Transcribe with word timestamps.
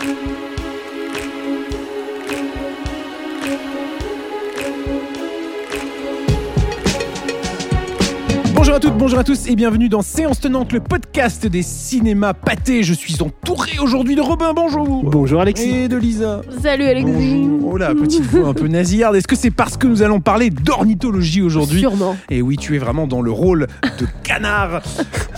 Bonjour 0.00 0.39
à 8.80 8.82
toutes, 8.82 8.96
bonjour 8.96 9.18
à 9.18 9.24
tous 9.24 9.46
et 9.46 9.56
bienvenue 9.56 9.90
dans 9.90 10.00
Séance 10.00 10.40
Tenante, 10.40 10.72
le 10.72 10.80
podcast 10.80 11.46
des 11.46 11.62
cinémas 11.62 12.32
pâtés. 12.32 12.82
Je 12.82 12.94
suis 12.94 13.20
entouré 13.20 13.72
aujourd'hui 13.78 14.14
de 14.16 14.22
Robin, 14.22 14.54
bonjour. 14.54 15.02
Bonjour 15.04 15.42
Alexis. 15.42 15.68
Et 15.68 15.88
de 15.88 15.98
Lisa. 15.98 16.40
Salut 16.62 16.84
Alexis. 16.84 17.46
Bonjour. 17.46 17.72
Oh 17.72 17.76
là, 17.76 17.94
petite 17.94 18.22
voix 18.22 18.48
un 18.48 18.54
peu 18.54 18.68
nasillarde. 18.68 19.16
Est-ce 19.16 19.28
que 19.28 19.36
c'est 19.36 19.50
parce 19.50 19.76
que 19.76 19.86
nous 19.86 20.02
allons 20.02 20.20
parler 20.20 20.48
d'ornithologie 20.48 21.42
aujourd'hui 21.42 21.80
Sûrement. 21.80 22.16
Et 22.30 22.40
oui, 22.40 22.56
tu 22.56 22.74
es 22.74 22.78
vraiment 22.78 23.06
dans 23.06 23.20
le 23.20 23.30
rôle 23.30 23.66
de 23.98 24.06
canard. 24.22 24.80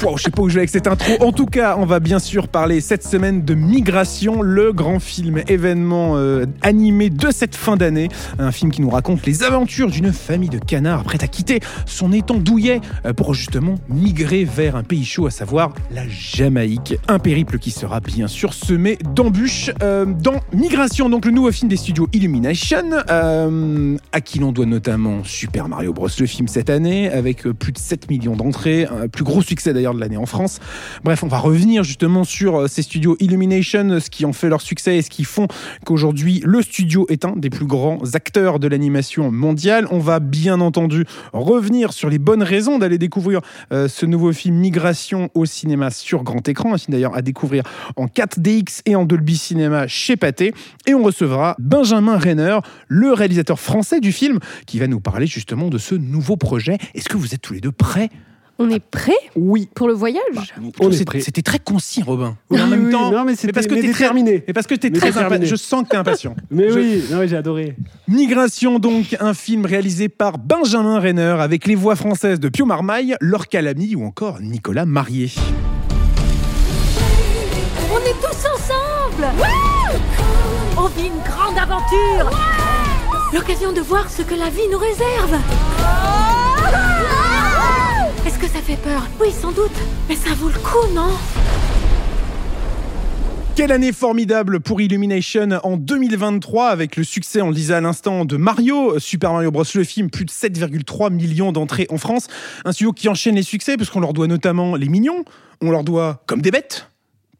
Wow, 0.03 0.17
je 0.17 0.25
sais 0.25 0.31
pas 0.31 0.43
où 0.43 0.49
je 0.49 0.55
vais 0.55 0.61
avec 0.63 0.71
cette 0.71 0.89
intro. 0.89 1.13
En 1.21 1.31
tout 1.31 1.47
cas, 1.47 1.77
on 1.79 1.85
va 1.85 2.01
bien 2.01 2.19
sûr 2.19 2.49
parler 2.49 2.81
cette 2.81 3.05
semaine 3.05 3.45
de 3.45 3.55
Migration, 3.55 4.43
le 4.43 4.73
grand 4.73 4.99
film 4.99 5.43
événement 5.47 6.17
euh, 6.17 6.45
animé 6.63 7.09
de 7.09 7.31
cette 7.31 7.55
fin 7.55 7.77
d'année. 7.77 8.09
Un 8.41 8.51
film 8.51 8.73
qui 8.73 8.83
nous 8.83 8.91
raconte 8.91 9.25
les 9.27 9.45
aventures 9.45 9.91
d'une 9.91 10.13
famille 10.13 10.49
de 10.49 10.59
canards 10.59 11.05
prête 11.05 11.23
à 11.23 11.29
quitter 11.29 11.61
son 11.87 12.13
étang 12.13 12.39
douillet 12.39 12.81
euh, 13.07 13.13
justement 13.33 13.77
migrer 13.89 14.45
vers 14.45 14.77
un 14.77 14.83
pays 14.83 15.05
chaud, 15.05 15.27
à 15.27 15.31
savoir 15.31 15.73
la 15.91 16.09
Jamaïque. 16.09 16.97
Un 17.09 17.19
périple 17.19 17.59
qui 17.59 17.71
sera 17.71 18.01
bien 18.01 18.29
sûr 18.29 18.55
semé 18.55 18.99
d'embûches 19.15 19.71
euh, 19.83 20.05
dans 20.05 20.41
Migration, 20.53 21.09
donc 21.09 21.25
le 21.25 21.31
nouveau 21.31 21.53
film 21.53 21.69
des 21.69 21.77
studios 21.77 22.09
Illumination, 22.13 22.85
euh, 23.11 23.97
à 24.13 24.21
qui 24.21 24.39
l'on 24.39 24.53
doit 24.53 24.67
notamment 24.67 25.25
Super 25.25 25.69
Mario 25.69 25.93
Bros. 25.93 26.09
le 26.19 26.27
film 26.27 26.49
cette 26.49 26.71
année, 26.71 27.11
avec 27.11 27.47
euh, 27.47 27.53
plus 27.53 27.73
de 27.73 27.79
7 27.79 28.11
millions 28.11 28.37
d'entrées, 28.37 28.85
un 28.85 29.09
plus 29.09 29.25
gros 29.25 29.43
succès 29.43 29.73
d'ailleurs 29.73 29.95
de 29.95 30.01
l'année 30.01 30.17
en 30.17 30.27
France. 30.27 30.61
Bref, 31.05 31.23
on 31.23 31.29
va 31.29 31.39
revenir 31.39 31.85
justement 31.85 32.25
sur 32.25 32.69
ces 32.69 32.83
studios 32.83 33.17
Illumination, 33.21 34.01
ce 34.01 34.11
qui 34.11 34.25
ont 34.25 34.33
fait 34.33 34.49
leur 34.49 34.61
succès 34.61 34.99
et 34.99 35.03
ce 35.03 35.11
qui 35.11 35.25
font 35.25 35.47
qu'aujourd'hui 35.85 36.43
le 36.45 36.63
studio 36.63 37.07
est 37.09 37.25
un 37.25 37.35
des 37.37 37.51
plus 37.51 37.67
grands 37.67 37.99
acteurs 38.15 38.59
de 38.59 38.69
l'animation 38.69 39.31
mondiale. 39.31 39.87
On 39.91 39.99
va 39.99 40.21
bien 40.21 40.61
entendu 40.61 41.05
revenir 41.33 41.93
sur 41.93 42.09
les 42.11 42.19
bonnes 42.19 42.43
raisons 42.43 42.79
d'aller 42.79 42.99
découvrir 42.99 43.22
euh, 43.73 43.89
ce 43.89 44.07
nouveau 44.07 44.33
film 44.33 44.57
Migration 44.57 45.31
au 45.35 45.47
cinéma 45.47 45.91
sur 45.91 46.23
grand 46.23 46.47
écran, 46.49 46.75
un 46.75 46.77
d'ailleurs 46.89 47.17
à 47.17 47.23
découvrir 47.23 47.63
en 47.97 48.07
4DX 48.07 48.83
et 48.87 48.97
en 48.97 49.05
Dolby 49.05 49.37
Cinema 49.37 49.87
chez 49.87 50.17
Pathé. 50.17 50.53
Et 50.87 50.95
on 50.95 51.03
recevra 51.03 51.57
Benjamin 51.59 52.19
Renner, 52.19 52.59
le 52.89 53.13
réalisateur 53.13 53.61
français 53.61 54.01
du 54.01 54.13
film, 54.13 54.39
qui 54.67 54.79
va 54.79 54.87
nous 54.87 55.01
parler 55.01 55.27
justement 55.27 55.69
de 55.69 55.79
ce 55.79 55.95
nouveau 55.95 56.37
projet. 56.37 56.79
Est-ce 56.95 57.09
que 57.09 57.17
vous 57.17 57.35
êtes 57.35 57.43
tous 57.43 57.55
les 57.55 57.61
deux 57.61 57.73
prêts 57.73 58.11
On 58.59 58.71
est 58.71 58.81
prêt 58.85 59.13
Oui. 59.35 59.69
pour 59.75 59.89
le 59.89 59.95
voyage 59.95 60.23
On 60.81 60.89
est 60.91 60.93
C'était- 60.93 61.05
prêt. 61.05 61.21
C'était 61.21 61.43
très 61.43 61.59
concis, 61.59 62.03
Robin. 62.03 62.37
Oui, 62.51 62.61
en 62.61 62.67
même 62.69 62.87
oui, 62.87 62.93
temps, 62.93 63.11
non, 63.11 63.25
mais 63.25 63.35
c'était 63.35 63.53
parce 63.53 63.67
que 63.67 63.75
t'es 63.75 63.81
très 63.81 63.93
déterminé. 63.93 64.45
mais 64.47 64.53
parce 64.53 64.67
que 64.67 64.75
tu 64.75 64.87
es 64.87 64.91
Mais 64.91 64.99
très 64.99 65.09
déterminé. 65.09 65.37
impatient. 65.37 65.51
Je 65.51 65.57
sens 65.57 65.83
que 65.85 65.89
tu 65.89 65.97
es 65.97 65.99
impatient. 65.99 66.37
Mais 66.51 66.71
Je- 66.71 66.79
oui, 66.79 67.03
non, 67.11 67.19
mais 67.19 67.29
j'ai 67.29 67.37
adoré. 67.37 67.77
Migration, 68.09 68.79
donc, 68.79 69.17
un 69.21 69.35
film 69.35 69.65
réalisé 69.67 70.09
par 70.09 70.39
Benjamin 70.39 71.01
Renner 71.01 71.37
avec 71.41 71.67
les 71.67 71.75
voix 71.75 71.97
françaises 71.97 72.39
de 72.41 72.49
Pio 72.51 72.67
Marmaille, 72.67 73.17
Laure 73.21 73.49
Calamy 73.49 73.97
ou 73.97 74.05
encore 74.05 74.41
Nicolas 74.41 74.85
Marié. 74.87 75.31
On 77.93 77.99
est 77.99 78.15
tous 78.21 78.47
ensemble 78.55 79.27
On 80.77 80.87
vit 80.89 81.09
une 81.09 81.23
grande 81.25 81.59
aventure 81.59 82.31
L'occasion 83.33 83.73
de 83.73 83.81
voir 83.81 84.11
ce 84.11 84.23
que 84.23 84.35
la 84.35 84.51
vie 84.51 84.69
nous 84.71 84.79
réserve 84.79 85.35
Est-ce 85.35 87.22
que 88.43 88.49
ça 88.49 88.61
fait 88.61 88.77
peur 88.77 89.07
Oui, 89.21 89.29
sans 89.31 89.53
doute. 89.53 89.71
Mais 90.09 90.17
ça 90.17 90.35
vaut 90.35 90.49
le 90.49 90.59
coup, 90.59 90.93
non 90.93 91.11
Quelle 93.55 93.71
année 93.71 93.93
formidable 93.93 94.59
pour 94.59 94.81
Illumination 94.81 95.61
en 95.63 95.77
2023 95.77 96.71
avec 96.71 96.97
le 96.97 97.05
succès, 97.05 97.41
on 97.41 97.51
le 97.51 97.55
disait 97.55 97.75
à 97.75 97.81
l'instant, 97.81 98.25
de 98.25 98.37
Mario, 98.37 98.99
Super 98.99 99.33
Mario 99.33 99.53
Bros. 99.53 99.63
le 99.77 99.85
film, 99.85 100.11
plus 100.11 100.25
de 100.25 100.31
7,3 100.33 101.13
millions 101.13 101.53
d'entrées 101.53 101.87
en 101.89 101.99
France. 101.99 102.27
Un 102.65 102.73
studio 102.73 102.93
qui 102.93 103.09
enchaîne 103.09 103.37
les 103.37 103.45
succès 103.45 103.77
parce 103.77 103.91
qu'on 103.91 104.01
leur 104.01 104.13
doit 104.13 104.27
notamment 104.27 104.75
Les 104.75 104.89
Mignons, 104.89 105.25
on 105.61 105.71
leur 105.71 105.85
doit 105.85 106.25
Comme 106.27 106.43
des 106.43 106.51
bêtes. 106.51 106.92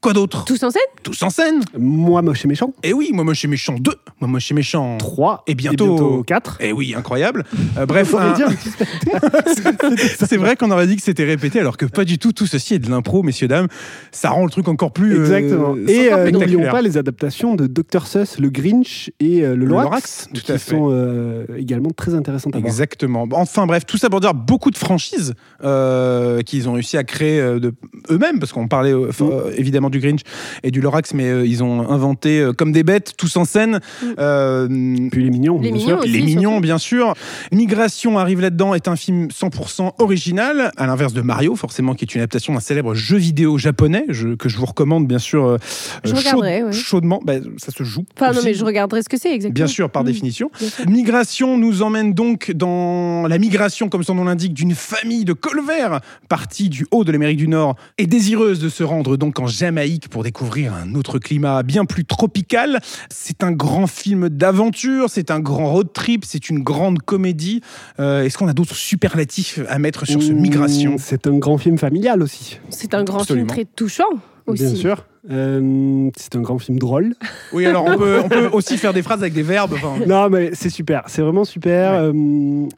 Quoi 0.03 0.13
d'autre? 0.15 0.45
Tous 0.45 0.61
en 0.65 0.71
scène? 0.71 0.83
Tous 1.05 1.23
en 1.23 1.31
scène. 1.31 1.61
Moi, 1.79 2.23
moche 2.23 2.45
et 2.45 2.49
méchant. 2.49 2.75
Et 2.83 2.93
oui, 2.93 3.11
moi, 3.15 3.23
moi, 3.25 3.35
chez 3.35 3.47
Méchant 3.47 3.77
2. 3.79 3.93
Moi, 4.21 4.29
moi, 4.29 4.41
chez 4.41 4.53
Méchant 4.53 4.99
3. 4.99 5.45
Et 5.47 5.55
bientôt- 5.55 6.25
4. 6.27 6.59
Et 6.61 6.73
oui, 6.73 6.93
incroyable. 6.97 7.45
Euh, 7.79 7.87
bref, 7.87 8.13
un- 8.15 8.33
dire, 8.33 8.49
c'est 10.19 10.37
vrai 10.37 10.57
qu'on 10.57 10.71
aurait 10.71 10.87
dit 10.87 10.97
que 10.97 11.03
c'était 11.03 11.25
répété, 11.25 11.61
alors 11.61 11.77
que 11.77 11.87
pas 11.87 12.05
du 12.05 12.19
tout. 12.19 12.33
Tout 12.33 12.47
ceci 12.47 12.75
est 12.75 12.79
de 12.79 12.91
l'impro, 12.91 13.23
messieurs 13.23 13.47
dames. 13.49 13.69
Ça 14.11 14.31
rend 14.31 14.45
le 14.45 14.51
truc 14.51 14.67
encore 14.69 14.93
plus. 14.93 15.15
euh, 15.15 15.21
Exactement. 15.21 15.77
Et 15.87 16.13
euh, 16.13 16.31
n'oublions 16.31 16.69
pas 16.71 16.83
les 16.83 16.97
adaptations 16.99 17.55
de 17.55 17.67
Dr. 17.69 18.07
Sus, 18.07 18.41
le 18.41 18.51
Grinch 18.51 19.11
et 19.21 19.43
euh, 19.45 19.51
le 19.55 19.63
Le 19.63 19.67
Lorax, 19.67 20.29
tout 20.35 20.41
qui 20.43 20.51
à 20.53 20.59
fait. 20.59 20.71
sont 20.73 20.89
euh, 20.91 21.45
également 21.57 21.91
très 21.91 22.15
intéressantes 22.15 22.55
à 22.57 22.59
voir. 22.59 22.69
Exactement. 22.69 23.29
Enfin 23.33 23.67
bref, 23.67 23.87
tout 23.87 23.99
ça 23.99 24.11
pour 24.11 24.21
dire 24.21 24.35
beaucoup 24.35 24.71
de 24.73 24.79
franchises 24.79 25.35
euh, 25.65 26.41
qu'ils 26.43 26.69
ont 26.69 26.73
réussi 26.73 26.97
à 26.97 27.05
créer 27.05 27.41
euh, 27.41 27.61
de 27.61 27.73
eux-mêmes, 28.11 28.39
parce 28.41 28.53
qu'on 28.53 28.67
parlait 28.69 28.93
euh, 28.93 29.11
Mm. 29.13 29.25
euh, 29.31 29.51
évidemment 29.57 29.91
du 29.93 30.01
Grinch 30.01 30.23
et 30.65 30.71
du 30.73 30.81
Lorax, 30.81 31.15
mais 31.15 31.29
euh, 31.29 31.47
ils 31.47 31.63
ont 31.63 31.89
inventé 31.89 32.41
euh, 32.41 32.53
comme 32.53 32.73
des 32.73 32.83
bêtes, 32.83 33.13
tous 33.17 33.37
en 33.37 33.45
scène. 33.45 33.79
Euh, 34.19 34.67
Puis 35.13 35.23
les 35.25 35.31
mignons, 35.31 35.57
Les 35.61 35.71
bien 35.71 35.73
mignons 35.73 35.87
sûr. 35.89 35.99
aussi. 36.01 36.09
les 36.11 36.23
mignons, 36.23 36.51
surtout. 36.53 36.61
bien 36.63 36.79
sûr. 36.79 37.15
Migration 37.53 38.19
arrive 38.19 38.41
là-dedans 38.41 38.75
est 38.75 38.89
un 38.89 38.97
film 38.97 39.29
100% 39.29 39.93
original, 39.99 40.73
à 40.77 40.87
l'inverse 40.87 41.13
de 41.13 41.21
Mario, 41.23 41.55
forcément, 41.57 41.95
qui 41.95 42.05
est 42.05 42.15
une 42.15 42.21
adaptation 42.21 42.55
d'un 42.55 42.61
célèbre 42.61 42.95
jeu 42.95 43.17
vidéo 43.19 43.59
japonais, 43.59 44.05
je- 44.09 44.35
que 44.35 44.49
je 44.49 44.57
vous 44.57 44.67
recommande 44.67 45.07
bien 45.07 45.19
sûr 45.19 45.45
euh, 45.47 45.57
Je 46.05 46.15
regarderai, 46.15 46.63
ouais. 46.65 46.73
chaudement. 46.73 47.21
Bah, 47.25 47.35
ça 47.59 47.71
se 47.73 47.83
joue. 47.85 48.05
Enfin, 48.17 48.33
non, 48.33 48.41
mais 48.45 48.55
je 48.55 48.65
regarderai 48.65 49.03
ce 49.03 49.09
que 49.09 49.19
c'est 49.19 49.33
exactement. 49.35 49.55
Bien 49.55 49.67
sûr, 49.67 49.91
par 49.91 50.03
Mm. 50.03 50.07
définition. 50.07 50.51
Migration 50.89 51.59
nous 51.59 51.83
emmène 51.83 52.15
donc 52.15 52.51
dans 52.53 53.27
la 53.29 53.39
migration, 53.39 53.89
comme 53.89 54.03
son 54.03 54.15
nom 54.15 54.25
l'indique, 54.25 54.55
d'une 54.55 54.75
famille 54.75 55.25
de 55.25 55.33
colverts 55.33 56.01
partie 56.29 56.69
du 56.69 56.87
haut 56.91 57.05
de 57.05 57.13
l'Amérique 57.13 57.39
du 57.39 57.49
Nord 57.49 57.77
et 57.99 58.07
désireuse 58.07 58.61
de 58.61 58.69
se 58.69 58.83
rendre 58.83 59.17
donc 59.17 59.39
en 59.39 59.47
Jamaïque 59.47 59.82
pour 60.11 60.23
découvrir 60.23 60.73
un 60.75 60.95
autre 60.95 61.19
climat 61.19 61.63
bien 61.63 61.85
plus 61.85 62.05
tropical. 62.05 62.81
C'est 63.11 63.43
un 63.43 63.53
grand 63.53 63.87
film 63.87 64.29
d'aventure, 64.29 65.07
c'est 65.09 65.31
un 65.31 65.41
grand 65.41 65.73
road 65.73 65.93
trip, 65.93 66.25
c'est 66.25 66.49
une 66.51 66.61
grande 66.61 67.01
comédie. 67.01 67.61
Euh, 67.99 68.23
Est-ce 68.23 68.39
qu'on 68.39 68.49
a 68.49 68.53
d'autres 68.53 68.75
superlatifs 68.77 69.61
à 69.69 69.79
mettre 69.79 70.07
sur 70.07 70.23
ce 70.23 70.33
Migration? 70.33 70.97
C'est 70.99 71.27
un 71.27 71.37
grand 71.39 71.59
film 71.59 71.79
familial 71.79 72.23
aussi. 72.23 72.59
C'est 72.71 72.95
un 72.95 73.05
grand 73.05 73.21
Absolument. 73.21 73.53
film 73.53 73.65
très 73.65 73.65
touchant 73.77 74.05
aussi. 74.47 74.65
Bien 74.65 74.75
sûr. 74.75 75.07
Euh, 75.31 76.11
c'est 76.17 76.35
un 76.37 76.41
grand 76.41 76.59
film 76.59 76.79
drôle. 76.79 77.15
Oui, 77.53 77.67
alors 77.67 77.85
on 77.87 77.97
peut, 77.99 78.21
on 78.25 78.29
peut 78.29 78.49
aussi 78.53 78.79
faire 78.79 78.93
des 78.95 79.03
phrases 79.03 79.21
avec 79.21 79.35
des 79.35 79.43
verbes. 79.43 79.75
enfin, 79.75 79.95
Non, 80.07 80.31
mais 80.31 80.51
c'est 80.55 80.71
super. 80.71 81.03
C'est 81.07 81.23
vraiment 81.23 81.45
super. 81.45 81.93
Euh, 81.95 82.13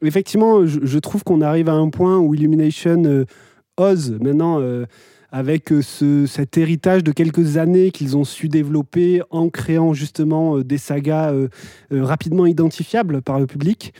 effectivement, 0.03 0.66
je, 0.66 0.81
je 0.82 0.98
trouve 0.98 1.22
qu'on 1.22 1.41
arrive 1.42 1.69
à 1.69 1.75
un 1.75 1.88
point 1.91 2.19
où 2.19 2.34
Illumination 2.34 3.03
euh, 3.06 3.25
ose 3.76 4.16
maintenant, 4.21 4.59
euh, 4.60 4.84
avec 5.34 5.72
euh, 5.72 5.83
ce, 5.83 6.27
cet 6.27 6.56
héritage 6.59 7.03
de 7.03 7.11
quelques 7.11 7.56
années 7.56 7.91
qu'ils 7.91 8.17
ont 8.17 8.22
su 8.22 8.49
développer 8.49 9.21
en 9.31 9.49
créant 9.49 9.93
justement 9.93 10.59
euh, 10.59 10.62
des 10.62 10.78
sagas 10.78 11.33
euh, 11.33 11.49
rapidement 11.91 12.47
identifiables 12.47 13.21
par 13.21 13.41
le 13.41 13.47
public. 13.47 13.93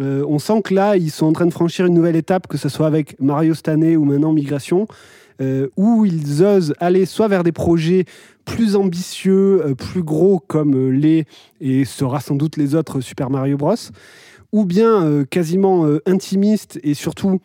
On 0.00 0.38
sent 0.38 0.62
que 0.62 0.74
là, 0.74 0.96
ils 0.96 1.10
sont 1.10 1.26
en 1.26 1.32
train 1.32 1.46
de 1.46 1.52
franchir 1.52 1.84
une 1.86 1.94
nouvelle 1.94 2.14
étape, 2.14 2.46
que 2.46 2.56
ce 2.56 2.68
soit 2.68 2.86
avec 2.86 3.20
Mario 3.20 3.52
année 3.66 3.96
ou 3.96 4.04
maintenant 4.04 4.32
Migration, 4.32 4.86
où 5.76 6.04
ils 6.04 6.44
osent 6.44 6.72
aller 6.78 7.04
soit 7.04 7.26
vers 7.26 7.42
des 7.42 7.50
projets 7.50 8.04
plus 8.44 8.76
ambitieux, 8.76 9.74
plus 9.76 10.04
gros 10.04 10.38
comme 10.38 10.92
les 10.92 11.24
et 11.60 11.84
sera 11.84 12.20
sans 12.20 12.36
doute 12.36 12.56
les 12.56 12.76
autres 12.76 13.00
Super 13.00 13.28
Mario 13.28 13.56
Bros, 13.56 13.74
ou 14.52 14.64
bien 14.64 15.24
quasiment 15.28 15.84
intimistes 16.06 16.78
et 16.84 16.94
surtout 16.94 17.40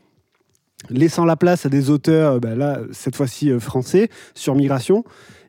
laissant 0.90 1.26
la 1.26 1.36
place 1.36 1.66
à 1.66 1.70
des 1.70 1.90
auteurs, 1.90 2.34
euh, 2.34 2.40
bah 2.40 2.56
là 2.56 2.80
cette 2.92 3.16
fois-ci 3.16 3.52
euh, 3.52 3.60
français 3.60 4.10
sur 4.36 4.56
Migration. 4.56 5.04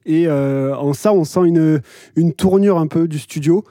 Et 0.07 0.27
euh, 0.29 0.77
en 0.77 0.93
ça, 0.93 1.13
on 1.15 1.25
sent 1.25 1.41
une, 1.47 1.81
une 2.17 2.33
tournure 2.35 2.79
un 2.79 2.87
peu 2.87 3.09
du 3.09 3.19
studio. 3.19 3.65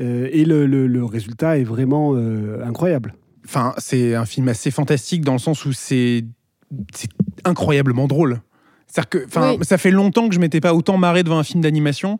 Euh, 0.00 0.28
et 0.32 0.44
le, 0.44 0.66
le- 0.66 0.86
le 0.86 1.04
résultat 1.04 1.58
est 1.58 1.64
vraiment 1.64 2.14
euh, 2.14 2.64
incroyable. 2.64 3.14
Enfin, 3.44 3.74
c'est 3.78 4.14
un 4.14 4.24
film 4.24 4.48
assez 4.48 4.70
fantastique 4.70 5.22
dans 5.24 5.34
le 5.34 5.38
sens 5.38 5.64
où 5.66 5.72
c'est 5.72 6.24
c'est 6.94 7.10
incroyablement 7.44 8.08
drôle. 8.08 8.40
C'est-à-dire 8.86 9.08
que, 9.10 9.18
Oui. 9.58 9.58
ça 9.62 9.76
fait 9.78 9.90
longtemps 9.90 10.28
que 10.28 10.34
je 10.34 10.40
m'étais 10.40 10.60
pas 10.60 10.74
autant 10.74 10.96
marré 10.98 11.22
devant 11.22 11.38
un 11.38 11.42
film 11.44 11.62
d'animation. 11.62 12.16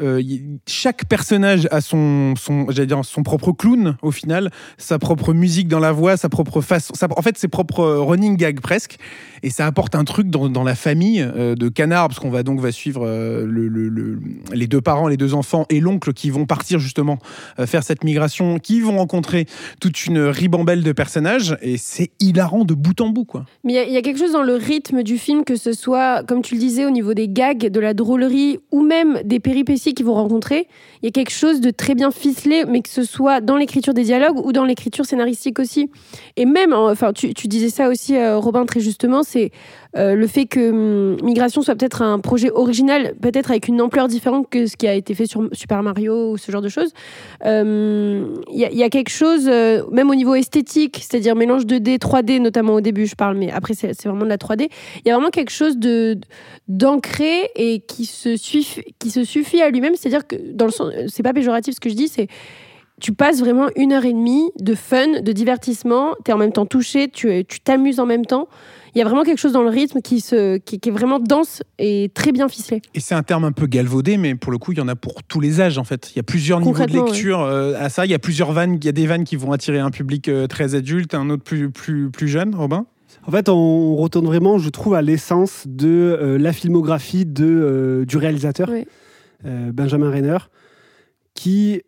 Euh, 0.00 0.22
chaque 0.66 1.06
personnage 1.06 1.68
a 1.70 1.80
son, 1.80 2.34
son, 2.36 2.64
dire, 2.64 3.04
son 3.04 3.22
propre 3.22 3.52
clown 3.52 3.96
au 4.02 4.10
final, 4.10 4.50
sa 4.78 4.98
propre 4.98 5.34
musique 5.34 5.68
dans 5.68 5.80
la 5.80 5.92
voix, 5.92 6.16
sa 6.16 6.28
propre 6.28 6.60
façon, 6.60 6.94
en 7.16 7.22
fait 7.22 7.36
ses 7.36 7.48
propres 7.48 7.80
euh, 7.80 8.00
running 8.00 8.36
gags 8.36 8.60
presque, 8.60 8.96
et 9.42 9.50
ça 9.50 9.66
apporte 9.66 9.94
un 9.94 10.04
truc 10.04 10.28
dans, 10.28 10.64
la 10.64 10.74
famille 10.74 11.20
euh, 11.20 11.54
de 11.54 11.68
Canard, 11.68 12.08
parce 12.08 12.20
qu'on 12.20 12.30
va 12.30 12.42
donc 12.42 12.60
va 12.60 12.72
suivre 12.72 13.06
le- 13.06 13.68
le- 13.68 13.88
le- 13.88 14.20
les 14.52 14.66
deux 14.66 14.80
parents, 14.80 15.08
les 15.08 15.16
deux 15.16 15.34
enfants 15.34 15.66
et 15.68 15.80
l'oncle 15.80 16.12
qui 16.12 16.30
vont 16.30 16.46
partir 16.46 16.78
justement 16.78 17.18
faire 17.66 17.82
cette 17.82 18.04
migration, 18.04 18.58
qui 18.58 18.80
vont 18.80 18.96
rencontrer 18.96 19.46
toute 19.80 20.06
une 20.06 20.20
ribambelle 20.20 20.82
de 20.82 20.92
personnages, 20.92 21.56
et 21.60 21.76
c'est 21.76 22.10
hilarant 22.20 22.64
de 22.64 22.74
bout 22.74 23.00
en 23.00 23.08
bout 23.08 23.24
quoi. 23.24 23.44
Mais 23.64 23.74
il 23.74 23.90
y 23.90 23.94
y, 23.94 23.96
a 23.96 24.02
quelque 24.02 24.18
chose 24.18 24.32
dans 24.32 24.42
le 24.42 24.54
rythme 24.54 25.02
du 25.02 25.18
film, 25.18 25.44
que 25.44 25.56
ce 25.56 25.72
soit, 25.72 26.24
comme 26.24 26.42
tu 26.42 26.54
le 26.54 26.60
disais, 26.60 26.84
au 26.86 26.90
niveau 26.90 27.14
des 27.14 27.28
gags, 27.28 27.70
de 27.70 27.80
la 27.80 27.94
drôlerie 27.94 28.58
ou 28.70 28.82
même 28.82 29.20
des 29.24 29.40
péripéties 29.40 29.81
réussi 29.82 29.94
qu'ils 29.94 30.06
vont 30.06 30.14
rencontrer, 30.14 30.68
il 31.02 31.06
y 31.06 31.08
a 31.08 31.10
quelque 31.10 31.32
chose 31.32 31.60
de 31.60 31.70
très 31.70 31.94
bien 31.94 32.10
ficelé, 32.10 32.64
mais 32.66 32.80
que 32.82 32.88
ce 32.88 33.02
soit 33.04 33.40
dans 33.40 33.56
l'écriture 33.56 33.94
des 33.94 34.04
dialogues 34.04 34.38
ou 34.44 34.52
dans 34.52 34.64
l'écriture 34.64 35.04
scénaristique 35.04 35.58
aussi. 35.58 35.90
Et 36.36 36.46
même, 36.46 36.72
en- 36.72 36.88
enfin, 36.90 37.12
tu, 37.12 37.34
tu 37.34 37.48
disais 37.48 37.68
ça 37.70 37.88
aussi, 37.88 38.16
euh, 38.16 38.38
Robin, 38.38 38.64
très 38.64 38.80
justement, 38.80 39.22
c'est 39.24 39.50
euh, 39.96 40.14
le 40.14 40.26
fait 40.26 40.46
que 40.46 40.70
hum, 40.70 41.16
Migration 41.22 41.62
soit 41.62 41.74
peut-être 41.74 42.02
un 42.02 42.18
projet 42.18 42.50
original, 42.50 43.14
peut-être 43.20 43.50
avec 43.50 43.68
une 43.68 43.80
ampleur 43.80 44.08
différente 44.08 44.48
que 44.50 44.66
ce 44.66 44.76
qui 44.76 44.86
a 44.88 44.94
été 44.94 45.14
fait 45.14 45.26
sur 45.26 45.48
Super 45.52 45.82
Mario 45.82 46.32
ou 46.32 46.38
ce 46.38 46.50
genre 46.50 46.62
de 46.62 46.68
choses. 46.68 46.92
Euh, 47.44 48.34
Il 48.52 48.58
y, 48.58 48.82
a- 48.82 48.88
quelque 48.90 49.10
chose, 49.10 49.48
euh, 49.48 49.82
même 49.90 50.10
au 50.10 50.14
niveau 50.14 50.34
esthétique, 50.34 50.98
c'est-à-dire 51.02 51.34
mélange 51.36 51.66
2D, 51.66 51.98
3D, 51.98 52.40
notamment 52.40 52.74
au 52.74 52.80
début, 52.80 53.06
je 53.06 53.14
parle, 53.14 53.36
mais 53.36 53.50
après, 53.50 53.74
c'est 53.74 53.92
c'est 53.94 54.08
vraiment 54.08 54.24
de 54.24 54.28
la 54.28 54.38
3D. 54.38 54.68
Il 55.04 55.08
y 55.08 55.10
a 55.10 55.14
vraiment 55.14 55.30
quelque 55.30 55.50
chose 55.50 55.76
de 55.78 56.18
d'ancré 56.68 57.50
et 57.56 57.80
qui 57.80 58.06
se 58.06 58.36
suffit, 58.36 58.82
qui 58.98 59.10
se 59.10 59.24
suffit 59.24 59.60
à 59.62 59.70
lui-même. 59.70 59.94
C'est-à-dire 59.96 60.26
que, 60.26 60.36
dans 60.52 60.66
le 60.66 60.70
sens, 60.70 60.92
c'est 61.08 61.22
pas 61.22 61.32
péjoratif 61.32 61.74
ce 61.74 61.80
que 61.80 61.88
je 61.90 61.94
dis, 61.94 62.08
c'est 62.08 62.28
tu 63.02 63.12
passes 63.12 63.40
vraiment 63.40 63.66
une 63.74 63.92
heure 63.92 64.04
et 64.04 64.12
demie 64.12 64.50
de 64.60 64.76
fun, 64.76 65.20
de 65.20 65.32
divertissement, 65.32 66.14
tu 66.24 66.30
es 66.30 66.34
en 66.34 66.38
même 66.38 66.52
temps 66.52 66.66
touché, 66.66 67.10
tu 67.10 67.44
tu 67.44 67.60
t'amuses 67.60 67.98
en 67.98 68.06
même 68.06 68.24
temps. 68.24 68.48
Il 68.94 68.98
y 68.98 69.02
a 69.02 69.04
vraiment 69.04 69.24
quelque 69.24 69.38
chose 69.38 69.52
dans 69.52 69.62
le 69.62 69.70
rythme 69.70 70.02
qui, 70.02 70.20
se, 70.20 70.58
qui, 70.58 70.78
qui 70.78 70.90
est 70.90 70.92
vraiment 70.92 71.18
dense 71.18 71.62
et 71.78 72.10
très 72.14 72.30
bien 72.30 72.46
ficelé. 72.48 72.80
Et 72.94 73.00
c'est 73.00 73.14
un 73.14 73.22
terme 73.22 73.44
un 73.44 73.50
peu 73.50 73.66
galvaudé, 73.66 74.18
mais 74.18 74.34
pour 74.34 74.52
le 74.52 74.58
coup, 74.58 74.72
il 74.72 74.78
y 74.78 74.80
en 74.82 74.86
a 74.88 74.94
pour 74.94 75.22
tous 75.24 75.40
les 75.40 75.60
âges 75.60 75.78
en 75.78 75.84
fait. 75.84 76.12
Il 76.14 76.18
y 76.18 76.20
a 76.20 76.22
plusieurs 76.22 76.60
niveaux 76.60 76.86
de 76.86 76.92
lecture 76.92 77.40
euh, 77.40 77.74
à 77.80 77.88
ça. 77.88 78.04
Il 78.06 78.10
y 78.10 78.14
a 78.14 78.18
plusieurs 78.18 78.52
vannes. 78.52 78.76
Il 78.80 78.84
y 78.84 78.88
a 78.88 78.92
des 78.92 79.06
vannes 79.06 79.24
qui 79.24 79.34
vont 79.36 79.50
attirer 79.50 79.80
un 79.80 79.90
public 79.90 80.28
euh, 80.28 80.46
très 80.46 80.74
adulte, 80.76 81.14
un 81.14 81.28
autre 81.30 81.42
plus, 81.42 81.70
plus, 81.70 82.10
plus 82.10 82.28
jeune, 82.28 82.54
Robin? 82.54 82.86
En 83.26 83.30
fait, 83.30 83.48
on 83.48 83.96
retourne 83.96 84.26
vraiment, 84.26 84.58
je 84.58 84.68
trouve, 84.68 84.94
à 84.94 85.02
l'essence 85.02 85.64
de 85.66 85.88
euh, 85.88 86.38
la 86.38 86.52
filmographie 86.52 87.24
de, 87.26 87.46
euh, 87.46 88.04
du 88.04 88.16
réalisateur, 88.16 88.68
Oui. 88.70 88.84
euh, 89.46 89.72
Benjamin 89.72 90.10
Renner, 90.10 90.38
qui, 91.34 91.82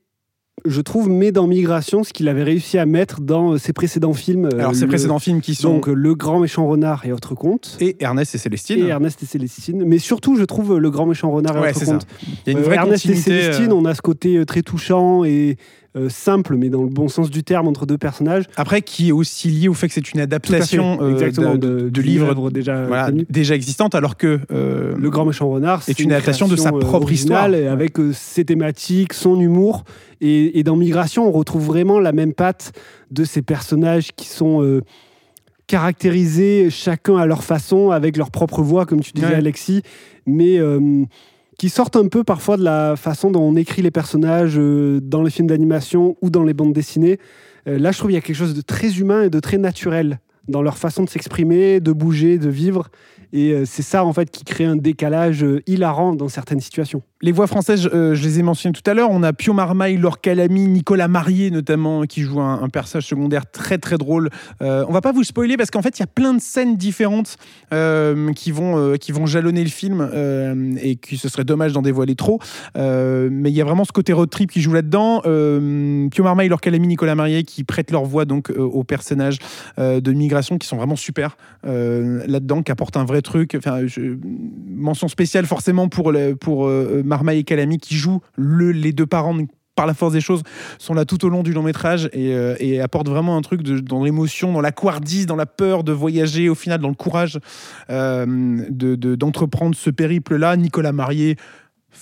je 0.66 0.80
trouve, 0.80 1.08
met 1.10 1.30
dans 1.32 1.46
Migration 1.46 2.04
ce 2.04 2.12
qu'il 2.12 2.28
avait 2.28 2.42
réussi 2.42 2.78
à 2.78 2.86
mettre 2.86 3.20
dans 3.20 3.52
euh, 3.52 3.58
ses 3.58 3.72
précédents 3.72 4.12
films. 4.14 4.46
euh, 4.46 4.58
Alors, 4.58 4.72
le- 4.72 4.86
précédents 4.86 5.18
films 5.18 5.40
qui 5.40 5.54
sont. 5.54 5.74
Donc, 5.74 5.86
Le 5.88 6.14
Grand 6.14 6.40
Méchant 6.40 6.66
Renard 6.66 7.04
et 7.04 7.12
autres 7.12 7.34
contes. 7.34 7.76
et 7.80 7.96
Ernest 8.00 8.34
et 8.34 8.38
Célestine. 8.38 8.78
Et 8.84 8.88
Ernest 8.88 9.22
et 9.22 9.26
Célestine. 9.26 9.84
Mais 9.84 9.98
surtout, 9.98 10.36
je 10.36 10.44
trouve, 10.44 10.74
euh, 10.74 10.78
Le 10.78 10.90
Grand 10.90 11.06
Méchant 11.06 11.30
Renard 11.30 11.56
et 11.58 11.60
Ouais, 11.60 11.70
autres 11.70 11.84
contes. 11.84 12.06
Il 12.46 12.52
y 12.52 12.56
a 12.56 12.58
une 12.58 12.64
vraie 12.64 12.76
Ernest 12.76 13.04
et. 13.06 13.14
Célestine, 13.14 13.72
on 13.72 13.84
a 13.84 13.94
ce 13.94 14.00
côté 14.02 14.44
très 14.46 14.62
touchant 14.62 15.24
et 15.24 15.56
euh, 15.96 16.08
simple, 16.08 16.56
mais 16.56 16.70
dans 16.70 16.82
le 16.82 16.88
bon 16.88 17.06
sens 17.06 17.30
du 17.30 17.44
terme, 17.44 17.68
entre 17.68 17.86
deux 17.86 17.98
personnages. 17.98 18.44
Après, 18.56 18.82
qui 18.82 19.10
est 19.10 19.12
aussi 19.12 19.48
lié 19.48 19.68
au 19.68 19.74
fait 19.74 19.86
que 19.86 19.94
c'est 19.94 20.10
une 20.10 20.18
fait, 20.18 20.22
adaptation 20.22 20.98
euh, 21.00 21.12
exactement, 21.12 21.54
de, 21.54 21.88
de, 21.88 22.02
de 22.02 22.20
œuvre 22.20 22.50
déjà 22.50 22.86
voilà, 22.86 23.10
déjà 23.30 23.54
existantes, 23.54 23.94
alors 23.94 24.16
que 24.16 24.40
euh, 24.50 24.96
Le 24.98 25.10
Grand 25.10 25.24
Méchant 25.24 25.48
Renard, 25.48 25.80
est 25.80 25.92
c'est 25.92 26.00
une 26.00 26.10
adaptation 26.12 26.48
de 26.48 26.56
sa 26.56 26.72
propre 26.72 27.12
histoire. 27.12 27.44
avec 27.44 27.96
ses 28.12 28.44
thématiques, 28.44 29.12
son 29.12 29.40
humour. 29.40 29.84
Et, 30.20 30.58
et 30.58 30.64
dans 30.64 30.74
Migration, 30.74 31.28
on 31.28 31.30
retrouve 31.30 31.64
vraiment 31.64 32.00
la 32.00 32.10
même 32.10 32.32
patte 32.34 32.72
de 33.12 33.22
ces 33.24 33.42
personnages 33.42 34.10
qui 34.16 34.26
sont 34.26 34.80
caractérisés 35.68 36.70
chacun 36.70 37.16
à 37.18 37.26
leur 37.26 37.44
façon, 37.44 37.90
avec 37.90 38.16
leur 38.16 38.30
propre 38.32 38.62
voix, 38.62 38.84
comme 38.84 39.00
tu 39.00 39.12
disais, 39.12 39.28
Ouais. 39.28 39.34
Alexis, 39.34 39.82
mais 40.26 40.58
qui 41.58 41.68
sortent 41.68 41.96
un 41.96 42.08
peu 42.08 42.24
parfois 42.24 42.56
de 42.56 42.64
la 42.64 42.96
façon 42.96 43.30
dont 43.30 43.42
on 43.42 43.56
écrit 43.56 43.82
les 43.82 43.90
personnages 43.90 44.54
euh, 44.58 45.00
dans 45.00 45.22
les 45.22 45.30
films 45.30 45.48
d'animation 45.48 46.16
ou 46.20 46.30
dans 46.30 46.42
les 46.42 46.54
bandes 46.54 46.72
dessinées. 46.72 47.18
Euh, 47.68 47.78
là, 47.78 47.92
je 47.92 47.98
trouve 47.98 48.08
qu'il 48.08 48.16
y 48.16 48.18
a 48.18 48.22
quelque 48.22 48.36
chose 48.36 48.54
de 48.54 48.60
très 48.60 48.98
humain 48.98 49.22
et 49.22 49.30
de 49.30 49.40
très 49.40 49.58
naturel 49.58 50.20
dans 50.48 50.62
leur 50.62 50.76
façon 50.76 51.04
de 51.04 51.08
s'exprimer, 51.08 51.80
de 51.80 51.92
bouger, 51.92 52.38
de 52.38 52.48
vivre. 52.48 52.90
Et 53.32 53.52
euh, 53.52 53.64
c'est 53.64 53.82
ça, 53.82 54.04
en 54.04 54.12
fait, 54.12 54.30
qui 54.30 54.44
crée 54.44 54.64
un 54.64 54.76
décalage 54.76 55.44
hilarant 55.66 56.14
dans 56.14 56.28
certaines 56.28 56.60
situations. 56.60 57.02
Les 57.24 57.32
voix 57.32 57.46
françaises, 57.46 57.88
euh, 57.94 58.14
je 58.14 58.22
les 58.22 58.38
ai 58.38 58.42
mentionnées 58.42 58.74
tout 58.74 58.90
à 58.90 58.92
l'heure. 58.92 59.08
On 59.10 59.22
a 59.22 59.32
Pio 59.32 59.54
Marmaille, 59.54 59.96
Laure 59.96 60.20
Calamy, 60.20 60.68
Nicolas 60.68 61.08
Marié 61.08 61.50
notamment, 61.50 62.02
qui 62.02 62.20
joue 62.20 62.38
un, 62.38 62.68
personnage 62.68 63.06
secondaire 63.06 63.50
très 63.50 63.78
très 63.78 63.96
drôle. 63.96 64.28
Euh, 64.60 64.84
on 64.90 64.92
va 64.92 65.00
pas 65.00 65.10
vous 65.10 65.24
spoiler 65.24 65.56
parce 65.56 65.70
qu'en 65.70 65.80
fait, 65.80 65.98
il 65.98 66.00
y 66.00 66.02
a 66.02 66.06
plein 66.06 66.34
de 66.34 66.40
scènes 66.42 66.76
différentes 66.76 67.38
euh, 67.72 68.30
qui, 68.34 68.50
vont, 68.50 68.76
euh, 68.76 68.96
qui 68.96 69.10
vont 69.10 69.24
jalonner 69.24 69.64
le 69.64 69.70
film 69.70 70.06
et 70.82 70.96
que 70.96 71.16
ce 71.16 71.30
serait 71.30 71.44
dommage 71.44 71.72
d'en 71.72 71.80
dévoiler 71.80 72.14
trop. 72.14 72.40
Mais 72.74 73.50
il 73.50 73.56
y 73.56 73.62
a 73.62 73.64
vraiment 73.64 73.86
ce 73.86 73.92
côté 73.92 74.12
road 74.12 74.28
trip 74.28 74.50
qui 74.50 74.60
joue 74.60 74.74
là-dedans. 74.74 75.22
Pio 75.22 76.24
Marmaille, 76.24 76.50
Laure 76.50 76.60
Calamy, 76.60 76.88
Nicolas 76.88 77.14
Marié 77.14 77.42
qui 77.44 77.64
prêtent 77.64 77.90
leur 77.90 78.04
voix 78.04 78.26
donc 78.26 78.50
aux 78.50 78.84
personnages 78.84 79.38
de 79.78 80.12
migration 80.12 80.58
qui 80.58 80.68
sont 80.68 80.76
vraiment 80.76 80.96
super 80.96 81.38
là-dedans, 81.62 82.62
qui 82.62 82.70
apportent 82.70 82.98
un 82.98 83.06
vrai 83.06 83.22
truc. 83.22 83.54
Enfin, 83.56 83.80
mention 84.68 85.08
spéciale 85.08 85.46
forcément 85.46 85.88
pour, 85.88 86.12
pour 86.38 86.68
Marmaille 87.14 87.38
et 87.38 87.44
Calamy 87.44 87.78
qui 87.78 87.94
jouent 87.94 88.20
le, 88.36 88.72
les 88.72 88.92
deux 88.92 89.06
parents 89.06 89.36
par 89.76 89.86
la 89.86 89.94
force 89.94 90.12
des 90.12 90.20
choses 90.20 90.42
sont 90.78 90.94
là 90.94 91.04
tout 91.04 91.24
au 91.24 91.28
long 91.28 91.42
du 91.42 91.52
long 91.52 91.62
métrage 91.62 92.08
et, 92.12 92.32
euh, 92.34 92.82
apportent 92.84 93.08
vraiment 93.08 93.36
un 93.36 93.40
truc 93.42 93.62
dans 93.62 94.04
l'émotion, 94.04 94.52
dans 94.52 94.60
la 94.60 94.70
couardise, 94.72 95.26
dans 95.26 95.34
la 95.36 95.46
peur 95.46 95.82
de 95.84 95.90
voyager, 95.92 96.48
au 96.48 96.54
final 96.54 96.80
dans 96.80 96.88
le 96.88 96.94
courage 96.94 97.38
euh, 97.90 98.24
de- 98.70 98.94
de- 98.94 99.14
d'entreprendre 99.16 99.74
ce 99.76 99.90
périple-là. 99.90 100.56
Nicolas 100.56 100.92
Marié, 100.92 101.36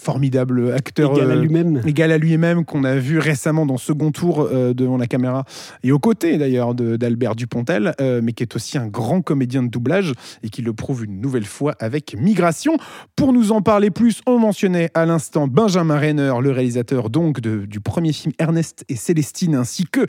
formidable 0.02 0.72
acteur. 0.72 1.12
Égal 1.16 1.30
à 1.30 1.34
euh, 1.34 1.40
lui-même. 1.40 1.82
égal 1.86 2.10
à 2.12 2.18
lui-même 2.18 2.64
qu'on 2.64 2.84
a 2.84 2.96
vu 2.96 3.18
récemment 3.18 3.66
dans 3.66 3.76
Second 3.76 4.10
Tour 4.10 4.40
euh, 4.40 4.74
devant 4.74 4.96
la 4.96 5.06
caméra 5.06 5.44
et 5.82 5.92
aux 5.92 5.98
côtés 5.98 6.38
d'ailleurs 6.38 6.74
d'Albert 6.74 7.36
Dupontel, 7.36 7.94
euh, 8.00 8.20
mais 8.22 8.32
qui 8.32 8.42
est 8.42 8.56
aussi 8.56 8.78
un 8.78 8.88
grand 8.88 9.22
comédien 9.22 9.62
de 9.62 9.68
doublage 9.68 10.12
et 10.42 10.48
qui 10.48 10.62
le 10.62 10.72
prouve 10.72 11.04
une 11.04 11.20
nouvelle 11.20 11.44
fois 11.44 11.74
avec 11.78 12.16
Migration. 12.18 12.76
Pour 13.16 13.32
nous 13.32 13.52
en 13.52 13.62
parler 13.62 13.90
plus, 13.90 14.20
on 14.26 14.38
mentionnait 14.38 14.90
à 14.94 15.06
l'instant 15.06 15.46
Benjamin 15.46 15.98
Renner, 15.98 16.32
le 16.40 16.50
réalisateur 16.50 17.08
donc 17.08 17.40
de- 17.40 17.64
du 17.66 17.80
premier 17.80 18.12
film 18.12 18.32
Ernest 18.38 18.84
et 18.88 18.96
Célestine, 18.96 19.54
ainsi 19.54 19.84
que 19.90 20.00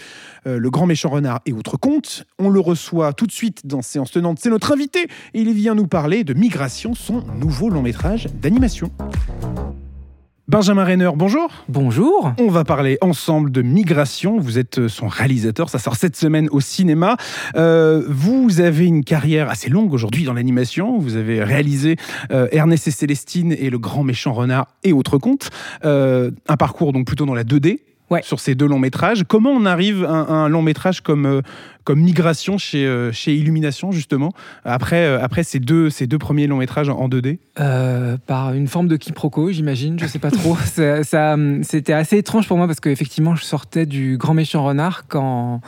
euh, 0.48 0.58
Le 0.58 0.70
Grand 0.72 0.88
Méchant 0.88 1.10
Renard 1.10 1.42
et 1.46 1.54
autres 1.54 1.78
contes. 1.78 2.26
On 2.40 2.50
le 2.50 2.60
reçoit 2.60 3.14
tout 3.14 3.28
de 3.28 3.32
suite 3.32 3.68
dans 3.68 3.82
Séance 3.82 4.12
Tenante, 4.12 4.40
c'est 4.42 4.50
notre 4.50 4.72
invité 4.72 5.08
et 5.34 5.42
il 5.42 5.54
vient 5.54 5.76
nous 5.76 5.88
parler 5.88 6.24
de 6.24 6.34
Migration, 6.34 6.94
son 6.96 7.24
nouveau 7.40 7.70
long 7.70 7.82
métrage 7.84 8.28
d'animation. 8.42 8.90
Benjamin 10.50 10.84
Renner, 10.84 11.10
bonjour. 11.16 11.50
Bonjour. 11.70 12.34
On 12.38 12.50
va 12.50 12.66
parler 12.66 12.98
ensemble 13.00 13.50
de 13.50 13.62
migration. 13.62 14.40
Vous 14.40 14.60
êtes 14.60 14.78
euh, 14.78 14.90
son 14.90 15.08
réalisateur. 15.08 15.70
Ça 15.70 15.80
sort 15.80 15.96
cette 15.96 16.18
semaine 16.18 16.50
au 16.52 16.60
cinéma. 16.60 17.16
Euh, 17.56 18.04
vous 18.10 18.60
avez 18.60 18.86
une 18.86 19.06
carrière 19.06 19.50
assez 19.50 19.70
longue 19.70 19.94
aujourd'hui 19.94 20.26
dans 20.26 20.34
l'animation. 20.34 21.00
Vous 21.00 21.16
avez 21.16 21.42
réalisé 21.42 21.96
euh, 22.32 22.50
Ernest 22.52 22.90
et 22.90 22.92
Célestine 22.92 23.54
et 23.54 23.70
Le 23.70 23.80
Grand 23.80 24.04
Méchant 24.04 24.34
Renard 24.34 24.68
et 24.84 24.92
autres 24.92 25.18
contes. 25.18 25.50
Euh, 25.86 26.30
un 26.50 26.58
parcours 26.58 26.92
donc 26.92 27.08
plutôt 27.08 27.26
dans 27.26 27.36
la 27.36 27.46
2D. 27.46 27.80
Ouais. 28.10 28.22
Sur 28.24 28.40
ces 28.40 28.54
deux 28.54 28.68
longs 28.68 28.80
métrages. 28.80 29.24
Comment 29.28 29.52
on 29.52 29.66
arrive 29.66 30.04
à 30.06 30.10
un, 30.10 30.50
long 30.50 30.62
métrage 30.62 31.02
comme, 31.02 31.26
euh, 31.26 31.42
comme 31.84 32.02
Migration 32.02 32.58
chez, 32.58 32.86
euh, 32.86 33.12
chez 33.12 33.36
Illumination, 33.36 33.92
justement, 33.92 34.34
après, 34.66 35.06
euh, 35.06 35.22
après 35.22 35.44
ces, 35.44 35.60
deux, 35.60 35.90
ces 35.90 36.08
deux 36.08 36.18
premiers 36.18 36.48
longs 36.48 36.58
métrages 36.58 36.90
en, 36.90 36.98
en 36.98 37.10
2D 37.10 37.40
Euh, 37.60 38.18
par 38.26 38.54
une 38.54 38.68
forme 38.68 38.88
de 38.88 38.98
quiproquo, 38.98 39.52
j'imagine, 39.52 40.00
je 40.00 40.06
sais 40.06 40.20
pas 40.20 40.32
trop. 40.32 40.56
ça, 40.66 41.04
ça, 41.04 41.34
hum, 41.34 41.64
C'était 41.64 41.94
assez 41.94 42.18
étrange 42.18 42.48
pour 42.48 42.58
moi 42.58 42.68
parce 42.68 42.80
qu'effectivement, 42.80 43.36
je 43.36 43.44
sortais 43.44 43.86
du 43.86 44.18
Grand 44.18 44.34
Méchant 44.34 44.64
Renard 44.64 45.06
quand, 45.08 45.62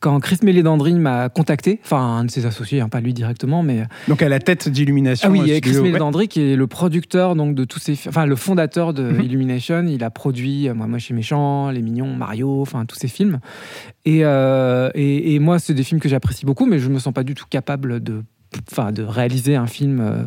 quand 0.00 0.18
Chris 0.20 0.38
Mélédandry 0.42 0.94
m'a 0.94 1.28
contacté, 1.28 1.78
enfin 1.84 1.98
un 2.00 2.24
de 2.24 2.30
ses 2.30 2.46
associés, 2.46 2.80
hein, 2.80 2.88
pas 2.88 3.00
lui 3.00 3.12
directement, 3.14 3.62
mais 3.62 3.84
Donc 4.08 4.22
à 4.22 4.28
la 4.28 4.38
tête 4.38 4.68
d'Illumination. 4.68 5.28
ah 5.28 5.32
oui, 5.32 5.40
il 5.44 5.48
y 5.48 5.52
euh, 5.52 5.56
a 5.58 5.60
Chris. 5.60 5.76
Ouais. 5.76 5.82
Mélédandry 5.82 6.26
qui 6.28 6.40
est 6.40 6.56
le 6.56 6.66
producteur 6.66 7.36
donc 7.36 7.54
de 7.54 7.64
tous 7.64 7.78
ces, 7.78 7.94
fi- 7.94 8.08
enfin 8.08 8.24
le 8.26 8.34
fondateur 8.36 8.94
de 8.94 9.02
Mhm. 9.02 9.20
Illumination. 9.20 9.84
Il 9.86 10.02
a 10.02 10.10
produit 10.10 10.68
euh, 10.68 10.74
moi, 10.74 10.86
moi 10.86 10.98
chez 10.98 11.12
Méchant, 11.14 11.70
Les 11.70 11.82
Mignons, 11.82 12.16
Mario, 12.16 12.62
enfin 12.62 12.84
tous 12.86 12.96
ces 12.96 13.08
films. 13.08 13.40
Et, 14.06 14.24
euh, 14.24 14.90
et, 14.94 15.34
et 15.34 15.38
moi, 15.38 15.58
c'est 15.58 15.74
des 15.74 15.82
films 15.84 16.00
que 16.00 16.08
j'apprécie 16.08 16.46
beaucoup, 16.46 16.64
mais 16.66 16.78
je 16.78 16.88
me 16.88 16.98
sens 16.98 17.12
pas 17.12 17.22
du 17.22 17.34
tout 17.34 17.44
capable 17.50 18.02
de 18.02 18.22
enfin 18.70 18.90
de 18.90 19.02
réaliser 19.04 19.54
un 19.56 19.66
film 19.68 20.00
euh, 20.00 20.22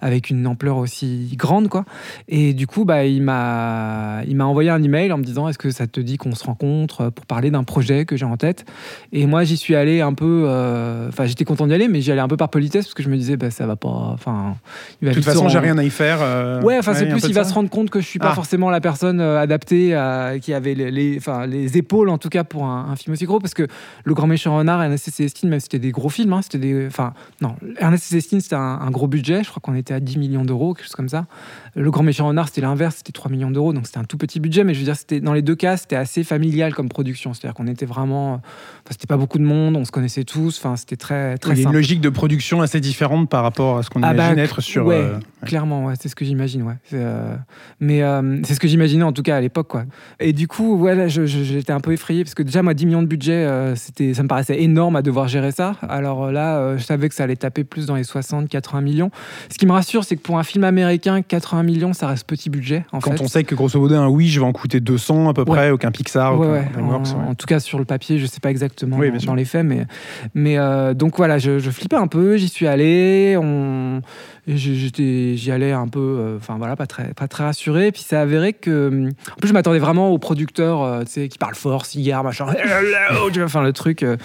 avec 0.00 0.30
une 0.30 0.46
ampleur 0.48 0.78
aussi 0.78 1.30
grande 1.36 1.68
quoi 1.68 1.84
et 2.28 2.52
du 2.52 2.66
coup 2.66 2.84
bah 2.84 3.04
il 3.04 3.22
m'a 3.22 4.22
il 4.26 4.34
m'a 4.36 4.46
envoyé 4.46 4.68
un 4.70 4.82
email 4.82 5.12
en 5.12 5.18
me 5.18 5.22
disant 5.22 5.48
est-ce 5.48 5.58
que 5.58 5.70
ça 5.70 5.86
te 5.86 6.00
dit 6.00 6.16
qu'on 6.16 6.34
se 6.34 6.44
rencontre 6.44 7.10
pour 7.10 7.24
parler 7.26 7.50
d'un 7.52 7.62
projet 7.64 8.04
que 8.04 8.16
j'ai 8.16 8.24
en 8.24 8.36
tête? 8.36 8.64
Et 9.12 9.26
moi 9.26 9.44
j'y 9.44 9.56
suis 9.56 9.76
allé 9.76 10.00
un 10.00 10.12
peu 10.12 10.44
euh, 10.48 11.08
enfin 11.08 11.26
j'étais 11.26 11.44
content 11.44 11.66
d'y 11.68 11.74
aller 11.74 11.86
mais 11.88 12.00
j'y 12.00 12.10
allais 12.10 12.20
un 12.20 12.28
peu 12.28 12.36
par 12.36 12.48
politesse 12.48 12.86
parce 12.86 12.94
que 12.94 13.02
je 13.04 13.08
me 13.10 13.16
disais 13.16 13.36
bah 13.36 13.50
ça 13.50 13.66
va 13.66 13.76
pas 13.76 13.88
enfin 13.88 14.56
il 15.00 15.06
va 15.06 15.10
De 15.12 15.16
toute 15.16 15.24
façon, 15.24 15.48
j'ai 15.48 15.58
rendre- 15.58 15.62
rien 15.70 15.78
à 15.78 15.84
y 15.84 15.90
faire. 15.90 16.18
euh, 16.20 16.60
Ouais, 16.62 16.76
enfin 16.78 16.94
c'est 16.94 17.06
plus 17.06 17.22
il 17.28 17.34
va 17.34 17.44
se 17.44 17.54
rendre 17.54 17.70
compte 17.70 17.90
que 17.90 18.00
je 18.00 18.06
suis 18.06 18.18
pas 18.18 18.30
Ah. 18.32 18.34
forcément 18.34 18.70
la 18.70 18.80
personne 18.80 19.20
euh, 19.20 19.38
adaptée 19.40 19.94
à- 19.94 20.38
qui 20.40 20.52
avait 20.52 20.74
les, 20.74 20.90
les- 20.90 21.16
enfin, 21.18 21.46
les 21.46 21.76
épaules 21.78 22.08
en 22.08 22.18
tout 22.18 22.28
cas 22.28 22.42
pour 22.44 22.64
un, 22.66 22.88
un 22.90 22.96
film 22.96 23.12
aussi 23.12 23.24
gros 23.24 23.38
parce 23.38 23.54
que 23.54 23.66
le 24.04 24.14
Grand 24.14 24.26
Méchant 24.26 24.56
Renard 24.56 24.82
et 24.82 24.88
et 24.92 24.96
Célestine 24.96 25.48
même 25.48 25.60
c'était 25.60 25.78
des 25.78 25.92
gros 25.92 26.08
films, 26.08 26.32
hein, 26.32 26.40
c'était 26.42 26.58
des, 26.58 26.86
enfin 26.86 27.12
non 27.40 27.54
Ernest 27.78 28.04
Célestine, 28.04 28.40
c'était 28.40 28.56
un, 28.56 28.60
un 28.80 28.90
gros 28.90 29.06
budget. 29.06 29.42
Je 29.44 29.50
crois 29.50 29.60
qu'on 29.60 29.74
était 29.74 29.94
à 29.94 30.00
10 30.00 30.18
millions 30.18 30.44
d'euros, 30.44 30.74
quelque 30.74 30.86
chose 30.86 30.94
comme 30.94 31.08
ça. 31.08 31.26
Le 31.74 31.90
Grand 31.90 32.02
Méchant 32.02 32.26
Renard, 32.28 32.48
c'était 32.48 32.60
l'inverse, 32.60 32.96
c'était 32.98 33.12
3 33.12 33.30
millions 33.30 33.50
d'euros, 33.50 33.72
donc 33.72 33.86
c'était 33.86 33.98
un 33.98 34.04
tout 34.04 34.18
petit 34.18 34.40
budget. 34.40 34.64
Mais 34.64 34.74
je 34.74 34.78
veux 34.80 34.84
dire, 34.84 34.96
c'était 34.96 35.20
dans 35.20 35.32
les 35.32 35.42
deux 35.42 35.54
cas, 35.56 35.76
c'était 35.76 35.96
assez 35.96 36.24
familial 36.24 36.74
comme 36.74 36.88
production. 36.88 37.34
C'est-à-dire 37.34 37.54
qu'on 37.54 37.66
était 37.66 37.86
vraiment, 37.86 38.34
enfin, 38.34 38.42
c'était 38.90 39.06
pas 39.06 39.16
beaucoup 39.16 39.38
de 39.38 39.44
monde, 39.44 39.76
on 39.76 39.84
se 39.84 39.92
connaissait 39.92 40.24
tous. 40.24 40.58
Enfin, 40.58 40.76
c'était 40.76 40.96
très 40.96 41.38
très 41.38 41.52
Il 41.54 41.62
y 41.62 41.66
a 41.66 41.68
une 41.68 41.74
logique 41.74 42.00
de 42.00 42.08
production 42.08 42.60
assez 42.60 42.80
différente 42.80 43.28
par 43.28 43.42
rapport 43.42 43.78
à 43.78 43.82
ce 43.82 43.90
qu'on 43.90 44.02
Ah 44.02 44.14
bah, 44.14 44.26
imagine 44.26 44.38
être 44.38 44.60
sur. 44.60 44.86
ouais, 44.86 44.96
euh, 44.96 45.18
Clairement, 45.44 45.86
ouais, 45.86 45.94
c'est 46.00 46.08
ce 46.08 46.14
que 46.16 46.24
j'imagine, 46.24 46.62
ouais. 46.62 46.74
Euh, 46.94 47.34
Mais 47.80 48.02
euh, 48.02 48.40
c'est 48.44 48.54
ce 48.54 48.60
que 48.60 48.66
j'imaginais 48.68 49.04
en 49.04 49.12
tout 49.12 49.22
cas 49.22 49.36
à 49.36 49.40
l'époque, 49.40 49.68
quoi. 49.68 49.84
Et 50.20 50.32
du 50.32 50.48
coup, 50.48 50.84
je- 51.06 51.26
j'étais 51.26 51.72
un 51.72 51.80
peu 51.80 51.92
effrayé 51.92 52.24
parce 52.24 52.34
que 52.34 52.42
déjà, 52.42 52.62
moi, 52.62 52.74
10 52.74 52.86
millions 52.86 53.02
de 53.02 53.06
budget, 53.06 53.32
euh, 53.32 53.74
c'était, 53.76 54.14
ça 54.14 54.22
me 54.22 54.28
paraissait 54.28 54.60
énorme 54.62 54.96
à 54.96 55.02
devoir 55.02 55.28
gérer 55.28 55.52
ça. 55.52 55.76
Alors 55.88 56.32
là, 56.32 56.76
je 56.76 56.82
savais 56.82 57.08
que 57.08 57.14
ça 57.14 57.24
allait 57.24 57.36
taper 57.36 57.64
plus 57.64 57.86
dans 57.86 57.94
les 57.94 58.04
60, 58.04 58.48
80 58.48 58.80
millions. 58.80 59.10
Ce 59.50 59.58
qui 59.58 59.66
me 59.66 59.72
rassure, 59.72 60.04
c'est 60.04 60.16
que 60.16 60.22
pour 60.22 60.38
un 60.38 60.42
film 60.42 60.64
américain, 60.64 61.22
80 61.22 61.62
millions, 61.62 61.92
ça 61.92 62.08
reste 62.08 62.26
petit 62.26 62.50
budget, 62.50 62.84
en 62.92 62.98
Quand 63.00 63.12
fait. 63.12 63.22
on 63.22 63.28
sait 63.28 63.44
que 63.44 63.54
grosso 63.54 63.78
modo, 63.80 63.94
un 63.94 64.08
oui, 64.08 64.28
je 64.28 64.40
vais 64.40 64.46
en 64.46 64.52
coûter 64.52 64.80
200 64.80 65.28
à 65.28 65.34
peu 65.34 65.44
près, 65.44 65.70
aucun 65.70 65.90
Pixar, 65.90 66.38
Ouais, 66.38 66.46
aucun 66.46 66.52
ouais. 66.54 66.68
DreamWorks, 66.72 67.06
En, 67.14 67.20
ouais. 67.20 67.28
en 67.28 67.34
tout 67.34 67.46
cas, 67.46 67.60
sur 67.60 67.78
le 67.78 67.84
papier, 67.84 68.18
je 68.18 68.26
sais 68.26 68.40
pas 68.40 68.50
exactement 68.50 68.96
Oui, 68.98 69.10
dans, 69.12 69.18
dans 69.18 69.34
les 69.34 69.44
faits, 69.44 69.64
mais, 69.64 69.86
mais 70.34 70.56
donc 70.94 71.16
voilà, 71.16 71.38
je, 71.38 71.58
je 71.58 71.70
flippais 71.70 71.96
un 71.96 72.06
peu, 72.08 72.36
j'y 72.36 72.48
suis 72.48 72.66
allé, 72.66 73.36
on, 73.40 74.00
j'étais, 74.46 75.27
j'y 75.36 75.50
allais 75.50 75.72
un 75.72 75.88
peu, 75.88 75.98
euh, 76.00 76.36
enfin 76.36 76.56
voilà, 76.58 76.76
pas 76.76 76.86
très, 76.86 77.12
pas 77.14 77.28
très 77.28 77.44
rassuré. 77.44 77.92
Puis 77.92 78.02
ça 78.02 78.20
a 78.20 78.22
avéré 78.22 78.52
que, 78.52 79.08
en 79.30 79.36
plus, 79.40 79.48
je 79.48 79.52
m'attendais 79.52 79.78
vraiment 79.78 80.10
au 80.10 80.18
producteur, 80.18 80.82
euh, 80.82 81.02
tu 81.04 81.10
sais, 81.12 81.28
qui 81.28 81.38
parle 81.38 81.54
fort, 81.54 81.86
cigare, 81.86 82.24
machin, 82.24 82.46
enfin 83.44 83.62
le 83.62 83.72
truc 83.72 84.02
euh, 84.02 84.16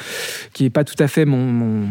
qui 0.53 0.65
est 0.65 0.69
pas 0.69 0.83
tout 0.83 0.95
à 0.99 1.07
fait 1.07 1.25
mon, 1.25 1.87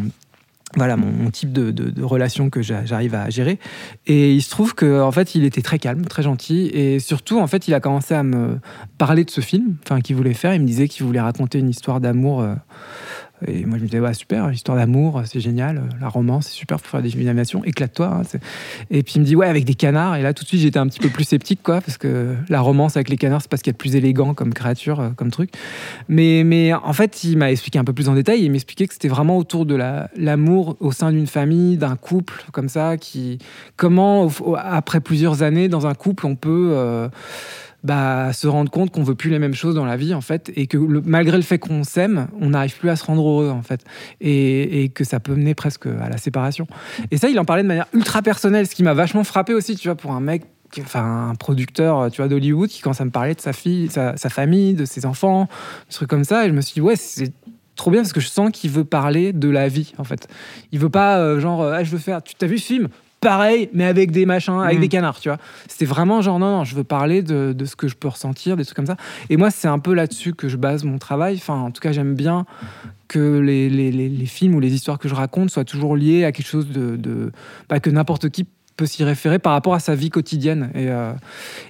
voilà 0.75 0.97
mon, 0.97 1.29
type 1.29 1.51
de, 1.53 2.01
relation 2.03 2.49
que 2.49 2.61
j'a- 2.61 2.85
j'arrive 2.85 3.15
à 3.15 3.29
gérer. 3.29 3.59
Et 4.07 4.33
il 4.33 4.41
se 4.41 4.49
trouve 4.49 4.73
que 4.75 5.01
en 5.01 5.11
fait, 5.11 5.35
il 5.35 5.43
était 5.45 5.61
très 5.61 5.79
calme, 5.79 6.05
très 6.05 6.23
gentil, 6.23 6.67
et 6.73 6.99
surtout, 6.99 7.39
en 7.39 7.47
fait, 7.47 7.67
il 7.67 7.73
a 7.73 7.79
commencé 7.79 8.13
à 8.13 8.23
me 8.23 8.59
parler 8.97 9.23
de 9.23 9.29
ce 9.29 9.41
film, 9.41 9.75
enfin, 9.83 10.01
qu'il 10.01 10.15
voulait 10.15 10.33
faire. 10.33 10.53
Il 10.53 10.61
me 10.61 10.67
disait 10.67 10.87
qu'il 10.87 11.05
voulait 11.05 11.21
raconter 11.21 11.59
une 11.59 11.69
histoire 11.69 11.99
d'amour. 11.99 12.41
euh, 12.41 12.55
et 13.47 13.65
moi, 13.65 13.77
je 13.77 13.83
me 13.83 13.87
disais, 13.87 13.99
ouais, 13.99 14.13
super, 14.13 14.51
histoire 14.51 14.77
d'amour, 14.77 15.21
c'est 15.25 15.39
génial. 15.39 15.81
La 16.01 16.07
romance, 16.09 16.45
c'est 16.47 16.53
super 16.53 16.79
pour 16.79 16.87
faire 16.87 17.01
des 17.01 17.09
films. 17.09 17.23
Éclate-toi. 17.65 18.05
hein, 18.07 18.39
et 18.89 19.03
puis, 19.03 19.13
il 19.15 19.19
me 19.21 19.25
dit, 19.25 19.35
ouais, 19.35 19.47
avec 19.47 19.65
des 19.65 19.73
canards. 19.75 20.15
Et 20.15 20.21
là, 20.21 20.33
tout 20.33 20.43
de 20.43 20.47
suite, 20.47 20.61
j'étais 20.61 20.79
un 20.79 20.87
petit 20.87 20.99
peu 20.99 21.09
plus 21.09 21.23
sceptique, 21.23 21.59
quoi, 21.63 21.81
parce 21.81 21.97
que 21.97 22.35
la 22.49 22.61
romance 22.61 22.95
avec 22.97 23.09
les 23.09 23.17
canards, 23.17 23.41
c'est 23.41 23.49
parce 23.49 23.61
qu'il 23.61 23.71
y 23.71 23.73
a 23.73 23.77
de 23.77 23.77
plus 23.77 23.95
élégant 23.95 24.33
comme 24.33 24.53
créature, 24.53 24.99
euh, 24.99 25.09
comme 25.15 25.31
truc. 25.31 25.51
Mais, 26.09 26.43
mais 26.45 26.73
en 26.73 26.93
fait, 26.93 27.23
il 27.23 27.37
m'a 27.37 27.51
expliqué 27.51 27.79
un 27.79 27.83
peu 27.83 27.93
plus 27.93 28.09
en 28.09 28.15
détail. 28.15 28.43
Il 28.43 28.51
m'expliquait 28.51 28.87
que 28.87 28.93
c'était 28.93 29.07
vraiment 29.07 29.37
autour 29.37 29.65
de 29.65 29.75
la- 29.75 30.09
l'amour 30.15 30.75
au 30.79 30.91
sein 30.91 31.11
d'une 31.11 31.27
famille, 31.27 31.77
d'un 31.77 31.95
couple, 31.95 32.45
comme 32.51 32.69
ça, 32.69 32.97
qui. 32.97 33.37
Comment, 33.77 34.29
après 34.57 34.99
plusieurs 34.99 35.43
années 35.43 35.67
dans 35.67 35.87
un 35.87 35.93
couple, 35.93 36.25
on 36.25 36.35
peut. 36.35 36.71
euh, 36.73 37.07
bah, 37.83 38.31
se 38.33 38.47
rendre 38.47 38.71
compte 38.71 38.91
qu'on 38.91 39.03
veut 39.03 39.15
plus 39.15 39.29
les 39.29 39.39
mêmes 39.39 39.53
choses 39.53 39.75
dans 39.75 39.85
la 39.85 39.97
vie 39.97 40.13
en 40.13 40.21
fait 40.21 40.51
et 40.55 40.67
que 40.67 40.77
malgré 40.77 41.35
le 41.37 41.43
fait 41.43 41.59
qu'on 41.59 41.83
s'aime 41.83 42.27
on 42.39 42.49
n'arrive 42.49 42.77
plus 42.77 42.89
à 42.89 42.95
se 42.95 43.05
rendre 43.05 43.27
heureux 43.27 43.49
en 43.49 43.61
fait. 43.61 43.83
Et, 44.21 44.91
que 44.93 45.03
ça 45.03 45.19
peut 45.19 45.35
mener 45.35 45.55
presque 45.55 45.85
à 45.85 46.09
la 46.09 46.17
séparation. 46.17 46.67
Et 47.11 47.17
ça 47.17 47.29
il 47.29 47.39
en 47.39 47.45
parlait 47.45 47.63
de 47.63 47.67
manière 47.67 47.87
ultra 47.93 48.21
personnelle 48.21 48.67
ce 48.67 48.75
qui 48.75 48.83
m'a 48.83 48.93
vachement 48.93 49.23
frappé 49.23 49.53
aussi 49.53 49.75
tu 49.75 49.87
vois 49.87 49.95
pour 49.95 50.11
un 50.11 50.19
mec 50.19 50.43
enfin 50.79 51.29
un 51.29 51.35
producteur 51.35 52.09
tu 52.11 52.21
vois 52.21 52.27
d'Hollywood 52.27 52.69
qui 52.69 52.81
commence 52.81 53.01
à 53.01 53.05
me 53.05 53.11
parler 53.11 53.35
de 53.35 53.41
sa 53.41 53.53
fille 53.53 53.89
sa, 53.89 54.17
sa 54.17 54.29
famille 54.29 54.73
de 54.73 54.85
ses 54.85 55.05
enfants 55.05 55.47
des 55.89 55.95
trucs 55.95 56.09
comme 56.09 56.23
ça 56.23 56.45
et 56.45 56.49
je 56.49 56.53
me 56.53 56.61
suis 56.61 56.75
dit 56.75 56.81
ouais 56.81 56.95
c'est 56.95 57.31
trop 57.75 57.91
bien 57.91 58.01
parce 58.01 58.13
que 58.13 58.19
je 58.19 58.27
sens 58.27 58.51
qu'il 58.51 58.69
veut 58.69 58.83
parler 58.83 59.33
de 59.33 59.49
la 59.49 59.67
vie 59.67 59.93
en 59.97 60.03
fait. 60.03 60.27
Il 60.71 60.79
veut 60.79 60.89
pas 60.89 61.19
euh, 61.19 61.39
genre 61.39 61.61
euh, 61.61 61.73
ah, 61.75 61.83
je 61.83 61.91
veux 61.91 61.97
faire 61.97 62.21
tu 62.23 62.35
t'as 62.35 62.47
vu 62.47 62.57
ce 62.57 62.65
film? 62.65 62.87
Pareil 63.23 63.69
mais 63.73 63.85
avec 63.85 64.11
des 64.11 64.25
machins 64.25 64.59
avec 64.59 64.75
Mhm. 64.75 64.81
des 64.81 64.87
canards 64.89 65.19
tu 65.19 65.29
vois. 65.29 65.37
C'était 65.67 65.85
vraiment 65.85 66.21
genre 66.21 66.39
non 66.39 66.57
non 66.57 66.63
je 66.63 66.75
veux 66.75 66.83
parler 66.83 67.21
de, 67.23 67.53
de 67.53 67.65
ce 67.65 67.75
que 67.75 67.87
je 67.87 67.95
peux 67.95 68.07
ressentir 68.09 68.55
des 68.57 68.65
trucs 68.65 68.75
comme 68.75 68.85
ça. 68.85 68.97
Et 69.29 69.37
moi 69.37 69.49
c'est 69.51 69.67
un 69.67 69.79
peu 69.79 69.93
là-dessus 69.93 70.33
que 70.33 70.47
je 70.49 70.57
base 70.57 70.83
mon 70.83 70.97
travail. 70.97 71.35
Enfin 71.37 71.55
en 71.55 71.71
tout 71.71 71.81
cas 71.81 71.91
j'aime 71.91 72.13
bien 72.15 72.45
que 73.07 73.39
les, 73.39 73.69
les, 73.69 73.91
les- 73.91 74.09
les 74.09 74.25
films 74.25 74.55
ou 74.55 74.59
les 74.59 74.73
histoires 74.73 74.97
que 74.99 75.07
je 75.07 75.13
raconte 75.15 75.49
soient 75.51 75.65
toujours 75.65 75.95
liées 75.95 76.23
à 76.25 76.31
quelque 76.31 76.47
chose 76.47 76.67
de, 76.69 76.95
de 76.95 77.31
bah, 77.69 77.79
que 77.79 77.89
n'importe 77.89 78.29
qui 78.29 78.45
peut 78.75 78.87
s'y 78.87 79.03
référer 79.03 79.37
par 79.37 79.53
rapport 79.53 79.75
à 79.75 79.79
sa 79.79 79.93
vie 79.93 80.09
quotidienne. 80.09 80.71
Et, 80.73 80.87
euh, 80.89 81.11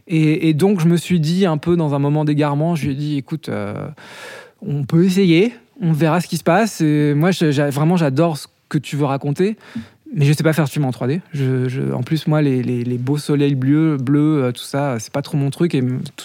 et, 0.07 0.48
et 0.50 0.53
donc 0.53 0.79
je 0.79 0.88
me 0.88 0.95
suis 0.95 1.19
dit 1.19 1.45
un 1.45 1.57
peu 1.57 1.75
dans 1.75 1.93
un 1.93 2.00
moment 2.00 2.24
d'égarement 2.24 2.75
je 2.75 2.86
lui 2.86 2.91
ai 2.93 2.95
dit 2.95 3.17
écoute 3.17 3.50
euh, 3.50 3.88
on 4.62 4.83
peut 4.86 5.03
essayer 5.03 5.53
on 5.81 5.91
verra 5.91 6.22
ce 6.22 6.27
qui 6.27 6.38
se 6.38 6.43
passe. 6.43 6.79
Et 6.81 7.13
moi 7.13 7.31
je- 7.31 7.69
vraiment 7.72 7.98
j'adore 7.98 8.38
ce 8.38 8.48
que 8.69 8.77
tu 8.77 8.95
veux 8.95 9.05
raconter 9.05 9.57
mais 10.15 10.25
je 10.25 10.34
sais 10.34 10.43
pas 10.43 10.53
faire 10.53 10.65
de 10.65 10.70
film 10.70 10.86
en 10.86 10.91
3D. 10.91 11.22
Je, 11.34 11.67
je- 11.70 11.91
en 11.93 12.03
plus, 12.03 12.27
moi, 12.27 12.41
les, 12.41 12.62
les- 12.63 12.84
les 12.84 12.98
beaux 12.98 13.17
soleils 13.17 13.55
bleus, 13.55 13.98
bleus, 13.98 14.43
euh, 14.43 14.51
tout 14.51 14.63
ça, 14.63 14.98
c'est 15.00 15.12
pas 15.12 15.22
trop 15.22 15.38
mon 15.38 15.50
truc. 15.50 15.74
Et 15.75 15.84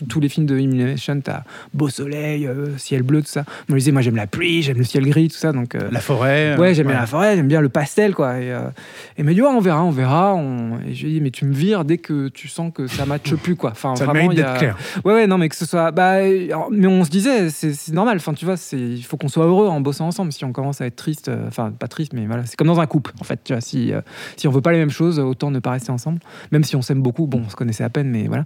tous- 0.09 0.21
les 0.21 0.29
films 0.29 0.47
de 0.47 0.59
Illumination, 0.59 1.21
t'as 1.23 1.43
beau 1.75 1.89
soleil, 1.89 2.47
euh, 2.47 2.77
ciel 2.77 3.03
bleu, 3.03 3.23
tout 3.23 3.29
ça. 3.29 3.45
Moi, 3.69 3.71
je 3.71 3.75
disais, 3.77 3.93
moi, 3.93 4.03
j'aime 4.03 4.17
la 4.17 4.27
pluie, 4.27 4.63
j'aime 4.63 4.79
le 4.79 4.85
ciel 4.85 5.05
gris, 5.07 5.29
tout 5.29 5.37
ça. 5.37 5.53
Donc, 5.53 5.75
euh, 5.75 5.89
La 5.93 6.01
forêt. 6.01 6.57
ouais, 6.59 6.71
euh, 6.71 6.75
j'aime 6.75 6.89
bien 6.89 6.99
la 6.99 7.07
forêt, 7.07 7.37
j'aime 7.37 7.49
bien 7.49 7.61
le 7.61 7.69
pastel, 7.69 8.15
quoi. 8.15 8.39
Et, 8.41 8.51
euh, 8.53 8.61
et 9.17 9.21
il 9.21 9.25
m'a 9.25 9.33
dit, 9.33 9.41
ouais, 9.43 9.49
on 9.49 9.61
verra, 9.61 9.85
on 9.85 9.91
verra. 9.91 10.35
On... 10.35 10.79
Et 10.87 10.95
je 10.95 11.05
lui 11.05 11.11
ai 11.11 11.15
dit, 11.15 11.21
mais 11.21 11.31
tu 11.31 11.45
me 11.45 11.53
vires 11.55 11.85
dès 11.85 11.99
que 11.99 12.29
tu 12.29 12.49
sens 12.49 12.73
que 12.75 12.87
ça 12.89 13.07
matche 13.07 13.35
plus, 13.37 13.55
quoi. 13.57 13.71
Enfin, 13.71 13.95
Ça 13.97 14.05
vraiment, 14.07 14.31
il 14.33 14.39
y 14.39 14.43
a- 14.43 14.57
clair. 14.59 14.77
Ouais, 15.05 15.13
ouais, 15.15 15.27
non, 15.27 15.39
mais 15.39 15.49
que 15.49 15.57
ce 15.57 15.65
soit. 15.67 15.93
Bah, 15.93 16.17
mais 16.71 16.87
on 16.87 17.05
se 17.05 17.11
disait, 17.11 17.49
c'est 17.51 17.93
normal. 17.93 18.17
Enfin, 18.17 18.35
tu 18.35 18.45
vois, 18.45 18.57
il 18.73 19.03
faut 19.05 19.17
qu'on 19.17 19.29
soit 19.29 19.47
heureux 19.47 19.69
en 19.69 19.81
bossant 19.81 20.07
ensemble. 20.09 20.33
Si 20.33 20.45
on 20.45 20.53
commence 20.53 20.81
à 20.81 20.87
être 20.87 20.97
triste, 20.97 21.29
euh, 21.29 21.47
enfin, 21.49 21.71
pas 21.79 21.87
triste, 21.89 22.13
mais 22.13 22.27
voilà, 22.27 22.45
c'est 22.45 22.57
comme 22.57 22.67
dans 22.67 22.81
un 22.81 22.87
couple, 22.87 23.13
en 23.21 23.25
fait. 23.25 23.41
Tu 23.45 23.53
vois, 23.53 23.61
si, 23.61 23.78
euh, 23.93 24.01
si 24.37 24.49
on 24.49 24.51
veut 24.51 24.61
pas 24.61 24.73
les 24.73 24.79
mêmes 24.79 24.91
choses, 24.91 25.19
autant 25.19 25.51
ne 25.51 25.59
pas 25.59 25.73
rester 25.73 25.91
ensemble. 25.91 26.21
Même 26.53 26.65
si 26.65 26.77
on 26.77 26.83
s'aime 26.83 27.03
beaucoup, 27.03 27.27
bon, 27.27 27.43
on 27.47 27.51
se 27.51 27.57
connaissait 27.57 27.85
à 27.85 27.91
peine, 27.91 28.09
mais 28.09 28.27
voilà. 28.27 28.45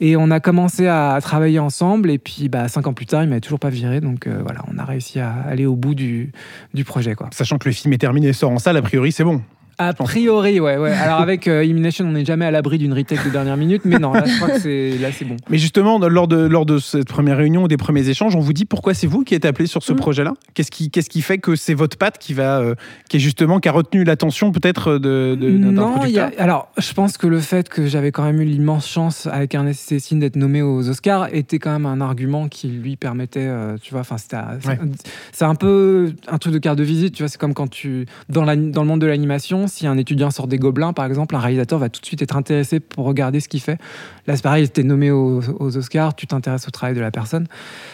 Et 0.00 0.16
on 0.16 0.30
a 0.30 0.40
commencé 0.40 0.86
à 0.86 1.18
travailler 1.20 1.58
ensemble. 1.58 2.10
Et 2.10 2.18
puis, 2.18 2.48
bah, 2.48 2.68
cinq 2.68 2.86
ans 2.86 2.94
plus 2.94 3.06
tard, 3.06 3.22
il 3.22 3.28
m'avait 3.28 3.40
toujours 3.40 3.60
pas 3.60 3.70
viré. 3.70 4.00
Donc, 4.00 4.26
euh, 4.26 4.40
voilà, 4.42 4.60
on 4.72 4.78
a 4.78 4.84
réussi 4.84 5.20
à 5.20 5.32
aller 5.32 5.66
au 5.66 5.76
bout 5.76 5.94
du, 5.94 6.32
du 6.74 6.84
projet, 6.84 7.14
quoi. 7.14 7.28
Sachant 7.32 7.58
que 7.58 7.68
le 7.68 7.74
film 7.74 7.92
est 7.92 7.98
terminé 7.98 8.28
et 8.28 8.32
sort 8.32 8.50
en 8.50 8.58
salle, 8.58 8.76
a 8.76 8.82
priori, 8.82 9.12
c'est 9.12 9.24
bon. 9.24 9.42
A 9.78 9.92
priori, 9.92 10.58
ouais, 10.60 10.78
ouais. 10.78 10.90
Alors, 10.92 11.20
avec 11.20 11.46
euh, 11.48 11.62
Illumination, 11.64 12.06
on 12.06 12.12
n'est 12.12 12.24
jamais 12.24 12.46
à 12.46 12.50
l'abri 12.50 12.78
d'une 12.78 12.92
retake 12.94 13.24
de 13.24 13.30
dernière 13.30 13.56
minute. 13.56 13.82
Mais 13.84 13.98
non, 13.98 14.12
là, 14.12 14.24
je 14.26 14.36
crois 14.36 14.50
que 14.50 14.60
c'est 14.60 14.96
là, 14.98 15.08
c'est 15.12 15.24
bon. 15.26 15.36
Mais 15.50 15.58
justement, 15.58 15.98
lors 15.98 16.28
de, 16.28 16.36
lors 16.36 16.64
de 16.64 16.78
cette 16.78 17.08
première 17.08 17.36
réunion 17.36 17.64
ou 17.64 17.68
des 17.68 17.76
premiers 17.76 18.08
échanges, 18.08 18.34
on 18.36 18.40
vous 18.40 18.52
dit 18.54 18.64
pourquoi 18.64 18.94
c'est 18.94 19.06
vous 19.06 19.22
qui 19.24 19.34
êtes 19.34 19.44
appelé 19.44 19.66
sur 19.66 19.82
ce 19.82 19.92
Mm. 19.92 19.96
projet-là? 19.96 20.34
Qu'est-ce 20.54 20.70
qui, 20.70 20.90
qu'est-ce 20.90 21.10
qui 21.10 21.20
fait 21.22 21.38
que 21.38 21.56
c'est 21.56 21.74
votre 21.74 21.96
patte 21.98 22.18
qui 22.18 22.32
va, 22.32 22.58
euh, 22.60 22.74
qui 23.08 23.18
est 23.18 23.20
justement, 23.20 23.60
qui 23.60 23.68
a 23.68 23.72
retenu 23.72 24.04
l'attention 24.04 24.50
peut-être 24.52 24.92
de, 24.98 25.36
de- 25.38 25.50
d'un 25.58 25.70
non, 25.72 26.04
y 26.06 26.18
a- 26.18 26.30
alors 26.38 26.70
je 26.78 26.92
pense 26.92 27.18
que 27.18 27.26
le 27.26 27.40
fait 27.40 27.68
que 27.68 27.86
j'avais 27.86 28.12
quand 28.12 28.24
même 28.24 28.40
eu 28.40 28.44
l'immense 28.44 28.86
chance 28.88 29.26
avec 29.26 29.54
Ernest 29.54 29.80
Cécine 29.88 30.20
d'être 30.20 30.36
nommé 30.36 30.62
aux 30.62 30.88
Oscars 30.88 31.28
était 31.34 31.58
quand 31.58 31.72
même 31.72 31.86
un 31.86 32.00
argument 32.00 32.48
qui 32.48 32.68
lui 32.68 32.96
permettait, 32.96 33.40
euh, 33.46 33.76
tu 33.80 33.92
vois, 33.92 34.00
enfin 34.00 34.16
c'était, 34.18 34.36
Ouais. 34.66 34.78
c'est 35.32 35.44
un 35.44 35.54
peu 35.54 36.12
un 36.28 36.38
truc 36.38 36.52
de 36.54 36.58
carte 36.58 36.78
de 36.78 36.84
visite, 36.84 37.14
tu 37.14 37.22
vois, 37.22 37.28
c'est 37.28 37.38
comme 37.38 37.54
quand 37.54 37.68
tu 37.68 38.06
dans, 38.28 38.44
la- 38.44 38.56
dans 38.56 38.82
le 38.82 38.88
monde 38.88 39.00
de 39.00 39.06
l'animation, 39.06 39.65
si 39.66 39.86
un 39.86 39.96
étudiant 39.98 40.30
sort 40.30 40.46
des 40.46 40.58
Gobelins 40.58 40.92
par 40.92 41.04
exemple, 41.04 41.34
un 41.36 41.38
réalisateur 41.40 41.78
va 41.78 41.88
tout 41.88 42.00
de 42.00 42.06
suite 42.06 42.22
être 42.22 42.36
intéressé 42.36 42.80
pour 42.80 43.04
regarder 43.06 43.40
ce 43.40 43.48
qu'il 43.48 43.60
fait. 43.60 43.78
Là 44.26 44.36
c'est 44.36 44.42
pareil, 44.42 44.62
il 44.62 44.66
était 44.66 44.82
nommé 44.82 45.10
aux, 45.10 45.40
aux 45.58 45.76
Oscars, 45.76 46.14
tu 46.16 46.26
t'intéresses 46.26 46.66
au 46.68 46.70
travail 46.70 46.94
de 46.94 47.00
la 47.00 47.10
personne. 47.10 47.46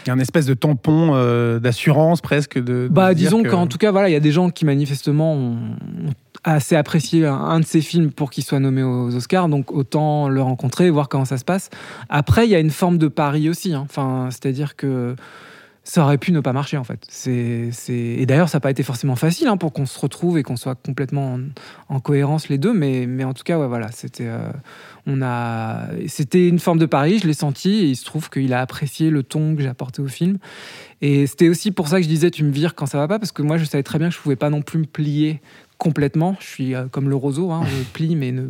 Il 0.05 0.09
y 0.09 0.11
a 0.11 0.15
un 0.15 0.19
espèce 0.19 0.47
de 0.47 0.55
tampon 0.55 1.13
euh, 1.15 1.59
d'assurance 1.59 2.21
presque. 2.21 2.59
De, 2.59 2.63
de 2.85 2.89
Bah, 2.91 3.15
disons 3.15 3.43
que- 3.43 3.49
qu'en 3.49 3.67
tout 3.67 3.79
cas, 3.79 3.91
voilà, 3.93 4.09
il 4.09 4.13
y 4.13 4.17
a 4.17 4.21
des 4.21 4.33
gens 4.33 4.51
qui 4.51 4.65
manifestement 4.65 5.35
ont, 5.35 5.53
ont 5.57 6.13
assez 6.45 6.75
apprécié 6.75 7.27
un, 7.27 7.61
de 7.61 7.65
ces 7.65 7.81
films 7.81 8.11
pour 8.11 8.31
qu'il 8.31 8.43
soit 8.43 8.59
nommé 8.59 8.83
aux 8.83 9.15
Oscars, 9.15 9.49
donc 9.49 9.71
autant 9.73 10.29
le 10.29 10.43
rencontrer, 10.43 10.91
voir 10.91 11.09
comment 11.09 11.25
ça 11.25 11.39
se 11.39 11.45
passe. 11.45 11.71
Après, 12.09 12.47
il 12.47 12.51
y 12.51 12.55
a 12.55 12.59
une 12.59 12.71
forme 12.71 12.99
de 12.99 13.07
pari 13.09 13.49
aussi, 13.49 13.75
hein. 13.75 13.83
enfin, 13.89 14.29
c'est-à-dire 14.31 14.75
que 14.75 15.15
ça 15.85 16.05
aurait 16.05 16.19
pu 16.19 16.31
ne 16.31 16.41
pas 16.41 16.53
marcher 16.53 16.77
en 16.77 16.85
fait. 16.85 17.07
Et 17.89 18.27
d'ailleurs, 18.27 18.49
ça 18.49 18.59
n'a 18.59 18.61
pas 18.61 18.71
été 18.71 18.83
forcément 18.83 19.17
facile 19.17 19.49
hein, 19.49 19.57
pour 19.57 19.73
qu'on 19.73 19.87
se 19.87 19.99
retrouve 19.99 20.39
et 20.39 20.43
qu'on 20.43 20.57
soit 20.57 20.77
complètement 20.77 21.35
en, 21.35 21.41
en 21.97 22.01
cohérence 22.01 22.49
les 22.49 22.59
deux, 22.59 22.73
mais, 22.73 23.07
mais 23.07 23.25
en 23.25 23.35
tout 23.35 23.43
cas, 23.43 23.59
ouais, 23.59 23.67
voilà, 23.67 23.91
c'était, 23.91 24.29
euh, 24.29 24.51
on 25.07 25.23
a... 25.23 25.89
c'était 26.07 26.49
une 26.49 26.61
forme 26.61 26.79
de 26.79 26.87
pari, 26.87 27.19
je 27.19 27.27
l'ai 27.27 27.35
senti, 27.35 27.71
et 27.71 27.87
il 27.87 27.97
se 27.97 28.05
trouve 28.05 28.31
qu'il 28.31 28.53
a 28.53 28.61
apprécié 28.61 29.11
le 29.11 29.25
ton 29.25 29.57
que 29.57 29.63
j'ai 29.63 29.69
apporté 29.69 30.03
au 30.03 30.09
film. 30.09 30.39
Et 31.01 31.27
c'était 31.27 31.49
aussi 31.49 31.73
pour 31.73 31.89
ça 31.89 31.97
que 31.97 32.05
je 32.05 32.09
disais 32.09 32.31
tu 32.31 32.45
me 32.45 32.53
vires 32.53 32.77
quand 32.77 32.87
ça 32.87 32.99
va 32.99 33.09
pas 33.09 33.19
parce 33.19 33.33
que 33.33 33.43
moi 33.43 33.57
je 33.57 33.65
savais 33.65 33.83
très 33.83 33.99
bien 33.99 34.09
que 34.09 34.15
je 34.15 34.21
pouvais 34.21 34.37
pas 34.37 34.51
non 34.51 34.63
plus 34.63 34.79
me 34.79 34.87
plier 34.87 35.41
complètement. 35.83 36.37
Je 36.39 36.47
suis 36.47 36.75
euh, 36.77 36.87
comme 36.87 37.09
le 37.09 37.17
roseau, 37.17 37.51
hein, 37.51 37.63
je 37.67 37.83
plie 37.93 38.15
mais 38.15 38.31
ne... 38.31 38.43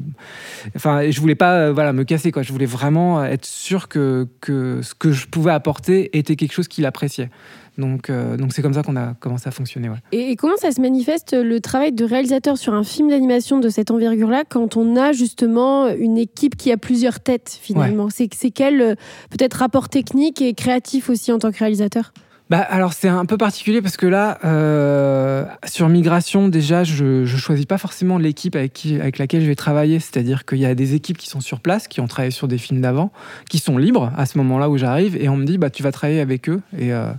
enfin 0.76 1.10
je 1.10 1.18
voulais 1.18 1.34
pas 1.34 1.54
euh, 1.54 1.72
voilà 1.72 1.94
me 1.94 2.04
casser 2.04 2.30
quoi. 2.30 2.42
Je 2.42 2.52
voulais 2.52 2.66
vraiment 2.66 3.24
être 3.24 3.46
sûr 3.46 3.88
que 3.88 4.28
que 4.42 4.82
ce 4.82 4.94
que 4.94 5.12
je 5.12 5.26
pouvais 5.26 5.52
apporter 5.52 6.14
était 6.18 6.36
quelque 6.36 6.52
chose 6.52 6.68
qu'il 6.68 6.84
appréciait. 6.84 7.30
Donc 7.78 8.10
euh, 8.10 8.36
donc 8.36 8.52
c'est 8.52 8.60
comme 8.60 8.74
ça 8.74 8.82
qu'on 8.82 8.96
a 8.96 9.14
commencé 9.14 9.48
à 9.48 9.50
fonctionner. 9.50 9.88
Ouais. 9.88 9.96
Et, 10.12 10.32
et 10.32 10.36
comment 10.36 10.58
ça 10.58 10.72
se 10.72 10.80
manifeste 10.82 11.32
le 11.32 11.58
travail 11.60 11.92
de 11.92 12.04
réalisateur 12.04 12.58
sur 12.58 12.74
un 12.74 12.84
film 12.84 13.08
d'animation 13.08 13.60
de 13.60 13.70
cette 13.70 13.90
envergure-là 13.90 14.44
quand 14.46 14.76
on 14.76 14.94
a 14.96 15.12
justement 15.12 15.88
une 15.88 16.18
équipe 16.18 16.54
qui 16.54 16.70
a 16.70 16.76
plusieurs 16.76 17.20
têtes 17.20 17.58
finalement? 17.62 18.10
C'est 18.10 18.28
c'est 18.34 18.50
quel 18.50 18.98
peut-être 19.30 19.54
rapport 19.54 19.88
technique 19.88 20.42
et 20.42 20.52
créatif 20.52 21.08
aussi 21.08 21.32
en 21.32 21.38
tant 21.38 21.50
que 21.50 21.60
réalisateur? 21.60 22.12
Bah, 22.52 22.61
alors 22.68 22.92
c'est 22.92 23.09
un 23.09 23.25
peu 23.25 23.38
particulier 23.38 23.80
parce 23.80 23.97
que 23.97 24.04
là, 24.04 24.38
euh, 24.44 25.47
sur 25.64 25.88
migration, 25.88 26.49
déjà, 26.49 26.85
je, 26.85 27.25
je 27.25 27.37
choisis 27.38 27.64
pas 27.64 27.78
forcément 27.78 28.18
l'équipe 28.18 28.54
avec, 28.54 28.75
qui, 28.75 29.00
avec 29.00 29.16
laquelle 29.16 29.40
je 29.40 29.47
vais 29.47 29.54
travailler. 29.54 30.00
C'est-à-dire 30.00 30.44
qu'il 30.44 30.59
y 30.59 30.66
a 30.66 30.75
des 30.75 30.94
équipes 30.94 31.16
qui 31.16 31.30
sont 31.30 31.40
sur 31.40 31.61
place, 31.61 31.88
qui 31.88 32.02
ont 32.02 32.06
travaillé 32.06 32.30
sur 32.30 32.49
des 32.49 32.59
films 32.59 32.82
d'avant, 32.82 33.11
qui 33.49 33.56
sont 33.56 33.78
libres 33.78 34.12
à 34.18 34.26
ce 34.26 34.37
moment-là 34.37 34.68
où 34.68 34.76
j'arrive, 34.76 35.16
et 35.16 35.30
on 35.30 35.37
me 35.38 35.47
dit, 35.47 35.56
bah, 35.56 35.71
tu 35.71 35.82
vas 35.82 35.92
travailler 35.92 36.21
avec 36.21 36.50
eux. 36.50 36.61
Et, 36.76 36.92
euh, 36.92 37.11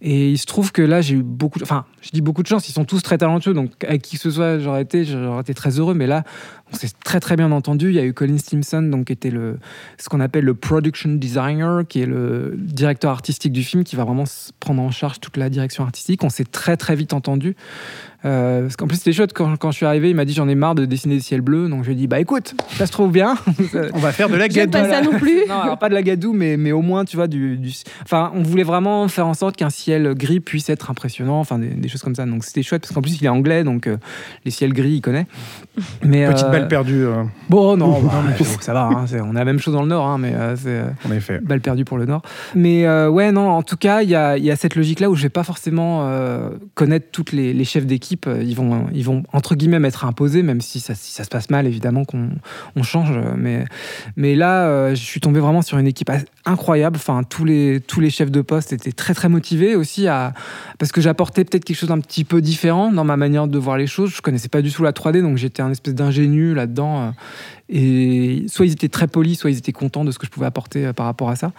et 0.00 0.30
il 0.30 0.38
se 0.38 0.46
trouve 0.46 0.70
que 0.70 0.82
là, 0.82 1.00
j'ai 1.00 1.16
eu 1.16 1.24
beaucoup, 1.24 1.58
enfin, 1.60 1.84
je 2.00 2.10
dis 2.10 2.20
beaucoup 2.20 2.44
de 2.44 2.48
chance. 2.48 2.68
Ils 2.68 2.72
sont 2.72 2.84
tous 2.84 3.02
très 3.02 3.18
talentueux, 3.18 3.54
donc 3.54 3.72
avec 3.82 4.02
qui 4.02 4.14
que 4.14 4.22
ce 4.22 4.30
soit, 4.30 4.60
j'aurais 4.60 4.82
été, 4.82 5.04
j'aurais 5.04 5.40
été 5.40 5.54
très 5.54 5.80
heureux. 5.80 5.94
Mais 5.94 6.06
là, 6.06 6.22
on 6.72 6.76
s'est 6.76 6.90
très 7.04 7.20
très 7.20 7.36
bien 7.36 7.50
entendu. 7.52 7.88
Il 7.88 7.94
y 7.94 7.98
a 7.98 8.04
eu 8.04 8.12
Colin 8.12 8.38
Stimson, 8.38 8.82
donc 8.82 9.06
qui 9.06 9.12
était 9.12 9.30
le, 9.30 9.58
ce 9.98 10.08
qu'on 10.08 10.20
appelle 10.20 10.44
le 10.44 10.54
production 10.54 11.10
designer, 11.14 11.86
qui 11.86 12.00
est 12.00 12.06
le 12.06 12.54
directeur 12.56 13.10
artistique 13.10 13.52
du 13.52 13.62
film, 13.62 13.84
qui 13.84 13.96
va 13.96 14.04
vraiment 14.04 14.24
prendre 14.60 14.82
en 14.82 14.90
charge 14.90 15.20
toute 15.20 15.36
la 15.36 15.50
direction 15.50 15.84
artistique. 15.84 16.24
On 16.24 16.30
s'est 16.30 16.44
très 16.44 16.76
très 16.76 16.96
vite 16.96 17.12
entendu. 17.12 17.56
Euh, 18.24 18.62
parce 18.62 18.76
qu'en 18.76 18.88
plus 18.88 18.96
c'était 18.96 19.12
chouette 19.12 19.32
quand, 19.32 19.56
quand 19.56 19.70
je 19.70 19.76
suis 19.76 19.86
arrivé, 19.86 20.10
il 20.10 20.16
m'a 20.16 20.24
dit 20.24 20.32
j'en 20.34 20.48
ai 20.48 20.54
marre 20.56 20.74
de 20.74 20.84
dessiner 20.86 21.14
des 21.16 21.20
ciels 21.20 21.40
bleus, 21.40 21.68
donc 21.68 21.82
je 21.82 21.88
lui 21.88 21.92
ai 21.94 21.96
dit 21.96 22.06
bah 22.08 22.18
écoute, 22.18 22.54
ça 22.70 22.86
se 22.86 22.90
trouve 22.92 23.12
bien. 23.12 23.36
On 23.94 23.98
va 23.98 24.10
faire 24.12 24.28
de 24.28 24.34
la 24.36 24.48
gadoue. 24.48 24.72
pas 24.72 24.88
ça 24.88 25.02
non 25.02 25.12
plus. 25.18 25.42
non, 25.48 25.54
alors 25.60 25.78
pas 25.78 25.88
de 25.88 25.94
la 25.94 26.02
gadoue, 26.02 26.32
mais, 26.32 26.56
mais 26.56 26.72
au 26.72 26.82
moins, 26.82 27.04
tu 27.04 27.16
vois, 27.16 27.28
du, 27.28 27.56
du- 27.56 27.72
Enfin, 28.02 28.32
on 28.34 28.42
voulait 28.42 28.64
vraiment 28.64 29.06
faire 29.08 29.26
en 29.26 29.34
sorte 29.34 29.56
qu'un 29.56 29.70
ciel 29.70 30.14
gris 30.14 30.40
puisse 30.40 30.68
être 30.68 30.90
impressionnant, 30.90 31.38
enfin, 31.38 31.58
des, 31.58 31.68
des 31.68 31.88
choses 31.88 32.02
comme 32.02 32.14
ça. 32.14 32.26
Donc, 32.26 32.44
c'était 32.44 32.62
chouette, 32.62 32.82
parce 32.82 32.92
qu'en 32.92 33.02
plus, 33.02 33.20
il 33.20 33.24
est 33.24 33.28
anglais, 33.28 33.62
donc 33.64 33.86
euh, 33.86 33.96
les 34.44 34.50
ciels 34.50 34.72
gris, 34.72 34.94
il 34.94 35.00
connaît. 35.00 35.26
Mais, 36.02 36.26
Petite 36.26 36.46
euh, 36.46 36.50
balle 36.50 36.68
perdue, 36.68 37.04
euh, 37.04 37.22
Bon, 37.48 37.76
non, 37.76 38.00
bah, 38.02 38.22
mais 38.26 38.34
bon, 38.36 38.44
ça 38.60 38.72
va, 38.72 38.86
hein, 38.86 39.04
c'est- 39.06 39.20
on 39.20 39.30
a 39.30 39.38
la 39.38 39.44
même 39.44 39.58
chose 39.60 39.74
dans 39.74 39.82
le 39.82 39.88
Nord, 39.88 40.06
hein, 40.06 40.18
mais 40.18 40.34
euh, 40.34 40.56
c'est... 40.56 40.68
euh, 40.70 40.88
en 41.08 41.12
effet. 41.12 41.38
balle 41.40 41.60
perdue 41.60 41.84
pour 41.84 41.98
le 41.98 42.06
Nord. 42.06 42.22
Mais 42.56 42.84
euh, 42.86 43.08
ouais, 43.08 43.30
non, 43.30 43.48
en 43.50 43.62
tout 43.62 43.76
cas, 43.76 44.02
il 44.02 44.08
y 44.10 44.14
a, 44.16 44.36
il 44.38 44.44
y 44.44 44.50
a 44.50 44.56
cette 44.56 44.74
logique-là 44.74 45.08
où 45.08 45.14
je 45.14 45.22
vais 45.22 45.28
pas 45.28 45.44
forcément 45.44 46.00
euh, 46.08 46.50
connaître 46.74 47.06
toutes 47.12 47.30
les, 47.32 47.52
les 47.52 47.64
chefs 47.64 47.86
d'équipe. 47.86 48.07
Euh, 48.26 48.42
Ils 48.42 48.54
vont, 48.56 48.86
ils 48.92 49.04
vont, 49.04 49.22
entre 49.32 49.54
guillemets, 49.54 49.78
m'être 49.78 50.04
imposés, 50.04 50.42
même 50.42 50.60
si 50.60 50.80
ça, 50.80 50.94
se 50.94 51.28
passe 51.28 51.50
mal, 51.50 51.66
évidemment 51.66 52.04
qu'on 52.04 52.30
on 52.76 52.82
change. 52.82 53.18
Mais, 53.36 54.34
là, 54.34 54.66
euh, 54.66 54.90
je 54.90 55.02
suis 55.02 55.20
tombé 55.20 55.40
vraiment 55.40 55.62
sur 55.62 55.78
une 55.78 55.86
équipe 55.86 56.10
incroyable. 56.44 56.96
Enfin, 56.96 57.22
tous 57.22 57.44
les, 57.44 57.80
tous 57.80 58.00
les 58.00 58.10
chefs 58.10 58.30
de 58.30 58.40
poste 58.40 58.72
étaient 58.72 58.92
très, 58.92 59.14
très 59.14 59.28
motivés 59.28 59.76
aussi, 59.76 60.08
à, 60.08 60.34
parce 60.78 60.92
que 60.92 61.00
j'apportais 61.00 61.44
peut-être 61.44 61.64
quelque 61.64 61.76
chose 61.76 61.88
d'un 61.90 62.00
petit 62.00 62.24
peu 62.24 62.40
différent 62.40 62.92
dans 62.92 63.04
ma 63.04 63.16
manière 63.16 63.46
de 63.46 63.58
voir 63.58 63.76
les 63.76 63.86
choses. 63.86 64.10
Je 64.14 64.22
connaissais 64.22 64.48
pas 64.48 64.62
du 64.62 64.72
tout 64.72 64.82
la 64.82 64.92
3D, 64.92 65.22
donc 65.22 65.36
j'étais 65.36 65.62
un 65.62 65.70
espèce 65.70 65.94
d'ingénu 65.94 66.54
là-dedans. 66.54 67.12
Et 67.68 68.46
soit 68.48 68.66
ils 68.66 68.72
étaient 68.72 68.88
très 68.88 69.06
polis, 69.06 69.38
soit 69.38 69.50
ils 69.50 69.58
étaient 69.58 69.72
contents 69.72 70.04
de 70.04 70.10
ce 70.10 70.18
que 70.18 70.26
je 70.26 70.30
pouvais 70.30 70.46
apporter 70.46 70.86
euh, 70.86 70.92
par 70.92 71.06
rapport 71.06 71.28
à 71.28 71.36
ça. 71.36 71.52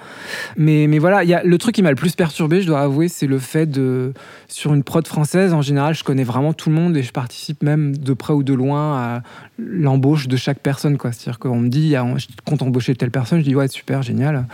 Mais, 0.58 0.88
mais 0.88 0.98
voilà, 0.98 1.24
il 1.24 1.30
y 1.30 1.34
a, 1.34 1.44
le 1.44 1.58
truc 1.58 1.76
qui 1.76 1.82
m'a 1.82 1.92
le 1.92 1.96
plus 1.96 2.16
perturbé, 2.16 2.62
je 2.62 2.68
dois 2.68 2.82
avouer, 2.82 3.08
c'est 3.08 3.28
le 3.28 3.40
fait 3.40 3.66
de. 3.66 4.14
Sur 4.48 4.74
une 4.74 4.84
prod 4.84 5.06
française, 5.06 5.54
en 5.54 5.62
général, 5.62 5.94
je 5.94 6.04
connais 6.04 6.24
vraiment 6.24 6.54
tout 6.54 6.70
le 6.70 6.76
monde 6.76 6.98
et 6.98 7.04
je 7.04 7.12
participe 7.12 7.62
même 7.62 7.96
de 7.96 8.14
près 8.14 8.34
ou 8.34 8.44
de 8.44 8.54
loin 8.54 8.98
à 8.98 9.22
l'embauche 9.60 10.28
de 10.28 10.38
chaque 10.38 10.60
personne. 10.60 10.98
C'est-à-dire 11.00 11.40
qu'on 11.40 11.60
me 11.60 11.70
dit, 11.70 11.92
je 11.92 12.26
compte 12.46 12.62
embaucher 12.62 12.96
telle 12.96 13.12
personne, 13.12 13.40
je 13.40 13.44
dis, 13.44 13.56
ouais, 13.56 13.68
super, 13.68 14.02
génial. 14.02 14.46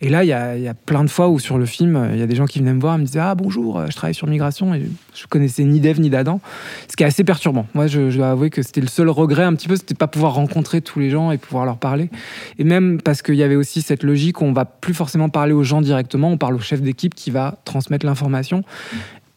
Et 0.00 0.08
là, 0.08 0.24
il 0.24 0.28
y 0.28 0.32
a, 0.32 0.56
y 0.56 0.68
a 0.68 0.74
plein 0.74 1.04
de 1.04 1.10
fois 1.10 1.28
où 1.28 1.38
sur 1.38 1.58
le 1.58 1.66
film, 1.66 2.08
il 2.12 2.18
y 2.18 2.22
a 2.22 2.26
des 2.26 2.36
gens 2.36 2.46
qui 2.46 2.58
venaient 2.58 2.74
me 2.74 2.80
voir 2.80 2.96
et 2.96 2.98
me 2.98 3.04
disaient, 3.04 3.20
ah 3.20 3.34
bonjour, 3.34 3.84
je 3.88 3.94
travaille 3.94 4.14
sur 4.14 4.26
Migration 4.26 4.74
et 4.74 4.82
je 5.14 5.26
connaissais 5.26 5.64
ni 5.64 5.80
d'Eve 5.80 6.00
ni 6.00 6.10
d'Adam. 6.10 6.40
Ce 6.88 6.96
qui 6.96 7.02
est 7.02 7.06
assez 7.06 7.24
perturbant. 7.24 7.66
Moi, 7.74 7.86
je, 7.86 8.10
je 8.10 8.16
dois 8.16 8.30
avouer 8.30 8.50
que 8.50 8.62
c'était 8.62 8.80
le 8.80 8.88
seul 8.88 9.08
regret 9.08 9.44
un 9.44 9.54
petit 9.54 9.68
peu, 9.68 9.76
c'était 9.76 9.94
de 9.94 9.98
pas 9.98 10.06
pouvoir 10.06 10.34
rencontrer 10.34 10.80
tous 10.80 11.00
les 11.00 11.10
gens 11.10 11.30
et 11.30 11.38
pouvoir 11.38 11.64
leur 11.64 11.78
parler. 11.78 12.10
Et 12.58 12.64
même 12.64 13.00
parce 13.00 13.22
qu'il 13.22 13.36
y 13.36 13.42
avait 13.42 13.56
aussi 13.56 13.82
cette 13.82 14.02
logique 14.02 14.40
où 14.40 14.44
on 14.44 14.52
va 14.52 14.64
plus 14.64 14.94
forcément 14.94 15.28
parler 15.28 15.52
aux 15.52 15.64
gens 15.64 15.80
directement, 15.80 16.30
on 16.30 16.38
parle 16.38 16.54
au 16.54 16.60
chef 16.60 16.82
d'équipe 16.82 17.14
qui 17.14 17.30
va 17.30 17.58
transmettre 17.64 18.06
l'information. 18.06 18.62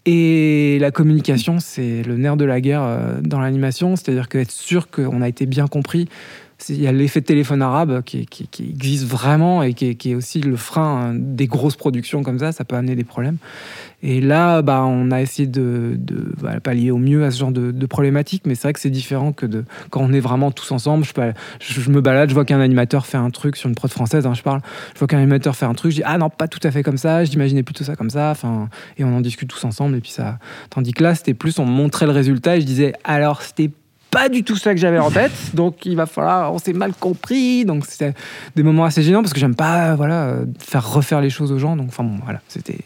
Et 0.05 0.79
la 0.79 0.89
communication, 0.89 1.59
c'est 1.59 2.01
le 2.01 2.17
nerf 2.17 2.35
de 2.35 2.45
la 2.45 2.59
guerre 2.59 2.81
euh, 2.83 3.21
dans 3.21 3.39
l'animation, 3.39 3.95
c'est-à-dire 3.95 4.29
qu'être 4.29 4.51
sûr 4.51 4.89
qu'on 4.89 5.21
a 5.21 5.27
été 5.27 5.45
bien 5.45 5.67
compris. 5.67 6.07
Il 6.69 6.81
y 6.81 6.87
a 6.87 6.91
l'effet 6.91 7.21
téléphone 7.21 7.61
arabe 7.61 8.01
qui, 8.03 8.27
existe 8.59 9.05
vraiment 9.05 9.63
et 9.63 9.73
qui 9.73 9.95
est, 10.11 10.15
aussi 10.15 10.41
le 10.41 10.55
frein 10.55 11.11
hein, 11.11 11.15
des 11.15 11.47
grosses 11.47 11.75
productions 11.75 12.23
comme 12.23 12.39
ça, 12.39 12.51
ça 12.51 12.65
peut 12.65 12.75
amener 12.75 12.95
des 12.95 13.03
problèmes. 13.03 13.37
Et 14.03 14.19
là, 14.19 14.61
bah, 14.61 14.83
on 14.83 15.11
a 15.11 15.21
essayé 15.21 15.47
de, 15.47 15.97
pallier 16.63 16.91
au 16.91 16.97
mieux 16.97 17.23
à 17.23 17.31
ce 17.31 17.39
genre 17.39 17.51
de, 17.51 17.71
de 17.71 17.85
problématiques, 17.85 18.43
mais 18.45 18.55
c'est 18.55 18.63
vrai 18.63 18.73
que 18.73 18.79
c'est 18.79 18.89
différent 18.89 19.31
que 19.31 19.45
quand 19.89 20.01
on 20.01 20.11
est 20.11 20.19
vraiment 20.19 20.51
tous 20.51 20.71
ensemble. 20.71 21.05
Je, 21.05 21.11
je, 21.59 21.81
je 21.81 21.89
me 21.89 22.01
balade, 22.01 22.29
je 22.29 22.33
vois 22.33 22.45
qu'un 22.45 22.59
animateur 22.59 23.05
fait 23.05 23.17
un 23.17 23.29
truc 23.29 23.55
sur 23.55 23.69
une 23.69 23.75
prod 23.75 23.91
française, 23.91 24.25
hein, 24.25 24.33
je 24.33 24.41
parle. 24.41 24.61
Je 24.93 24.99
vois 24.99 25.07
qu'un 25.07 25.19
animateur 25.19 25.55
fait 25.55 25.65
un 25.65 25.73
truc, 25.73 25.91
je 25.91 25.97
dis 25.97 26.03
ah 26.05 26.17
non, 26.17 26.29
pas 26.29 26.47
tout 26.47 26.59
à 26.63 26.71
fait 26.71 26.83
comme 26.83 26.97
ça. 26.97 27.23
J'imaginais 27.25 27.63
plutôt 27.63 27.83
ça 27.83 27.95
comme 27.95 28.09
ça. 28.09 28.33
Et 28.97 29.03
on 29.03 29.15
en 29.15 29.21
discute 29.21 29.49
tous 29.49 29.63
ensemble. 29.63 29.97
Et 29.97 30.01
puis 30.01 30.11
ça, 30.11 30.39
tandis 30.69 30.93
que 30.93 31.03
là, 31.03 31.13
c'était 31.13 31.33
plus 31.33 31.59
on 31.59 31.65
montrait 31.65 32.05
le 32.05 32.11
résultat 32.11 32.57
et 32.57 32.61
je 32.61 32.65
disais 32.65 32.93
alors 33.03 33.41
c'était 33.41 33.69
pas 34.11 34.29
du 34.29 34.43
tout 34.43 34.55
ça 34.57 34.73
que 34.73 34.79
j'avais 34.79 34.99
en 34.99 35.09
tête, 35.09 35.31
donc 35.53 35.85
il 35.85 35.95
va 35.95 36.05
falloir, 36.05 36.53
on 36.53 36.57
s'est 36.59 36.73
mal 36.73 36.93
compris, 36.93 37.65
donc 37.65 37.85
c'était 37.85 38.13
des 38.55 38.61
moments 38.63 38.83
assez 38.85 39.01
gênants 39.01 39.21
parce 39.21 39.33
que 39.33 39.39
j'aime 39.39 39.55
pas, 39.55 39.95
voilà, 39.95 40.25
euh, 40.25 40.45
faire 40.59 40.87
refaire 40.93 41.21
les 41.21 41.29
choses 41.29 41.51
aux 41.51 41.57
gens, 41.57 41.75
donc 41.77 41.87
enfin 41.87 42.03
bon, 42.03 42.17
voilà, 42.23 42.41
c'était 42.49 42.73
une 42.73 42.79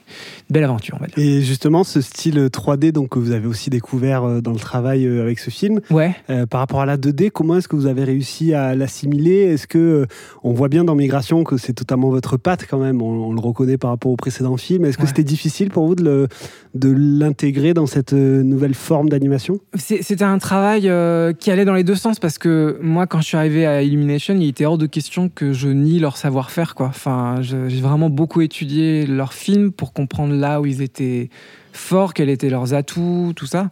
belle 0.53 0.63
aventure, 0.63 0.95
on 0.99 1.01
va 1.03 1.07
dire. 1.07 1.17
Et 1.17 1.41
justement, 1.41 1.83
ce 1.83 1.99
style 2.01 2.37
3D 2.47 2.91
donc, 2.91 3.09
que 3.09 3.19
vous 3.19 3.31
avez 3.31 3.47
aussi 3.47 3.69
découvert 3.69 4.23
euh, 4.23 4.41
dans 4.41 4.51
le 4.51 4.59
travail 4.59 5.05
euh, 5.05 5.21
avec 5.23 5.39
ce 5.39 5.49
film, 5.49 5.81
Ouais. 5.89 6.15
euh, 6.29 6.45
par 6.45 6.59
rapport 6.61 6.81
à 6.81 6.85
la 6.85 6.97
2D, 6.97 7.31
comment 7.31 7.57
est-ce 7.57 7.67
que 7.67 7.75
vous 7.75 7.87
avez 7.87 8.03
réussi 8.03 8.53
à 8.53 8.75
l'assimiler? 8.75 9.41
Est-ce 9.53 9.65
que 9.67 9.77
euh, 9.79 10.05
on 10.43 10.53
voit 10.53 10.69
bien 10.69 10.83
dans 10.83 10.95
Migration 10.95 11.43
que 11.43 11.57
c'est 11.57 11.73
totalement 11.73 12.09
votre 12.09 12.37
patte 12.37 12.65
quand 12.69 12.77
même? 12.79 13.01
On, 13.01 13.27
on 13.29 13.33
le 13.33 13.39
reconnaît 13.39 13.77
par 13.77 13.89
rapport 13.89 14.11
au 14.11 14.15
précédent 14.15 14.57
film. 14.57 14.85
Est-ce 14.85 14.97
que 14.97 15.01
Ouais. 15.03 15.07
c'était 15.07 15.23
difficile 15.23 15.69
pour 15.69 15.87
vous 15.87 15.95
de 15.95 16.27
l'intégrer 16.75 17.73
dans 17.73 17.85
cette 17.85 18.13
euh, 18.13 18.43
nouvelle 18.43 18.73
forme 18.75 19.09
d'animation? 19.09 19.59
C'était 19.75 20.23
un 20.23 20.37
travail 20.39 20.87
euh, 20.89 21.14
qui 21.39 21.51
allait 21.51 21.65
dans 21.65 21.73
les 21.73 21.83
deux 21.83 21.95
sens 21.95 22.19
parce 22.19 22.37
que 22.37 22.79
moi, 22.81 23.07
quand 23.07 23.19
je 23.21 23.25
suis 23.25 23.37
arrivé 23.37 23.65
à 23.65 23.81
Illumination, 23.81 24.35
il 24.35 24.47
était 24.47 24.65
hors 24.65 24.77
de 24.77 24.85
question 24.85 25.29
que 25.29 25.53
je 25.53 25.67
nie 25.69 25.99
leur 25.99 26.17
savoir-faire. 26.17 26.73
Enfin, 26.77 27.37
j'ai 27.41 27.81
vraiment 27.81 28.09
beaucoup 28.09 28.41
étudié 28.41 29.05
leurs 29.05 29.33
films 29.33 29.71
pour 29.71 29.93
comprendre 29.93 30.33
là 30.33 30.61
où 30.61 30.65
ils 30.65 30.81
étaient 30.81 31.29
forts, 31.73 32.13
quels 32.13 32.29
étaient 32.29 32.49
leurs 32.49 32.73
atouts, 32.73 33.33
tout 33.35 33.45
ça, 33.45 33.69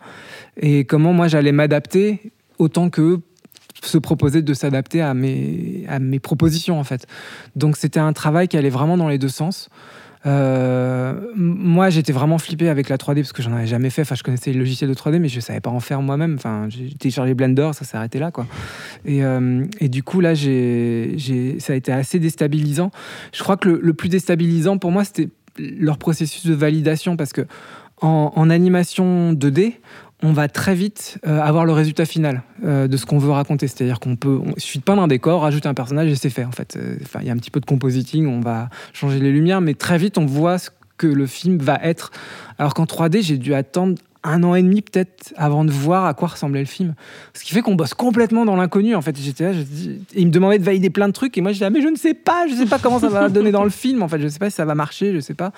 et 0.57 0.85
comment 0.85 1.13
moi 1.13 1.27
j'allais 1.27 1.51
m'adapter 1.51 2.33
autant 2.59 2.89
que 2.89 3.19
se 3.81 3.97
proposer 3.97 4.41
de 4.41 4.53
s'adapter 4.53 5.01
à 5.01 5.13
mes, 5.13 5.83
à 5.87 5.99
mes 5.99 6.19
propositions 6.19 6.79
en 6.79 6.83
fait. 6.83 7.07
Donc 7.55 7.77
c'était 7.77 7.99
un 7.99 8.13
travail 8.13 8.47
qui 8.47 8.57
allait 8.57 8.69
vraiment 8.69 8.97
dans 8.97 9.09
les 9.09 9.17
deux 9.17 9.29
sens. 9.29 9.69
Euh, 10.25 11.13
moi, 11.35 11.89
j'étais 11.89 12.13
vraiment 12.13 12.37
flippé 12.37 12.69
avec 12.69 12.89
la 12.89 12.97
3D 12.97 13.15
parce 13.15 13.33
que 13.33 13.41
j'en 13.41 13.53
avais 13.53 13.67
jamais 13.67 13.89
fait. 13.89 14.03
Enfin, 14.03 14.15
je 14.15 14.23
connaissais 14.23 14.51
les 14.51 14.59
logiciels 14.59 14.89
de 14.89 14.95
3D, 14.95 15.19
mais 15.19 15.27
je 15.27 15.39
savais 15.39 15.59
pas 15.59 15.69
en 15.69 15.79
faire 15.79 16.01
moi-même. 16.01 16.35
Enfin, 16.35 16.67
j'ai 16.69 16.93
téléchargé 16.93 17.33
Blender, 17.33 17.71
ça 17.73 17.85
s'est 17.85 17.97
arrêté 17.97 18.19
là, 18.19 18.31
quoi. 18.31 18.47
Et, 19.05 19.23
euh, 19.23 19.65
du 19.81 20.03
coup, 20.03 20.21
là, 20.21 20.35
ça 20.35 21.73
a 21.73 21.75
été 21.75 21.91
assez 21.91 22.19
déstabilisant. 22.19 22.91
Je 23.33 23.43
crois 23.43 23.57
que 23.57 23.69
le, 23.69 23.93
plus 23.93 24.09
déstabilisant 24.09 24.77
pour 24.77 24.91
moi, 24.91 25.03
c'était 25.03 25.29
leur 25.57 25.97
processus 25.97 26.45
de 26.45 26.53
validation 26.53 27.15
parce 27.15 27.33
que 27.33 27.45
en, 28.01 28.33
en 28.35 28.49
animation 28.49 29.33
2D, 29.33 29.73
on 30.23 30.31
va 30.31 30.47
très 30.47 30.73
vite 30.73 31.19
euh, 31.27 31.39
avoir 31.41 31.65
le 31.65 31.73
résultat 31.73 32.05
final 32.05 32.43
euh, 32.63 32.87
de 32.87 32.95
ce 32.97 33.05
qu'on 33.05 33.17
veut 33.17 33.31
raconter. 33.31 33.67
C'est-à-dire 33.67 33.99
qu'on 33.99 34.15
peut, 34.15 34.39
il 34.55 34.61
suffit 34.61 34.79
de 34.79 34.83
peindre 34.83 35.01
un 35.01 35.07
décor, 35.07 35.41
rajouter 35.41 35.67
un 35.67 35.73
personnage 35.73 36.09
et 36.09 36.15
c'est 36.15 36.29
fait 36.29 36.45
en 36.45 36.51
fait. 36.51 36.77
Euh, 36.77 36.95
il 37.21 37.27
y 37.27 37.29
a 37.29 37.33
un 37.33 37.37
petit 37.37 37.51
peu 37.51 37.59
de 37.59 37.65
compositing, 37.65 38.25
on 38.27 38.39
va 38.39 38.69
changer 38.93 39.19
les 39.19 39.31
lumières, 39.31 39.59
mais 39.59 39.73
très 39.73 39.97
vite 39.97 40.17
on 40.17 40.25
voit 40.25 40.57
ce 40.57 40.69
que 40.97 41.07
le 41.07 41.27
film 41.27 41.57
va 41.57 41.77
être. 41.83 42.11
Alors 42.57 42.73
qu'en 42.73 42.85
3D, 42.85 43.21
j'ai 43.21 43.37
dû 43.37 43.53
attendre 43.53 43.95
un 44.23 44.43
an 44.43 44.55
et 44.55 44.63
demi 44.63 44.81
peut-être 44.81 45.33
avant 45.35 45.65
de 45.65 45.71
voir 45.71 46.05
à 46.05 46.13
quoi 46.13 46.29
ressemblait 46.29 46.61
le 46.61 46.65
film. 46.65 46.95
Ce 47.33 47.43
qui 47.43 47.53
fait 47.53 47.61
qu'on 47.61 47.75
bosse 47.75 47.93
complètement 47.93 48.45
dans 48.45 48.55
l'inconnu. 48.55 48.95
En 48.95 49.01
fait, 49.01 49.17
j'étais 49.19 49.51
là, 49.51 49.51
et 49.51 50.21
il 50.21 50.27
me 50.27 50.31
demandait 50.31 50.59
de 50.59 50.63
valider 50.63 50.89
plein 50.89 51.07
de 51.07 51.13
trucs 51.13 51.37
et 51.37 51.41
moi 51.41 51.51
j'étais 51.51 51.65
là, 51.65 51.69
mais 51.69 51.81
je 51.81 51.87
ne 51.87 51.95
sais 51.95 52.13
pas, 52.13 52.47
je 52.47 52.55
sais 52.55 52.65
pas 52.65 52.79
comment 52.79 52.99
ça 52.99 53.09
va 53.09 53.29
donner 53.29 53.51
dans 53.51 53.63
le 53.63 53.69
film. 53.69 54.01
En 54.01 54.07
fait, 54.07 54.19
je 54.19 54.27
sais 54.27 54.39
pas 54.39 54.49
si 54.49 54.55
ça 54.55 54.65
va 54.65 54.75
marcher, 54.75 55.13
je 55.13 55.19
sais 55.19 55.33
pas. 55.33 55.51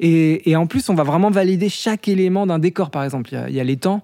Et, 0.00 0.50
et 0.50 0.56
en 0.56 0.66
plus, 0.66 0.88
on 0.88 0.94
va 0.94 1.02
vraiment 1.02 1.30
valider 1.30 1.68
chaque 1.68 2.08
élément 2.08 2.46
d'un 2.46 2.58
décor. 2.58 2.90
Par 2.90 3.04
exemple, 3.04 3.30
il 3.32 3.34
y 3.34 3.38
a, 3.38 3.48
il 3.48 3.54
y 3.54 3.60
a 3.60 3.64
les 3.64 3.76
temps. 3.76 4.02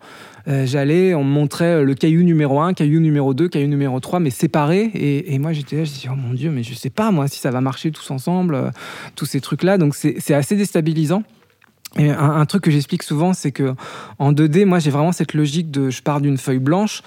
Euh, 0.48 0.66
J'allais, 0.66 1.14
on 1.14 1.22
me 1.22 1.30
montrait 1.30 1.84
le 1.84 1.94
caillou 1.94 2.22
numéro 2.22 2.60
1, 2.60 2.74
caillou 2.74 3.00
numéro 3.00 3.34
2, 3.34 3.48
caillou 3.48 3.68
numéro 3.68 4.00
3, 4.00 4.20
mais 4.20 4.30
séparés. 4.30 4.90
Et, 4.94 5.34
et 5.34 5.38
moi, 5.38 5.52
j'étais 5.52 5.76
là, 5.76 5.84
je 5.84 5.92
dis, 5.92 6.08
oh 6.10 6.16
mon 6.16 6.34
Dieu, 6.34 6.50
mais 6.50 6.62
je 6.62 6.74
sais 6.74 6.90
pas, 6.90 7.10
moi, 7.10 7.28
si 7.28 7.38
ça 7.38 7.50
va 7.50 7.60
marcher 7.60 7.90
tous 7.90 8.10
ensemble, 8.10 8.54
euh, 8.54 8.70
tous 9.16 9.26
ces 9.26 9.40
trucs-là. 9.40 9.78
Donc, 9.78 9.94
c'est 9.94 10.34
assez 10.34 10.56
déstabilisant. 10.56 11.22
Et 11.98 12.10
un, 12.10 12.46
truc 12.46 12.62
que 12.62 12.70
j'explique 12.70 13.02
souvent, 13.02 13.32
c'est 13.32 13.50
que 13.50 13.74
en 14.18 14.32
2D, 14.32 14.64
moi, 14.64 14.78
j'ai 14.78 14.90
vraiment 14.90 15.12
cette 15.12 15.34
logique 15.34 15.70
de 15.70 15.90
je 15.90 16.02
pars 16.02 16.20
d'une 16.20 16.38
feuille 16.38 16.60
blanche, 16.60 17.02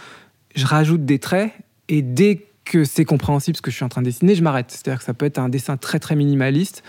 je 0.55 0.65
rajoute 0.65 1.05
des 1.05 1.19
traits, 1.19 1.51
et 1.87 2.01
dès 2.01 2.45
que 2.65 2.83
c'est 2.83 3.05
compréhensible 3.05 3.55
ce 3.55 3.61
que 3.61 3.71
je 3.71 3.77
suis 3.77 3.85
en 3.85 3.89
train 3.89 4.01
de 4.01 4.07
dessiner, 4.07 4.35
je 4.35 4.43
m'arrête. 4.43 4.71
C'est-à-dire 4.71 4.99
que 4.99 5.05
ça 5.05 5.13
peut 5.13 5.25
être 5.25 5.39
un 5.39 5.49
dessin 5.49 5.77
très 5.77 5.99
très 5.99 6.15
minimaliste, 6.15 6.83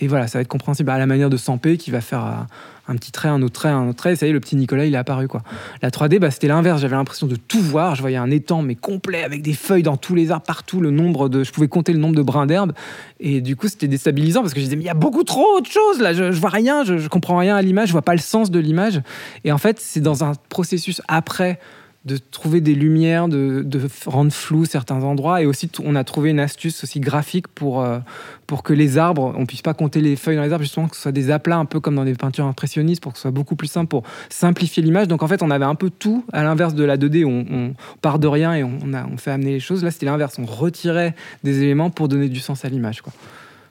Et 0.00 0.08
voilà, 0.08 0.26
ça 0.26 0.38
va 0.38 0.42
être 0.42 0.48
compréhensible 0.48 0.90
à 0.90 0.98
la 0.98 1.06
manière 1.06 1.30
de 1.30 1.36
Sampé 1.36 1.76
qui 1.76 1.90
va 1.90 2.00
faire 2.00 2.46
un, 2.88 2.96
petit 2.96 3.12
trait, 3.12 3.28
un 3.28 3.42
autre 3.42 3.54
trait, 3.54 3.68
un 3.68 3.88
autre 3.88 3.98
trait. 3.98 4.12
Et 4.12 4.16
ça 4.16 4.26
y 4.26 4.30
est, 4.30 4.32
le 4.32 4.40
petit 4.40 4.56
Nicolas, 4.56 4.84
il 4.86 4.94
est 4.94 4.98
apparu. 4.98 5.28
quoi. 5.28 5.42
La 5.82 5.90
3D, 5.90 6.18
bah, 6.18 6.30
c'était 6.30 6.48
l'inverse. 6.48 6.80
J'avais 6.80 6.96
l'impression 6.96 7.26
de 7.26 7.36
tout 7.36 7.60
voir. 7.60 7.94
Je 7.94 8.00
voyais 8.00 8.16
un 8.16 8.30
étang, 8.30 8.62
mais 8.62 8.74
complet, 8.74 9.22
avec 9.24 9.42
des 9.42 9.54
feuilles 9.54 9.82
dans 9.82 9.96
tous 9.96 10.14
les 10.14 10.30
arbres, 10.30 10.46
partout. 10.46 10.80
Le 10.80 10.90
nombre 10.90 11.28
de, 11.28 11.44
je 11.44 11.52
pouvais 11.52 11.68
compter 11.68 11.92
le 11.92 11.98
nombre 11.98 12.16
de 12.16 12.22
brins 12.22 12.46
d'herbe. 12.46 12.72
Et 13.20 13.40
du 13.40 13.56
coup, 13.56 13.68
c'était 13.68 13.88
déstabilisant 13.88 14.42
parce 14.42 14.54
que 14.54 14.60
je 14.60 14.64
disais, 14.64 14.76
mais 14.76 14.82
il 14.82 14.86
y 14.86 14.90
a 14.90 14.94
beaucoup 14.94 15.24
trop 15.24 15.60
de 15.60 15.66
choses 15.66 16.00
là. 16.00 16.12
Je, 16.12 16.32
je 16.32 16.40
vois 16.40 16.50
rien, 16.50 16.84
je, 16.84 16.98
je 16.98 17.08
comprends 17.08 17.38
rien 17.38 17.56
à 17.56 17.62
l'image, 17.62 17.88
je 17.88 17.92
vois 17.92 18.02
pas 18.02 18.14
le 18.14 18.20
sens 18.20 18.50
de 18.50 18.58
l'image. 18.58 19.00
Et 19.44 19.52
en 19.52 19.58
fait, 19.58 19.80
c'est 19.80 20.00
dans 20.00 20.24
un 20.24 20.32
processus 20.48 21.00
après 21.08 21.58
de 22.04 22.18
trouver 22.18 22.60
des 22.60 22.74
lumières, 22.74 23.28
de, 23.28 23.64
rendre 24.06 24.32
flou 24.32 24.66
certains 24.66 25.02
endroits. 25.02 25.40
Et 25.40 25.46
aussi, 25.46 25.70
on 25.82 25.94
a 25.94 26.04
trouvé 26.04 26.30
une 26.30 26.40
astuce 26.40 26.84
aussi 26.84 27.00
graphique 27.00 27.48
pour, 27.48 27.80
euh, 27.80 27.98
pour 28.46 28.62
que 28.62 28.74
les 28.74 28.98
arbres, 28.98 29.34
on 29.36 29.46
puisse 29.46 29.62
pas 29.62 29.72
compter 29.72 30.00
les 30.02 30.16
feuilles 30.16 30.36
dans 30.36 30.42
les 30.42 30.52
arbres, 30.52 30.64
justement, 30.64 30.88
que 30.88 30.96
ce 30.96 31.02
soit 31.02 31.12
des 31.12 31.30
aplats, 31.30 31.56
un 31.56 31.64
peu 31.64 31.80
comme 31.80 31.94
dans 31.94 32.04
des 32.04 32.14
peintures 32.14 32.44
impressionnistes, 32.44 33.02
pour 33.02 33.12
que 33.12 33.18
ce 33.18 33.22
soit 33.22 33.30
beaucoup 33.30 33.56
plus 33.56 33.68
simple, 33.68 33.88
pour 33.88 34.02
simplifier 34.28 34.82
l'image. 34.82 35.08
Donc 35.08 35.22
en 35.22 35.28
fait, 35.28 35.42
on 35.42 35.50
avait 35.50 35.64
un 35.64 35.74
peu 35.74 35.90
tout, 35.90 36.24
à 36.32 36.42
l'inverse 36.42 36.74
de 36.74 36.84
la 36.84 36.98
2D, 36.98 37.24
où 37.24 37.30
on, 37.30 37.46
on 37.50 37.74
part 38.02 38.18
de 38.18 38.26
rien 38.26 38.54
et 38.54 38.64
on, 38.64 38.92
a, 38.92 39.06
fait 39.16 39.30
amener 39.30 39.52
les 39.52 39.60
choses. 39.60 39.82
Là, 39.82 39.90
c'était 39.90 40.06
l'inverse. 40.06 40.38
On 40.38 40.44
retirait 40.44 41.14
des 41.42 41.62
éléments 41.62 41.88
pour 41.88 42.08
donner 42.08 42.28
du 42.28 42.40
sens 42.40 42.64
à 42.64 42.68
l'image. 42.68 43.02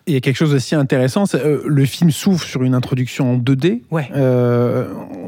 Il 0.05 0.13
y 0.13 0.17
a 0.17 0.19
quelque 0.19 0.35
chose 0.35 0.53
aussi 0.53 0.75
intéressant, 0.75 1.23
euh, 1.33 1.61
le 1.65 1.85
film 1.85 2.11
s'ouvre 2.11 2.43
sur 2.43 2.63
une 2.63 2.73
introduction 2.73 3.33
en 3.33 3.37
2D. 3.37 3.81
Ouais. 3.89 4.09
Euh, 4.15 4.87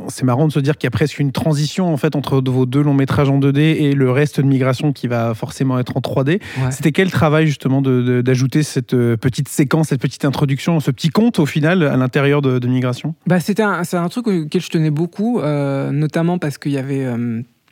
c'est 0.10 0.24
marrant 0.24 0.48
de 0.48 0.52
se 0.52 0.60
dire 0.60 0.78
qu'il 0.78 0.86
y 0.86 0.88
a 0.88 0.92
presque 0.92 1.20
une 1.20 1.32
transition 1.32 1.92
en 1.92 1.98
fait 1.98 2.16
entre 2.16 2.42
vos 2.46 2.66
deux 2.66 2.82
longs 2.82 2.94
métrages 2.94 3.30
en 3.30 3.40
2D 3.40 3.60
et 3.60 3.94
le 3.94 4.12
reste 4.12 4.42
de 4.42 4.46
Migration 4.46 4.92
qui 4.92 5.08
va 5.08 5.34
forcément 5.34 5.80
être 5.80 5.96
en 5.96 6.02
3D. 6.02 6.28
Ouais. 6.30 6.72
C'était 6.72 6.92
quel 6.92 7.12
travail 7.12 7.48
justement 7.48 7.82
d'ajouter 7.82 8.64
cette 8.64 8.94
euh, 8.94 9.18
petite 9.18 9.48
séquence, 9.48 9.90
cette 9.90 10.02
petite 10.02 10.26
introduction, 10.26 10.80
ce 10.80 10.92
petit 10.92 11.10
conte 11.10 11.40
au 11.40 11.46
final 11.46 11.84
à 11.84 11.96
l'intérieur 11.96 12.42
de, 12.42 12.60
de 12.60 12.68
Migration? 12.68 13.16
Bah, 13.28 13.40
c'était 13.40 13.64
c'est 13.84 13.98
un 13.98 14.10
truc 14.10 14.28
auquel 14.28 14.62
je 14.62 14.70
tenais 14.70 14.92
beaucoup, 14.92 15.40
euh, 15.40 15.92
notamment 15.92 16.38
parce 16.38 16.58
qu'il 16.58 16.74
y 16.74 16.78
avait. 16.78 17.06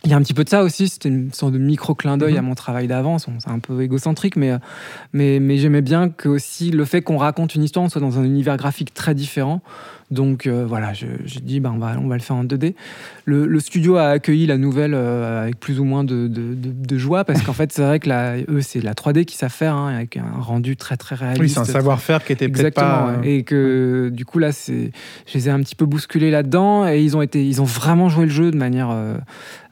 Il 0.04 0.10
y 0.12 0.14
a 0.14 0.18
un 0.18 0.22
petit 0.22 0.34
peu 0.34 0.44
de 0.44 0.50
ça 0.50 0.64
aussi, 0.64 0.90
c'était 0.90 1.10
une 1.10 1.32
sorte 1.34 1.54
de 1.54 1.58
micro-clin 1.60 2.18
d'œil 2.18 2.34
Mhm. 2.34 2.40
à 2.40 2.42
mon 2.42 2.56
travail 2.56 2.88
d'avance. 2.88 3.28
C'est 3.40 3.50
un 3.50 3.60
peu 3.60 3.82
égocentrique, 3.82 4.36
mais, 4.36 4.52
euh, 4.52 4.58
mais, 5.14 5.40
mais 5.40 5.58
j'aimais 5.58 5.82
bien 5.82 6.10
que 6.10 6.28
aussi 6.30 6.72
le 6.72 6.84
fait 6.86 7.02
qu'on 7.02 7.18
raconte 7.18 7.56
une 7.56 7.64
histoire, 7.64 7.86
on 7.86 7.90
soit 7.90 8.02
dans 8.02 8.20
un 8.20 8.24
univers 8.24 8.58
graphique 8.58 8.94
très 8.94 9.16
différent. 9.16 9.62
Donc 10.12 10.46
euh, 10.46 10.64
voilà, 10.68 10.94
je- 10.94 11.08
j'ai 11.26 11.40
dit, 11.40 11.60
ben, 11.60 11.72
on, 11.74 11.80
va, 11.80 11.96
on 12.00 12.08
va 12.08 12.16
le 12.18 12.22
faire 12.22 12.36
en 12.36 12.44
2D. 12.44 12.76
Le, 13.26 13.48
le 13.48 13.60
studio 13.60 13.96
a 13.96 14.10
accueilli 14.10 14.46
la 14.46 14.58
nouvelle 14.58 14.94
euh, 14.94 15.44
avec 15.44 15.60
plus 15.60 15.80
ou 15.80 15.86
moins 15.86 16.04
de, 16.04 16.28
de, 16.28 16.54
de- 16.54 16.72
de 16.88 16.98
joie, 16.98 17.24
parce 17.24 17.42
qu'en 17.42 17.54
fait, 17.54 17.72
c'est 17.72 17.82
vrai 17.82 18.00
que 18.00 18.10
la, 18.10 18.38
eux, 18.50 18.62
c'est 18.62 18.82
la 18.82 18.94
3D 18.94 19.26
qui 19.26 19.38
savent 19.38 19.52
faire, 19.54 19.74
hein, 19.76 19.96
avec 19.96 20.18
un 20.18 20.30
rendu 20.40 20.76
très 20.76 20.98
très 20.98 21.16
réaliste. 21.16 21.42
Oui, 21.42 21.50
c'est 21.50 21.60
un 21.60 21.66
savoir-faire 21.66 22.24
qui 22.24 22.34
était 22.34 22.50
peut-être 22.50 22.76
pas. 22.76 23.16
ouais. 23.22 23.28
Et 23.38 23.44
que 23.44 24.10
du 24.14 24.26
coup 24.26 24.38
là, 24.38 24.50
je 24.68 24.90
les 25.34 25.48
ai 25.48 25.52
un 25.52 25.62
petit 25.62 25.76
peu 25.76 25.86
bousculés 25.86 26.30
là-dedans 26.30 26.88
et 26.88 27.02
ils 27.02 27.18
ont 27.18 27.22
été, 27.24 27.44
ils 27.44 27.62
ont 27.62 27.66
vraiment 27.66 28.10
joué 28.10 28.26
le 28.26 28.32
jeu 28.32 28.52
de 28.52 28.58
manière 28.58 28.90
euh, 28.92 29.16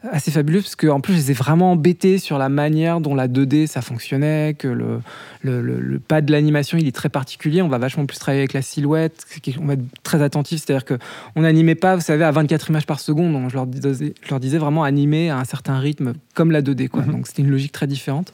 assez 0.10 0.32
fabuleuse 0.32 0.64
parce 0.64 0.76
qu'en 0.76 1.00
plus 1.00 1.14
je 1.14 1.18
les 1.20 1.32
ai 1.32 1.34
vraiment 1.34 1.74
embêtés 1.74 2.18
sur 2.18 2.38
la 2.38 2.50
manière 2.50 3.02
dont 3.02 3.14
la 3.14 3.28
2D 3.28 3.68
ça 3.68 3.82
fonctionnait, 3.82 4.56
que 4.58 4.68
le 4.68 5.00
le, 5.42 5.62
le, 5.62 5.80
le 5.80 6.00
pas 6.00 6.22
de 6.22 6.32
l'animation 6.32 6.78
il 6.78 6.88
est 6.88 6.96
très 6.96 7.10
particulier. 7.10 7.62
On 7.62 7.68
va 7.68 7.78
vachement 7.78 8.06
plus 8.06 8.18
travailler 8.18 8.42
avec 8.42 8.54
la 8.54 8.62
silhouette. 8.62 9.26
On 9.60 9.66
va 9.66 9.74
être 9.74 9.84
très 10.04 10.22
attentif, 10.22 10.62
c'est-à-dire 10.64 10.86
que 10.86 10.98
on 11.36 11.42
n'animait 11.42 11.76
pas, 11.76 11.96
vous 11.96 12.02
savez, 12.02 12.24
à 12.24 12.32
24 12.32 12.70
images 12.70 12.86
par 12.86 13.00
seconde. 13.00 13.34
Donc 13.34 13.50
je 13.50 13.56
leur 13.56 13.68
disais, 13.68 14.14
je 14.22 14.30
leur 14.30 14.40
disais 14.40 14.58
vraiment 14.58 14.84
animer 14.84 15.30
à 15.30 15.38
un 15.38 15.46
certain 15.46 15.80
rythme 15.80 16.14
comme 16.34 16.52
la 16.52 16.62
2D 16.62 16.88
quoi. 16.90 17.04
Mhm. 17.04 17.12
Donc 17.12 17.28
c'était 17.28 17.44
une 17.44 17.52
logique 17.52 17.72
très 17.72 17.88
différente. 17.88 18.34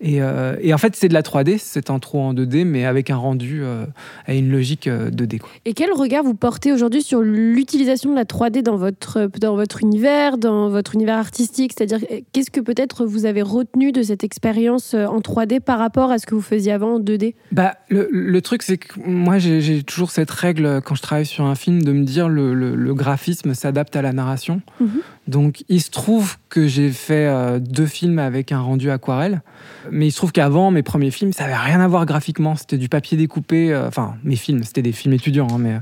Et, 0.00 0.22
euh, 0.22 0.56
et 0.60 0.72
en 0.72 0.78
fait, 0.78 0.96
c'est 0.96 1.08
de 1.08 1.14
la 1.14 1.22
3D, 1.22 1.58
c'est 1.58 1.90
un 1.90 1.98
trou 1.98 2.18
en 2.18 2.32
2D, 2.32 2.64
mais 2.64 2.86
avec 2.86 3.10
un 3.10 3.16
rendu 3.16 3.60
euh, 3.62 3.84
à 4.26 4.34
une 4.34 4.50
logique 4.50 4.86
euh, 4.86 5.10
2D. 5.10 5.38
Quoi. 5.38 5.50
Et 5.66 5.74
quel 5.74 5.92
regard 5.92 6.24
vous 6.24 6.34
portez 6.34 6.72
aujourd'hui 6.72 7.02
sur 7.02 7.20
l'utilisation 7.20 8.10
de 8.10 8.16
la 8.16 8.24
3D 8.24 8.62
dans 8.62 8.76
votre, 8.76 9.30
dans 9.38 9.54
votre 9.54 9.82
univers, 9.82 10.38
dans 10.38 10.70
votre 10.70 10.94
univers 10.94 11.18
artistique? 11.18 11.72
C'est-à-dire, 11.76 11.98
euh, 12.10 12.20
qu'est-ce 12.32 12.50
que 12.50 12.60
peut-être 12.60 13.04
vous 13.04 13.26
avez 13.26 13.42
retenu 13.42 13.92
de 13.92 14.02
cette 14.02 14.24
expérience 14.24 14.94
euh, 14.94 15.06
en 15.06 15.20
3D 15.20 15.60
par 15.60 15.78
rapport 15.78 16.10
à 16.10 16.18
ce 16.18 16.26
que 16.26 16.34
vous 16.34 16.40
faisiez 16.40 16.72
avant 16.72 16.94
en 16.94 17.00
2D 17.00 17.34
Bah, 17.52 17.74
le, 17.88 18.08
le 18.10 18.40
truc, 18.40 18.62
c'est 18.62 18.78
que 18.78 18.98
moi, 19.04 19.38
j'ai 19.38 19.82
toujours 19.82 20.10
cette 20.10 20.30
règle 20.30 20.64
euh, 20.64 20.80
quand 20.80 20.94
je 20.94 21.02
travaille 21.02 21.26
sur 21.26 21.44
un 21.44 21.54
film 21.54 21.82
de 21.82 21.92
me 21.92 22.04
dire 22.04 22.28
le, 22.28 22.54
le, 22.54 22.74
le 22.74 22.94
graphisme 22.94 23.52
s'adapte 23.54 23.96
à 23.96 24.02
la 24.02 24.12
narration. 24.12 24.62
Mhm. 24.80 25.00
Donc, 25.30 25.64
il 25.68 25.80
se 25.80 25.90
trouve 25.90 26.36
que 26.48 26.66
j'ai 26.66 26.90
fait 26.90 27.26
euh, 27.26 27.58
deux 27.60 27.86
films 27.86 28.18
avec 28.18 28.50
un 28.52 28.60
rendu 28.60 28.90
aquarelle. 28.90 29.42
Mais 29.90 30.08
il 30.08 30.10
se 30.10 30.16
trouve 30.16 30.32
qu'avant, 30.32 30.70
mes 30.70 30.82
premiers 30.82 31.10
films, 31.10 31.32
ça 31.32 31.44
avait 31.44 31.56
rien 31.56 31.80
à 31.80 31.88
voir 31.88 32.04
graphiquement. 32.04 32.56
C'était 32.56 32.76
du 32.78 32.88
papier 32.88 33.16
découpé. 33.16 33.72
euh, 33.72 33.86
Enfin, 33.88 34.16
mes 34.24 34.36
films, 34.36 34.64
c'était 34.64 34.82
des 34.82 34.92
films 34.92 35.14
étudiants, 35.14 35.46
hein, 35.50 35.58
mais, 35.58 35.76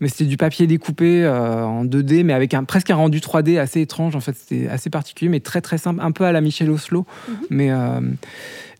mais 0.00 0.08
c'était 0.08 0.24
du 0.26 0.36
papier 0.36 0.66
découpé 0.66 1.24
euh, 1.24 1.64
en 1.64 1.84
2D, 1.84 2.24
mais 2.24 2.32
avec 2.32 2.54
un, 2.54 2.64
presque 2.64 2.90
un 2.90 2.96
rendu 2.96 3.18
3D 3.18 3.58
assez 3.58 3.80
étrange. 3.80 4.14
En 4.16 4.20
fait, 4.20 4.36
c'était 4.36 4.68
assez 4.68 4.88
particulier, 4.90 5.28
mais 5.28 5.40
très 5.40 5.60
très 5.60 5.78
simple, 5.78 6.00
un 6.02 6.12
peu 6.12 6.24
à 6.24 6.32
la 6.32 6.40
Michel 6.40 6.70
Oslo. 6.70 7.04
Mais 7.50 7.70
euh, 7.70 8.00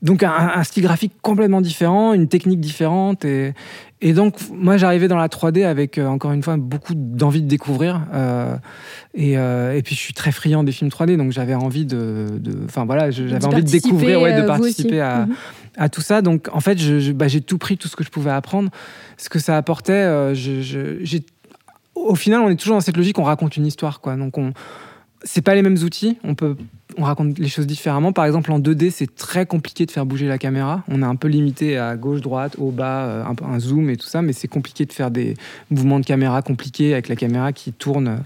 donc 0.04 0.22
un, 0.22 0.30
un 0.54 0.62
style 0.62 0.84
graphique 0.84 1.14
complètement 1.22 1.60
différent, 1.60 2.12
une 2.12 2.28
technique 2.28 2.60
différente. 2.60 3.24
Et, 3.24 3.54
et 4.00 4.12
donc, 4.12 4.36
moi, 4.52 4.76
j'arrivais 4.76 5.08
dans 5.08 5.16
la 5.16 5.28
3D 5.28 5.64
avec, 5.64 5.98
euh, 5.98 6.06
encore 6.06 6.30
une 6.32 6.42
fois, 6.42 6.56
beaucoup 6.56 6.92
d'envie 6.94 7.42
de 7.42 7.48
découvrir. 7.48 8.02
euh, 8.12 8.56
et, 9.14 9.36
euh, 9.38 9.74
et 9.76 9.82
puis, 9.82 9.94
je 9.96 10.00
suis 10.00 10.12
très 10.14 10.30
friand 10.30 10.62
des 10.62 10.72
films 10.72 10.90
3D, 10.90 11.16
donc 11.16 11.32
j'avais 11.32 11.54
envie 11.54 11.86
de. 11.86 12.26
Enfin, 12.66 12.84
voilà, 12.84 13.10
je- 13.10 13.26
j'avais 13.26 13.44
envie 13.46 13.64
de 13.64 13.70
découvrir, 13.70 14.20
ouais, 14.20 14.40
de 14.40 14.46
participer 14.46 15.00
Mhm. 15.00 15.34
à 15.78 15.88
tout 15.88 16.02
ça. 16.02 16.20
Donc, 16.22 16.48
en 16.52 16.60
fait, 16.60 16.78
je- 16.78 17.00
je- 17.00 17.12
bah, 17.12 17.26
j'ai 17.28 17.40
tout 17.40 17.58
pris, 17.58 17.76
tout 17.78 17.88
ce 17.88 17.96
que 17.96 18.04
je 18.04 18.10
pouvais 18.10 18.30
apprendre. 18.30 18.70
Ce 19.16 19.28
que 19.28 19.38
ça 19.38 19.56
apportait, 19.56 20.34
je- 20.34 20.60
je- 20.62 21.18
au 21.94 22.14
final, 22.14 22.40
on 22.40 22.50
est 22.50 22.56
toujours 22.56 22.76
dans 22.76 22.80
cette 22.82 22.96
logique, 22.96 23.18
on 23.18 23.24
raconte 23.24 23.56
une 23.56 23.64
histoire, 23.66 24.00
quoi. 24.00 24.16
Donc, 24.16 24.36
on, 24.36 24.52
c'est 25.22 25.40
pas 25.42 25.54
les 25.54 25.62
mêmes 25.62 25.78
outils. 25.82 26.18
On 26.24 26.34
peut, 26.34 26.56
on 26.96 27.04
raconte 27.04 27.38
les 27.38 27.48
choses 27.48 27.66
différemment. 27.66 28.12
Par 28.12 28.24
exemple, 28.24 28.52
en 28.52 28.58
2D, 28.58 28.90
c'est 28.90 29.14
très 29.14 29.46
compliqué 29.46 29.86
de 29.86 29.90
faire 29.90 30.06
bouger 30.06 30.26
la 30.26 30.38
caméra. 30.38 30.82
On 30.88 31.02
est 31.02 31.06
un 31.06 31.16
peu 31.16 31.28
limité 31.28 31.78
à 31.78 31.96
gauche, 31.96 32.20
droite, 32.20 32.56
haut, 32.58 32.70
bas, 32.70 33.04
euh, 33.04 33.24
un, 33.44 33.58
zoom 33.58 33.90
et 33.90 33.96
tout 33.96 34.06
ça, 34.06 34.22
mais 34.22 34.32
c'est 34.32 34.48
compliqué 34.48 34.84
de 34.84 34.92
faire 34.92 35.10
des 35.10 35.34
mouvements 35.70 36.00
de 36.00 36.04
caméra 36.04 36.42
compliqués 36.42 36.92
avec 36.92 37.08
la 37.08 37.16
caméra 37.16 37.52
qui 37.52 37.72
tourne. 37.72 38.20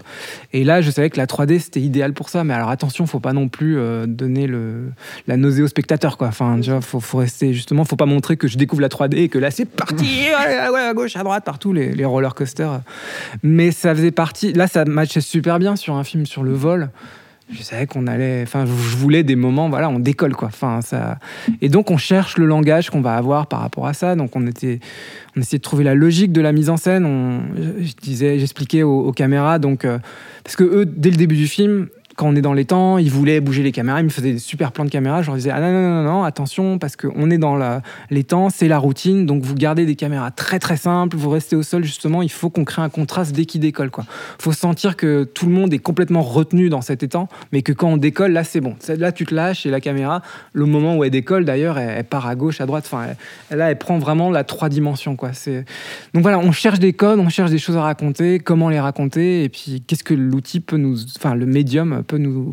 Et 0.53 0.63
là, 0.63 0.81
je 0.81 0.91
savais 0.91 1.09
que 1.09 1.17
la 1.17 1.25
3D 1.25 1.59
c'était 1.59 1.81
idéal 1.81 2.13
pour 2.13 2.29
ça. 2.29 2.43
Mais 2.43 2.53
alors 2.53 2.69
attention, 2.69 3.05
faut 3.05 3.19
pas 3.19 3.33
non 3.33 3.47
plus 3.47 3.77
euh, 3.77 4.05
donner 4.05 4.47
le, 4.47 4.91
la 5.27 5.37
nausée 5.37 5.63
au 5.63 5.67
spectateur, 5.67 6.17
quoi. 6.17 6.27
Enfin, 6.27 6.59
tu 6.61 6.69
vois, 6.69 6.81
faut, 6.81 6.99
faut 6.99 7.17
rester 7.17 7.53
justement, 7.53 7.85
faut 7.85 7.95
pas 7.95 8.05
montrer 8.05 8.37
que 8.37 8.47
je 8.47 8.57
découvre 8.57 8.81
la 8.81 8.89
3D 8.89 9.15
et 9.15 9.29
que 9.29 9.39
là 9.39 9.51
c'est 9.51 9.65
parti, 9.65 10.27
à 10.37 10.93
gauche, 10.93 11.15
à 11.15 11.23
droite, 11.23 11.43
partout 11.45 11.73
les, 11.73 11.91
les 11.93 12.05
roller 12.05 12.35
coasters. 12.35 12.81
Mais 13.43 13.71
ça 13.71 13.95
faisait 13.95 14.11
partie. 14.11 14.53
Là, 14.53 14.67
ça 14.67 14.85
matchait 14.85 15.21
super 15.21 15.59
bien 15.59 15.75
sur 15.75 15.95
un 15.95 16.03
film 16.03 16.25
sur 16.25 16.43
le 16.43 16.53
vol. 16.53 16.89
Je 17.51 17.63
savais 17.63 17.87
qu'on 17.87 18.05
allait. 18.07 18.43
Enfin, 18.43 18.65
je 18.65 18.71
voulais 18.71 19.23
des 19.23 19.35
moments. 19.35 19.69
Voilà, 19.69 19.89
on 19.89 19.99
décolle 19.99 20.35
quoi. 20.35 20.49
Enfin, 20.49 20.81
ça. 20.81 21.17
Et 21.61 21.69
donc, 21.69 21.89
on 21.89 21.97
cherche 21.97 22.37
le 22.37 22.45
langage 22.45 22.89
qu'on 22.89 23.01
va 23.01 23.15
avoir 23.15 23.47
par 23.47 23.61
rapport 23.61 23.87
à 23.87 23.93
ça. 23.93 24.15
Donc, 24.15 24.35
on 24.35 24.45
était, 24.45 24.79
on 25.35 25.41
essayait 25.41 25.57
de 25.57 25.63
trouver 25.63 25.83
la 25.83 25.95
logique 25.95 26.31
de 26.31 26.41
la 26.41 26.51
mise 26.51 26.69
en 26.69 26.77
scène. 26.77 27.05
On, 27.05 27.41
je 27.81 27.93
disais, 28.01 28.37
j'expliquais 28.37 28.83
aux, 28.83 28.99
aux 28.99 29.11
caméras. 29.11 29.57
Donc, 29.57 29.85
euh, 29.85 29.97
parce 30.43 30.55
que 30.55 30.63
eux, 30.63 30.85
dès 30.85 31.09
le 31.09 31.17
début 31.17 31.37
du 31.37 31.47
film. 31.47 31.87
Quand 32.19 32.27
on 32.27 32.35
est 32.35 32.41
dans 32.41 32.51
les 32.51 32.65
temps, 32.65 32.97
ils 32.97 33.09
voulaient 33.09 33.39
bouger 33.39 33.63
les 33.63 33.71
caméras, 33.71 34.01
ils 34.01 34.03
me 34.03 34.09
faisaient 34.09 34.33
des 34.33 34.39
super 34.39 34.73
plans 34.73 34.83
de 34.83 34.89
caméra. 34.89 35.21
Je 35.21 35.27
leur 35.27 35.37
disais 35.37 35.51
ah 35.51 35.61
non 35.61 35.71
non 35.71 36.03
non 36.03 36.23
attention 36.25 36.77
parce 36.77 36.97
qu'on 36.97 37.31
est 37.31 37.37
dans 37.37 37.55
la, 37.55 37.81
les 38.09 38.25
temps, 38.25 38.49
c'est 38.49 38.67
la 38.67 38.77
routine, 38.77 39.25
donc 39.25 39.41
vous 39.41 39.55
gardez 39.55 39.85
des 39.85 39.95
caméras 39.95 40.29
très 40.29 40.59
très 40.59 40.75
simples, 40.75 41.15
vous 41.15 41.29
restez 41.29 41.55
au 41.55 41.63
sol 41.63 41.85
justement. 41.85 42.21
Il 42.21 42.29
faut 42.29 42.49
qu'on 42.49 42.65
crée 42.65 42.81
un 42.81 42.89
contraste 42.89 43.31
dès 43.33 43.45
qu'il 43.45 43.61
décolle 43.61 43.89
quoi 43.89 44.03
faut 44.39 44.51
sentir 44.53 44.95
que 44.95 45.23
tout 45.23 45.45
le 45.45 45.51
monde 45.51 45.73
est 45.73 45.79
complètement 45.79 46.21
retenu 46.21 46.69
dans 46.69 46.81
cet 46.81 47.03
étang, 47.03 47.27
mais 47.51 47.61
que 47.61 47.71
quand 47.71 47.89
on 47.89 47.97
décolle, 47.97 48.31
là 48.31 48.43
c'est 48.43 48.61
bon. 48.61 48.75
Là 48.87 49.11
tu 49.11 49.25
te 49.25 49.33
lâches 49.33 49.65
et 49.65 49.69
la 49.69 49.81
caméra, 49.81 50.21
le 50.53 50.65
moment 50.65 50.97
où 50.97 51.03
elle 51.03 51.11
décolle 51.11 51.45
d'ailleurs, 51.45 51.77
elle, 51.77 52.03
part 52.03 52.27
à 52.27 52.35
gauche, 52.35 52.61
à 52.61 52.65
droite. 52.65 52.85
Enfin, 52.87 53.07
là 53.51 53.71
elle 53.71 53.77
prend 53.77 53.97
vraiment 53.97 54.29
la 54.29 54.43
trois 54.43 54.69
dimensions 54.69 55.15
quoi. 55.15 55.31
Donc 56.13 56.23
voilà, 56.23 56.39
on 56.39 56.51
cherche 56.51 56.79
des 56.79 56.93
codes, 56.93 57.19
on 57.19 57.29
cherche 57.29 57.51
des 57.51 57.57
choses 57.57 57.77
à 57.77 57.81
raconter, 57.81 58.39
comment 58.39 58.69
les 58.69 58.79
raconter, 58.79 59.43
et 59.43 59.49
puis 59.49 59.83
qu'est-ce 59.85 60.03
que 60.03 60.13
l'outil 60.13 60.59
peut 60.59 60.77
nous, 60.77 60.97
enfin 61.17 61.35
le 61.35 61.45
médium 61.45 62.03
peut 62.09 62.17
nous 62.17 62.51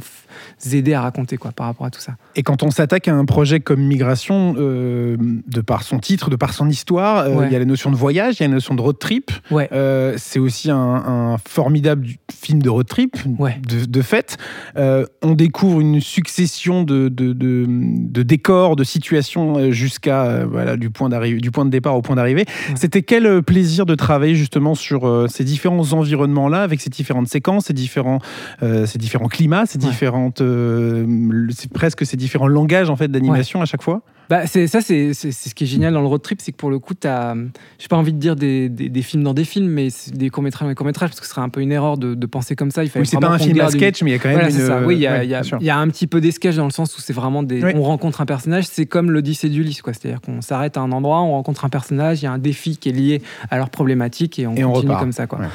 aider 0.72 0.94
à 0.94 1.00
raconter 1.02 1.36
quoi 1.36 1.52
par 1.52 1.66
rapport 1.66 1.86
à 1.86 1.90
tout 1.90 2.00
ça. 2.00 2.16
Et 2.34 2.42
quand 2.42 2.62
on 2.62 2.70
s'attaque 2.70 3.08
à 3.08 3.14
un 3.14 3.24
projet 3.24 3.60
comme 3.60 3.80
Migration, 3.82 4.54
euh, 4.58 5.16
de 5.18 5.60
par 5.60 5.82
son 5.82 5.98
titre, 5.98 6.30
de 6.30 6.36
par 6.36 6.52
son 6.52 6.68
histoire, 6.68 7.18
euh, 7.18 7.28
il 7.30 7.36
Ouais. 7.36 7.52
y 7.52 7.56
a 7.56 7.58
la 7.58 7.64
notion 7.64 7.90
de 7.90 7.96
voyage, 7.96 8.36
il 8.38 8.42
y 8.42 8.44
a 8.44 8.48
la 8.48 8.54
notion 8.54 8.74
de 8.74 8.80
road 8.80 8.98
trip. 8.98 9.30
Ouais. 9.50 9.68
Euh, 9.72 10.14
c'est 10.16 10.38
aussi 10.38 10.70
un, 10.70 10.76
un 10.76 11.36
formidable 11.48 12.06
film 12.32 12.62
de 12.62 12.68
road 12.70 12.86
trip, 12.86 13.16
Ouais. 13.38 13.58
de, 13.68 13.84
de 13.84 14.02
fait. 14.02 14.36
On 14.76 15.32
découvre 15.34 15.80
une 15.80 16.00
succession 16.00 16.82
de, 16.82 17.08
de, 17.08 17.32
de- 17.32 17.66
de 17.66 18.22
décors, 18.22 18.76
de 18.76 18.84
situations 18.84 19.70
jusqu'à 19.70 20.44
voilà, 20.46 20.76
du, 20.76 20.90
point 20.90 21.08
du 21.08 21.50
point 21.50 21.64
de 21.64 21.70
départ 21.70 21.96
au 21.96 22.02
point 22.02 22.16
d'arrivée. 22.16 22.44
C'était 22.74 23.02
quel 23.02 23.42
plaisir 23.42 23.86
de 23.86 23.94
travailler 23.94 24.34
justement 24.34 24.74
sur 24.74 25.26
ces 25.28 25.44
différents 25.44 25.92
environnements-là, 25.92 26.62
avec 26.62 26.80
ces 26.80 26.90
différentes 26.90 27.28
séquences, 27.28 27.66
ces 27.66 27.72
différents, 27.72 28.18
euh, 28.62 28.86
ces 28.86 28.98
différents 28.98 29.28
climats, 29.28 29.66
ces 29.66 29.78
Ouais. 29.78 29.90
Différentes, 30.30 30.40
euh, 30.40 31.48
presque 31.72 32.04
ces 32.06 32.16
différents 32.16 32.48
langages 32.48 32.90
en 32.90 32.96
fait 32.96 33.08
d'animation 33.08 33.60
à 33.62 33.64
chaque 33.64 33.82
fois. 33.82 34.02
Bah, 34.28 34.46
c'est 34.46 34.66
ça, 34.66 34.80
c'est 34.80 35.12
ce 35.14 35.54
qui 35.54 35.64
est 35.64 35.66
génial 35.66 35.92
dans 35.92 36.00
le 36.00 36.06
road 36.08 36.20
trip, 36.22 36.40
c'est 36.40 36.52
que 36.52 36.56
pour 36.56 36.70
le 36.70 36.78
coup, 36.78 36.94
t'as, 36.94 37.34
j'ai 37.78 37.88
pas 37.88 37.96
envie 37.96 38.12
de 38.12 38.18
dire 38.18 38.34
des, 38.36 38.68
des, 38.68 38.88
des 38.88 39.02
films 39.02 39.22
dans 39.22 39.34
des 39.34 39.44
films, 39.44 39.68
mais 39.68 39.88
des 40.12 40.30
courts 40.30 40.42
métrages 40.42 40.62
dans 40.66 40.70
des 40.70 40.74
courts 40.74 40.86
métrages, 40.86 41.10
parce 41.10 41.20
que 41.20 41.26
ce 41.26 41.32
serait 41.32 41.42
un 41.42 41.48
peu 41.48 41.60
une 41.60 41.70
erreur 41.72 41.96
de, 41.96 42.14
de 42.14 42.26
penser 42.26 42.56
comme 42.56 42.70
ça. 42.70 42.82
Il 42.84 42.90
fallait 42.90 43.02
Oui, 43.04 43.06
c'est 43.06 43.20
pas 43.20 43.28
un 43.28 43.38
film 43.38 43.60
à 43.60 43.64
une- 43.64 43.70
sketch, 43.70 44.02
mais 44.02 44.10
il 44.10 44.14
y 44.14 44.16
a 44.16 44.18
quand 44.18 44.28
même 44.28 44.38
Voilà, 44.38 44.50
une. 44.50 44.56
c'est 44.56 44.66
ça. 44.66 44.80
Oui, 44.84 44.96
il 44.96 45.00
y, 45.00 45.06
a- 45.06 45.18
ouais, 45.18 45.26
y 45.26 45.64
y 45.64 45.70
a 45.70 45.78
un 45.78 45.88
petit 45.88 46.06
peu 46.06 46.20
des 46.20 46.30
sketchs 46.32 46.56
dans 46.56 46.64
le 46.64 46.70
sens 46.70 46.96
où 46.96 47.00
c'est 47.00 47.12
vraiment 47.12 47.42
des. 47.42 47.62
Oui. 47.62 47.70
On 47.76 47.82
rencontre 47.82 48.20
un 48.20 48.26
personnage, 48.26 48.64
c'est 48.66 48.86
comme 48.86 49.10
l'Odyssée 49.10 49.48
d'Ulysse, 49.48 49.82
quoi. 49.82 49.92
C'est-à-dire 49.92 50.20
qu'on 50.20 50.40
s'arrête 50.40 50.76
à 50.76 50.80
un 50.80 50.90
endroit, 50.92 51.20
on 51.22 51.30
rencontre 51.32 51.64
un 51.64 51.68
personnage, 51.68 52.20
il 52.22 52.24
y 52.24 52.28
a 52.28 52.32
un 52.32 52.38
défi 52.38 52.76
qui 52.78 52.88
est 52.88 52.92
lié 52.92 53.22
à 53.50 53.56
leur 53.58 53.70
problématique 53.70 54.38
et 54.38 54.46
on 54.46 54.54
Et 54.56 54.64
on 54.64 54.72
continue 54.72 54.96
comme 54.96 55.12
ça, 55.12 55.26
quoi. 55.26 55.38
Ouais. 55.38 55.46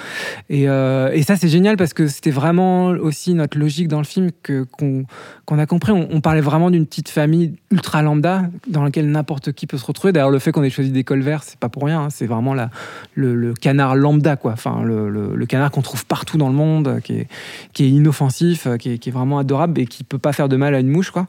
Et, 0.49 0.69
euh, 0.69 1.11
et 1.13 1.23
ça, 1.23 1.35
c'est 1.35 1.49
génial 1.49 1.77
parce 1.77 1.93
que 1.93 2.07
c'était 2.07 2.31
vraiment 2.31 2.87
aussi 2.87 3.33
notre 3.33 3.57
logique 3.57 3.87
dans 3.87 3.99
le 3.99 4.05
film 4.05 4.29
que 4.43 4.63
qu'on 4.63 5.03
qu'on 5.45 5.59
a 5.59 5.65
compris. 5.65 5.91
On, 5.91 6.07
on 6.11 6.21
parlait 6.21 6.41
vraiment 6.41 6.69
d'une 6.71 6.85
petite 6.85 7.09
famille 7.09 7.53
ultra 7.71 8.01
lambda 8.01 8.43
dans 8.67 8.83
laquelle 8.83 9.09
n'importe 9.09 9.51
qui 9.53 9.67
peut 9.67 9.77
se 9.77 9.85
retrouver. 9.85 10.13
D'ailleurs, 10.13 10.29
le 10.29 10.39
fait 10.39 10.51
qu'on 10.51 10.63
ait 10.63 10.69
choisi 10.69 10.91
des 10.91 11.03
cols 11.03 11.21
verts, 11.21 11.43
c'est 11.43 11.57
pas 11.59 11.69
pour 11.69 11.83
rien. 11.85 12.01
hein. 12.03 12.09
C'est 12.09 12.27
vraiment 12.27 12.53
la, 12.53 12.69
le, 13.15 13.35
le 13.35 13.53
canard 13.53 13.95
lambda, 13.95 14.35
quoi. 14.35 14.51
Enfin, 14.53 14.81
le, 14.83 15.09
le- 15.09 15.35
le 15.35 15.45
canard 15.45 15.71
qu'on 15.71 15.81
trouve 15.81 16.05
partout 16.05 16.37
dans 16.37 16.47
le 16.49 16.55
monde, 16.55 16.87
euh, 16.87 16.99
qui 16.99 17.13
est, 17.13 17.27
qui 17.73 17.85
est 17.85 17.89
inoffensif, 17.89 18.67
euh, 18.67 18.77
qui 18.77 18.91
est, 18.93 18.97
qui 18.99 19.09
est 19.09 19.11
vraiment 19.13 19.39
adorable 19.39 19.79
et 19.81 19.85
qui 19.87 20.03
peut 20.03 20.19
pas 20.19 20.33
faire 20.33 20.49
de 20.49 20.55
mal 20.57 20.75
à 20.75 20.79
une 20.79 20.89
mouche, 20.89 21.11
quoi. 21.11 21.27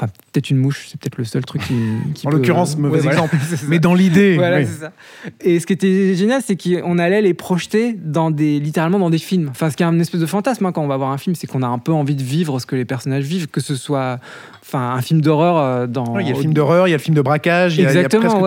Enfin, 0.00 0.12
peut-être 0.32 0.50
une 0.50 0.58
mouche, 0.58 0.86
c'est 0.88 1.00
peut-être 1.00 1.18
le 1.18 1.24
seul 1.24 1.44
truc 1.44 1.60
qui. 1.66 1.74
qui 2.14 2.24
En 2.26 2.30
peut- 2.30 2.36
l'occurrence, 2.36 2.76
mauvais 2.78 2.98
Ouais, 2.98 3.02
voilà. 3.02 3.24
exemple. 3.24 3.36
Mais 3.68 3.80
dans 3.80 3.94
l'idée. 3.94 4.36
Voilà, 4.36 4.58
oui. 4.58 4.66
c'est 4.66 4.78
ça. 4.84 4.92
Et 5.40 5.58
ce 5.58 5.66
qui 5.66 5.72
était 5.72 6.14
génial, 6.14 6.40
c'est 6.44 6.56
qu'on 6.56 6.98
allait 6.98 7.20
les 7.20 7.34
projeter 7.34 7.94
dans 7.94 8.30
des, 8.30 8.60
littéralement 8.60 9.00
dans 9.00 9.10
des 9.10 9.18
films. 9.18 9.48
Enfin, 9.50 9.70
ce 9.70 9.76
qui 9.76 9.82
est 9.82 9.86
un 9.86 9.98
espèce 9.98 10.20
de 10.20 10.26
fantasme 10.26 10.64
hein, 10.66 10.70
quand 10.72 10.82
on 10.82 10.86
va 10.86 10.96
voir 10.96 11.10
un 11.10 11.18
film, 11.18 11.34
c'est 11.34 11.48
qu'on 11.48 11.62
a 11.64 11.66
un 11.66 11.78
peu 11.80 11.92
envie 11.92 12.14
de 12.14 12.22
vivre 12.22 12.60
ce 12.60 12.66
que 12.66 12.76
les 12.76 12.84
personnages 12.84 13.24
vivent, 13.24 13.48
que 13.48 13.60
ce 13.60 13.74
soit, 13.74 14.20
enfin, 14.68 14.92
un 14.94 15.00
film 15.00 15.20
d'horreur 15.22 15.56
euh, 15.56 15.86
dans. 15.86 16.18
Il 16.18 16.26
y 16.26 16.30
a 16.30 16.34
le 16.34 16.40
film 16.40 16.52
d'horreur, 16.54 16.86
il 16.86 16.90
y 16.90 16.94
a 16.94 16.96
le 16.96 17.02
film 17.02 17.16
de 17.16 17.22
braquage, 17.22 17.78
Exactement, 17.80 18.46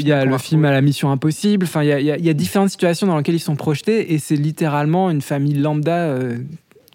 il 0.00 0.06
y 0.08 0.12
a, 0.12 0.24
le 0.24 0.38
film 0.38 0.64
à 0.64 0.70
la 0.72 0.80
mission 0.80 1.10
impossible. 1.10 1.66
Enfin, 1.66 1.82
y 1.84 1.92
a- 1.92 2.00
il 2.00 2.24
y 2.24 2.30
a 2.30 2.34
différentes 2.34 2.70
situations 2.70 3.06
dans 3.06 3.16
lesquelles 3.16 3.34
ils 3.34 3.38
sont 3.40 3.56
projetés 3.56 4.14
et 4.14 4.18
c'est 4.18 4.36
littéralement 4.36 5.10
une 5.10 5.20
famille 5.20 5.54
lambda 5.54 5.96
euh, 5.96 6.38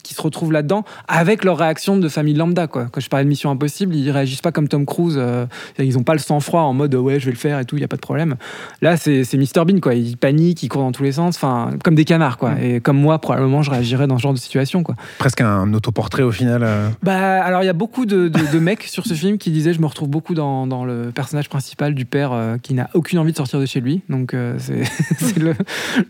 qui 0.07 0.13
se 0.13 0.21
retrouve 0.21 0.51
là-dedans 0.51 0.83
avec 1.07 1.43
leur 1.43 1.57
réaction 1.57 1.97
de 1.97 2.07
famille 2.09 2.33
lambda. 2.33 2.67
Quoi. 2.67 2.87
Quand 2.91 3.01
je 3.01 3.09
parlais 3.09 3.23
de 3.25 3.29
mission 3.29 3.49
impossible, 3.51 3.95
ils 3.95 4.09
réagissent 4.11 4.41
pas 4.41 4.51
comme 4.51 4.67
Tom 4.67 4.85
Cruise. 4.85 5.15
euh, 5.17 5.45
ils 5.79 5.95
n'ont 5.95 6.03
pas 6.03 6.13
le 6.13 6.19
sang-froid 6.19 6.61
en 6.61 6.73
mode 6.73 6.95
ouais, 6.95 7.19
je 7.19 7.25
vais 7.25 7.31
le 7.31 7.37
faire 7.37 7.59
et 7.59 7.65
tout, 7.65 7.75
il 7.77 7.81
y 7.81 7.85
a 7.85 7.87
pas 7.87 7.95
de 7.97 8.01
problème. 8.01 8.35
Là, 8.81 8.97
c'est 8.97 9.23
Mr 9.33 9.65
Bean, 9.65 9.79
quoi. 9.81 9.93
Il 9.93 10.17
panique, 10.17 10.63
il 10.63 10.69
court 10.69 10.81
dans 10.81 10.91
tous 10.91 11.03
les 11.03 11.11
sens, 11.13 11.35
enfin, 11.35 11.71
comme 11.83 11.95
des 11.95 12.05
canards, 12.05 12.37
quoi. 12.37 12.51
Mm. 12.51 12.63
Et 12.63 12.79
comme 12.79 12.97
moi, 12.97 13.19
probablement, 13.19 13.61
je 13.61 13.71
réagirais 13.71 14.07
dans 14.07 14.17
ce 14.17 14.23
genre 14.23 14.33
de 14.33 14.39
situation, 14.39 14.83
quoi. 14.83 14.95
Presque 15.19 15.41
un 15.41 15.73
autoportrait 15.73 16.23
au 16.23 16.31
final. 16.31 16.63
euh. 16.63 16.89
Bah, 17.03 17.43
alors 17.43 17.63
il 17.63 17.65
y 17.65 17.69
a 17.69 17.73
beaucoup 17.73 18.05
de, 18.05 18.27
de- 18.27 18.51
de 18.53 18.59
mecs 18.59 18.83
sur 18.83 19.05
ce 19.05 19.13
film 19.13 19.37
qui 19.37 19.51
disaient 19.51 19.73
je 19.73 19.81
me 19.81 19.85
retrouve 19.87 20.09
beaucoup 20.09 20.33
dans, 20.33 20.67
dans 20.67 20.85
le 20.85 21.11
personnage 21.13 21.49
principal 21.49 21.93
du 21.95 22.05
père 22.05 22.31
euh, 22.33 22.57
qui 22.61 22.73
n'a 22.73 22.89
aucune 22.93 23.19
envie 23.19 23.31
de 23.31 23.37
sortir 23.37 23.59
de 23.59 23.65
chez 23.65 23.81
lui. 23.81 24.01
Donc 24.09 24.33
c'est 24.57 24.83
c'est 25.17 25.37
le, 25.39 25.53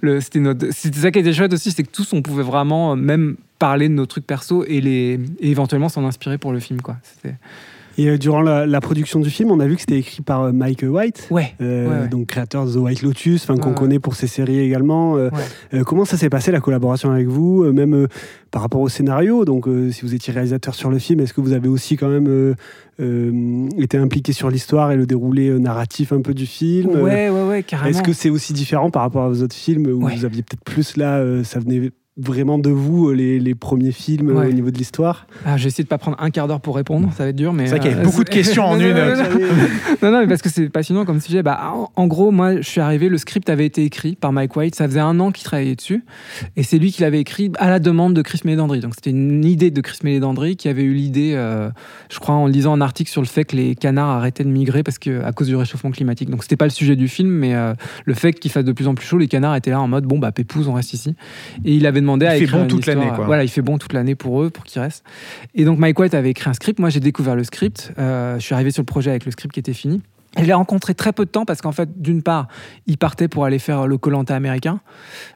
le- 0.01 0.21
c'était 0.21 0.99
ça 0.99 1.12
qui 1.12 1.19
était 1.19 1.33
chouette 1.33 1.53
aussi, 1.53 1.71
c'est 1.71 1.83
que 1.83 1.91
tous 1.91 2.13
on 2.13 2.21
pouvait 2.21 2.43
vraiment 2.43 2.95
même 2.95 3.38
parler 3.60 3.89
de 3.89 3.93
nos 3.93 4.06
trucs 4.06 4.26
perso 4.28 4.63
et 4.67 4.82
les 4.82 5.20
et 5.39 5.50
éventuellement 5.52 5.89
s'en 5.89 6.06
inspirer 6.06 6.38
pour 6.38 6.52
le 6.52 6.60
film 6.60 6.82
quoi. 6.82 6.98
C'était 7.04 7.36
Et 7.98 8.08
euh, 8.10 8.17
durant 8.20 8.41
la, 8.41 8.67
la 8.67 8.80
production 8.80 9.20
du 9.20 9.32
film, 9.32 9.50
on 9.50 9.60
a 9.60 9.65
vu 9.65 9.74
que 9.76 9.82
c'était 9.82 9.98
écrit 9.98 10.22
par 10.22 10.43
euh, 10.43 10.52
Mike 10.52 10.84
White. 10.88 11.28
ouais. 11.32 11.56
euh, 11.62 11.88
Ouais, 11.89 12.02
ouais. 12.04 12.08
donc 12.10 12.28
créateur 12.28 12.67
de 12.67 12.72
The 12.74 12.76
White 12.78 13.02
Lotus, 13.02 13.46
qu'on 13.48 13.74
connaît 13.74 13.98
pour 14.00 14.13
ses 14.15 14.28
séries 14.28 14.60
également. 14.60 15.17
Comment 15.88 16.06
ça 16.06 16.15
s'est 16.17 16.30
passé 16.30 16.52
la 16.52 16.60
collaboration 16.60 17.10
avec 17.12 17.26
vous, 17.28 17.63
même 17.74 18.08
par 18.52 18.62
rapport 18.62 18.82
au 18.82 18.89
scénario? 18.89 19.46
Donc, 19.46 19.67
si 19.91 20.02
vous 20.04 20.13
étiez 20.13 20.32
réalisateur 20.32 20.76
sur 20.76 20.89
le 20.91 21.00
film, 21.00 21.20
est-ce 21.22 21.34
que 21.34 21.41
vous 21.41 21.54
avez 21.54 21.67
aussi 21.70 21.98
quand 21.98 22.10
même 22.10 22.56
été 23.78 23.98
impliqué 23.98 24.32
sur 24.34 24.50
l'histoire 24.50 24.91
et 24.91 24.96
le 24.96 25.06
déroulé 25.08 25.50
narratif 25.60 26.13
un 26.13 26.22
peu 26.22 26.34
du 26.36 26.46
film? 26.46 26.91
Ouais 27.02 27.30
ouais 27.30 27.43
ouais 27.48 27.63
carrément. 27.63 27.89
Est-ce 27.89 28.04
que 28.04 28.13
c'est 28.13 28.30
aussi 28.30 28.54
différent 28.54 28.91
par 28.91 29.02
rapport 29.02 29.24
à 29.24 29.30
vos 29.30 29.41
autres 29.41 29.56
films 29.56 29.88
où 29.88 30.08
vous 30.08 30.26
aviez 30.26 30.43
peut-être 30.43 30.63
plus 30.63 30.98
là, 30.98 31.24
ça 31.43 31.60
venait 31.60 31.91
vraiment 32.17 32.58
de 32.60 32.69
vous, 32.69 33.10
euh, 33.10 33.13
les, 33.13 33.39
les 33.39 33.56
premiers 33.56 33.91
films 33.91 34.30
euh, 34.30 34.34
Ouais. 34.34 34.47
au 34.49 34.51
niveau 34.53 34.71
de 34.71 34.77
l'histoire 34.77 35.27
Ah, 35.45 35.58
je 35.58 35.63
vais 35.63 35.67
essayer 35.69 35.84
de 35.84 35.89
pas 35.89 35.97
prendre 35.97 36.17
un 36.19 36.30
quart 36.32 36.47
d'heure 36.47 36.62
pour 36.62 36.75
répondre, 36.75 37.10
ça 37.15 37.23
va 37.23 37.30
être 37.30 37.36
dur 37.36 37.53
mais 37.53 37.65
C'est 37.67 37.71
vrai 37.71 37.80
qu'il 37.80 37.89
y 37.91 37.93
avait 37.93 38.01
euh, 38.01 38.06
beaucoup 38.06 38.23
de 38.23 38.30
questions 38.30 38.63
en 38.65 38.80
une. 38.80 38.89
non, 38.93 39.06
non, 39.06 39.15
non. 39.15 39.23
Non, 40.01 40.12
non, 40.12 40.19
mais 40.21 40.27
parce 40.27 40.41
que 40.41 40.49
c'est 40.49 40.69
passionnant 40.69 41.06
comme 41.06 41.19
sujet. 41.19 41.41
Bah, 41.43 41.71
en, 41.73 41.89
en 41.95 42.08
gros, 42.08 42.32
moi, 42.32 42.58
je 42.58 42.67
suis 42.67 42.82
arrivé, 42.82 43.10
le 43.10 43.17
script 43.17 43.49
avait 43.49 43.65
été 43.65 43.84
écrit 43.84 44.15
par 44.15 44.32
Mike 44.32 44.56
White. 44.56 44.75
Ça 44.75 44.88
faisait 44.88 44.99
un 44.99 45.19
an 45.19 45.32
qu'il 45.32 45.43
travaillait 45.43 45.75
dessus. 45.75 46.03
Et 46.56 46.63
c'est 46.63 46.77
lui 46.77 46.91
qui 46.91 47.01
l'avait 47.01 47.19
écrit 47.19 47.51
à 47.58 47.69
la 47.69 47.80
demande 47.80 48.13
de 48.13 48.21
Chris 48.21 48.41
Mélédandry. 48.45 48.80
Donc, 48.80 48.93
c'était 48.95 49.10
une 49.10 49.43
idée 49.43 49.71
de 49.71 49.82
Chris 49.82 49.97
Mélédandry 50.03 50.56
qui 50.56 50.69
avait 50.69 50.84
eu 50.84 50.93
l'idée, 50.93 51.32
euh, 51.36 51.69
je 52.12 52.19
crois, 52.19 52.36
en 52.36 52.45
lisant 52.47 52.73
un 52.73 52.82
article 52.82 53.10
sur 53.10 53.21
le 53.21 53.27
fait 53.27 53.45
que 53.45 53.56
les 53.56 53.75
canards 53.75 54.10
arrêtaient 54.10 54.43
de 54.43 54.49
migrer 54.49 54.84
parce 54.84 54.99
que, 54.99 55.23
à 55.23 55.32
cause 55.32 55.47
du 55.47 55.56
réchauffement 55.56 55.91
climatique. 55.91 56.30
Donc, 56.30 56.43
c'était 56.43 56.58
pas 56.58 56.65
le 56.65 56.71
sujet 56.71 56.95
du 56.95 57.08
film, 57.08 57.30
mais 57.30 57.56
euh, 57.56 57.73
le 58.06 58.13
fait 58.13 58.34
qu'il 58.34 58.51
fasse 58.51 58.65
de 58.65 58.71
plus 58.71 58.88
en 58.88 58.93
plus 58.95 59.06
chaud, 59.06 59.17
les 59.17 59.27
canards 59.27 59.56
étaient 59.56 59.71
là 59.71 59.82
en 59.82 59.88
mode 59.88 60.06
bon, 60.06 60.19
bah, 60.19 60.32
pépouze, 60.32 60.67
on 60.67 60.73
reste 60.73 60.93
ici. 60.93 61.15
Et 61.65 61.73
il 61.75 61.86
avait 61.88 62.01
demandé 62.08 62.26
Il 62.26 62.30
à 62.30 62.38
fait 62.38 62.46
bon 62.48 62.63
une 62.63 62.67
toute 62.67 62.86
l'année. 62.86 63.10
Voilà, 63.26 63.43
il 63.43 63.50
fait 63.50 63.62
bon 63.62 63.78
toute 63.78 63.93
l'année 63.93 64.15
pour 64.15 64.41
eux, 64.41 64.50
pour 64.50 64.63
qu'ils 64.63 64.82
restent. 64.82 65.04
Et 65.54 65.65
donc 65.65 65.78
Mike 65.78 66.00
White 66.00 66.13
avait 66.13 66.32
écrit 66.32 66.50
un 66.50 66.54
script. 66.54 66.80
Moi, 66.80 66.89
j'ai 66.89 67.00
découvert 67.00 67.36
le 67.36 67.43
script. 67.43 67.91
Euh, 68.00 68.39
je 68.39 68.43
suis 68.43 68.54
arrivé 68.54 68.72
sur 68.72 68.82
le 68.82 68.86
projet 68.86 69.10
avec 69.10 69.26
le 69.26 69.32
script 69.32 69.54
qui 69.54 69.60
était 69.60 69.74
fini. 69.74 70.02
Je 70.38 70.43
l'ai 70.43 70.54
rencontré 70.54 70.93
très 70.93 71.13
peu 71.13 71.26
de 71.26 71.30
temps 71.30 71.45
parce 71.45 71.62
qu'en 71.62 71.71
fait, 71.71 72.02
d'une 72.02 72.21
part, 72.21 72.47
il 72.86 72.97
partait 72.97 73.28
pour 73.28 73.45
aller 73.45 73.60
faire 73.60 73.88
le 73.88 73.97
Colanta 73.97 74.36
américain. 74.36 74.80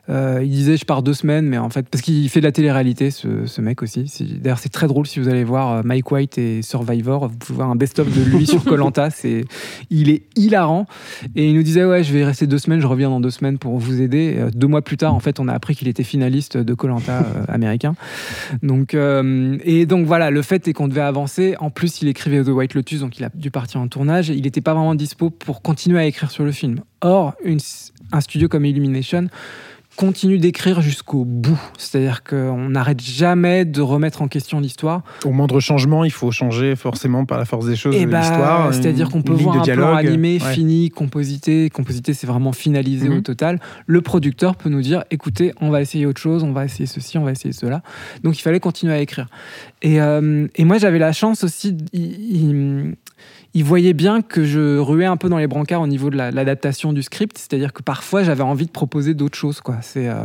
Euh, 0.09 0.41
il 0.43 0.49
disait 0.49 0.77
je 0.77 0.85
pars 0.85 1.03
deux 1.03 1.13
semaines, 1.13 1.45
mais 1.47 1.57
en 1.57 1.69
fait, 1.69 1.87
parce 1.89 2.01
qu'il 2.01 2.27
fait 2.29 2.39
de 2.39 2.45
la 2.45 2.51
télé-réalité, 2.51 3.11
ce, 3.11 3.61
mec 3.61 3.81
aussi. 3.81 4.11
D'ailleurs, 4.41 4.59
c'est 4.59 4.69
très 4.69 4.87
drôle 4.87 5.07
si 5.07 5.19
vous 5.19 5.29
allez 5.29 5.43
voir 5.43 5.71
euh, 5.71 5.81
Mike 5.83 6.11
White 6.11 6.37
et 6.37 6.61
Survivor. 6.61 7.27
Vous 7.29 7.37
pouvez 7.37 7.55
voir 7.57 7.69
un 7.69 7.75
best-of 7.75 8.07
de 8.07 8.23
lui 8.23 8.45
sur 8.47 8.63
Colanta. 8.63 9.09
C'est, 9.09 9.45
il 9.89 10.09
est 10.09 10.23
hilarant. 10.35 10.85
Et 11.35 11.49
il 11.49 11.55
nous 11.55 11.63
disait 11.63 11.85
ouais, 11.85 12.03
je 12.03 12.13
vais 12.13 12.25
rester 12.25 12.47
deux 12.47 12.57
semaines, 12.57 12.81
je 12.81 12.87
reviens 12.87 13.09
dans 13.09 13.19
deux 13.19 13.29
semaines 13.29 13.57
pour 13.57 13.77
vous 13.77 14.01
aider. 14.01 14.35
Euh, 14.37 14.49
deux 14.53 14.67
mois 14.67 14.81
plus 14.81 14.97
tard, 14.97 15.13
en 15.13 15.19
fait, 15.19 15.39
on 15.39 15.47
a 15.47 15.53
appris 15.53 15.75
qu'il 15.75 15.87
était 15.87 16.03
finaliste 16.03 16.57
de 16.57 16.73
Colanta 16.73 17.25
américain. 17.47 17.95
Donc, 18.63 18.95
et 18.95 19.85
donc 19.85 20.05
voilà, 20.05 20.31
le 20.31 20.41
fait 20.41 20.67
est 20.67 20.73
qu'on 20.73 20.87
devait 20.87 21.01
avancer. 21.01 21.55
En 21.59 21.69
plus, 21.69 22.01
il 22.01 22.07
écrivait 22.07 22.43
The 22.43 22.49
White 22.49 22.73
Lotus, 22.73 22.99
donc 23.01 23.17
il 23.17 23.23
a 23.23 23.29
dû 23.33 23.51
partir 23.51 23.79
en 23.79 23.87
tournage. 23.87 24.29
Il 24.29 24.43
n'était 24.43 24.61
pas 24.61 24.73
vraiment 24.73 24.90
dispo 24.95 25.29
pour 25.29 25.61
continuer 25.61 25.99
à 25.99 26.05
écrire 26.05 26.31
sur 26.31 26.43
le 26.43 26.51
film. 26.51 26.79
Or, 27.01 27.33
une- 27.43 27.59
un 28.11 28.21
studio 28.21 28.47
comme 28.47 28.65
Illumination 28.65 29.27
continue 29.97 30.37
d'écrire 30.39 30.81
jusqu'au 30.81 31.25
bout. 31.25 31.59
C'est-à-dire 31.77 32.23
qu'on 32.23 32.69
n'arrête 32.69 33.01
jamais 33.01 33.65
de 33.65 33.81
remettre 33.81 34.21
en 34.21 34.29
question 34.29 34.61
l'histoire. 34.61 35.03
Au 35.25 35.31
moindre 35.31 35.59
changement, 35.59 36.05
il 36.05 36.11
faut 36.11 36.31
changer 36.31 36.77
forcément 36.77 37.25
par 37.25 37.37
la 37.37 37.43
force 37.45 37.65
des 37.65 37.75
choses 37.75 37.93
Et 37.95 38.05
bah, 38.05 38.21
l'histoire. 38.21 38.73
c'est-à-dire 38.73 39.09
qu'on 39.09 39.21
peut 39.21 39.33
voir 39.33 39.57
un 39.59 39.63
plan 39.63 39.93
animé 39.95 40.39
Ouais. 40.41 40.53
fini, 40.53 40.89
composité. 40.89 41.69
Composité, 41.69 42.13
c'est 42.13 42.25
vraiment 42.25 42.53
finalisé 42.53 43.09
Mhm. 43.09 43.17
au 43.17 43.21
total. 43.21 43.59
Le 43.85 44.01
producteur 44.01 44.55
peut 44.55 44.69
nous 44.69 44.81
dire 44.81 45.03
écoutez, 45.11 45.53
on 45.59 45.69
va 45.69 45.81
essayer 45.81 46.05
autre 46.05 46.21
chose, 46.21 46.41
on 46.43 46.53
va 46.53 46.63
essayer 46.65 46.85
ceci, 46.85 47.17
on 47.17 47.23
va 47.25 47.31
essayer 47.33 47.53
cela. 47.53 47.83
Donc 48.23 48.39
il 48.39 48.41
fallait 48.41 48.61
continuer 48.61 48.93
à 48.93 48.99
écrire. 49.01 49.27
Et, 49.81 50.01
euh, 50.01 50.47
et 50.55 50.63
moi, 50.63 50.77
j'avais 50.77 50.99
la 50.99 51.11
chance 51.11 51.43
aussi. 51.43 51.73
d- 51.73 51.83
Il, 51.91 52.01
il- 52.01 52.95
il 53.53 53.63
voyait 53.63 53.93
bien 53.93 54.21
que 54.21 54.45
je 54.45 54.77
ruais 54.77 55.05
un 55.05 55.17
peu 55.17 55.27
dans 55.27 55.37
les 55.37 55.47
brancards 55.47 55.81
au 55.81 55.87
niveau 55.87 56.09
de 56.09 56.15
la- 56.17 56.31
l'adaptation 56.31 56.93
du 56.93 57.03
script, 57.03 57.37
c'est-à-dire 57.37 57.73
que 57.73 57.81
parfois 57.83 58.23
j'avais 58.23 58.43
envie 58.43 58.65
de 58.65 58.71
proposer 58.71 59.13
d'autres 59.13 59.37
choses, 59.37 59.59
quoi. 59.59 59.77
C'est 59.81 60.07
euh, 60.07 60.23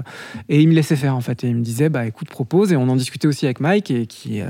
et 0.49 0.61
il 0.61 0.69
me 0.69 0.75
laissait 0.75 0.95
faire 0.97 1.17
en 1.17 1.21
fait, 1.21 1.43
et 1.43 1.49
il 1.49 1.57
me 1.57 1.63
disait 1.63 1.89
bah 1.89 2.07
écoute 2.07 2.29
propose, 2.29 2.73
et 2.73 2.77
on 2.77 2.89
en 2.89 2.97
discutait 2.97 3.27
aussi 3.27 3.47
avec 3.47 3.59
Mike 3.61 3.91
et 3.91 4.07
qui 4.07 4.41
euh, 4.41 4.47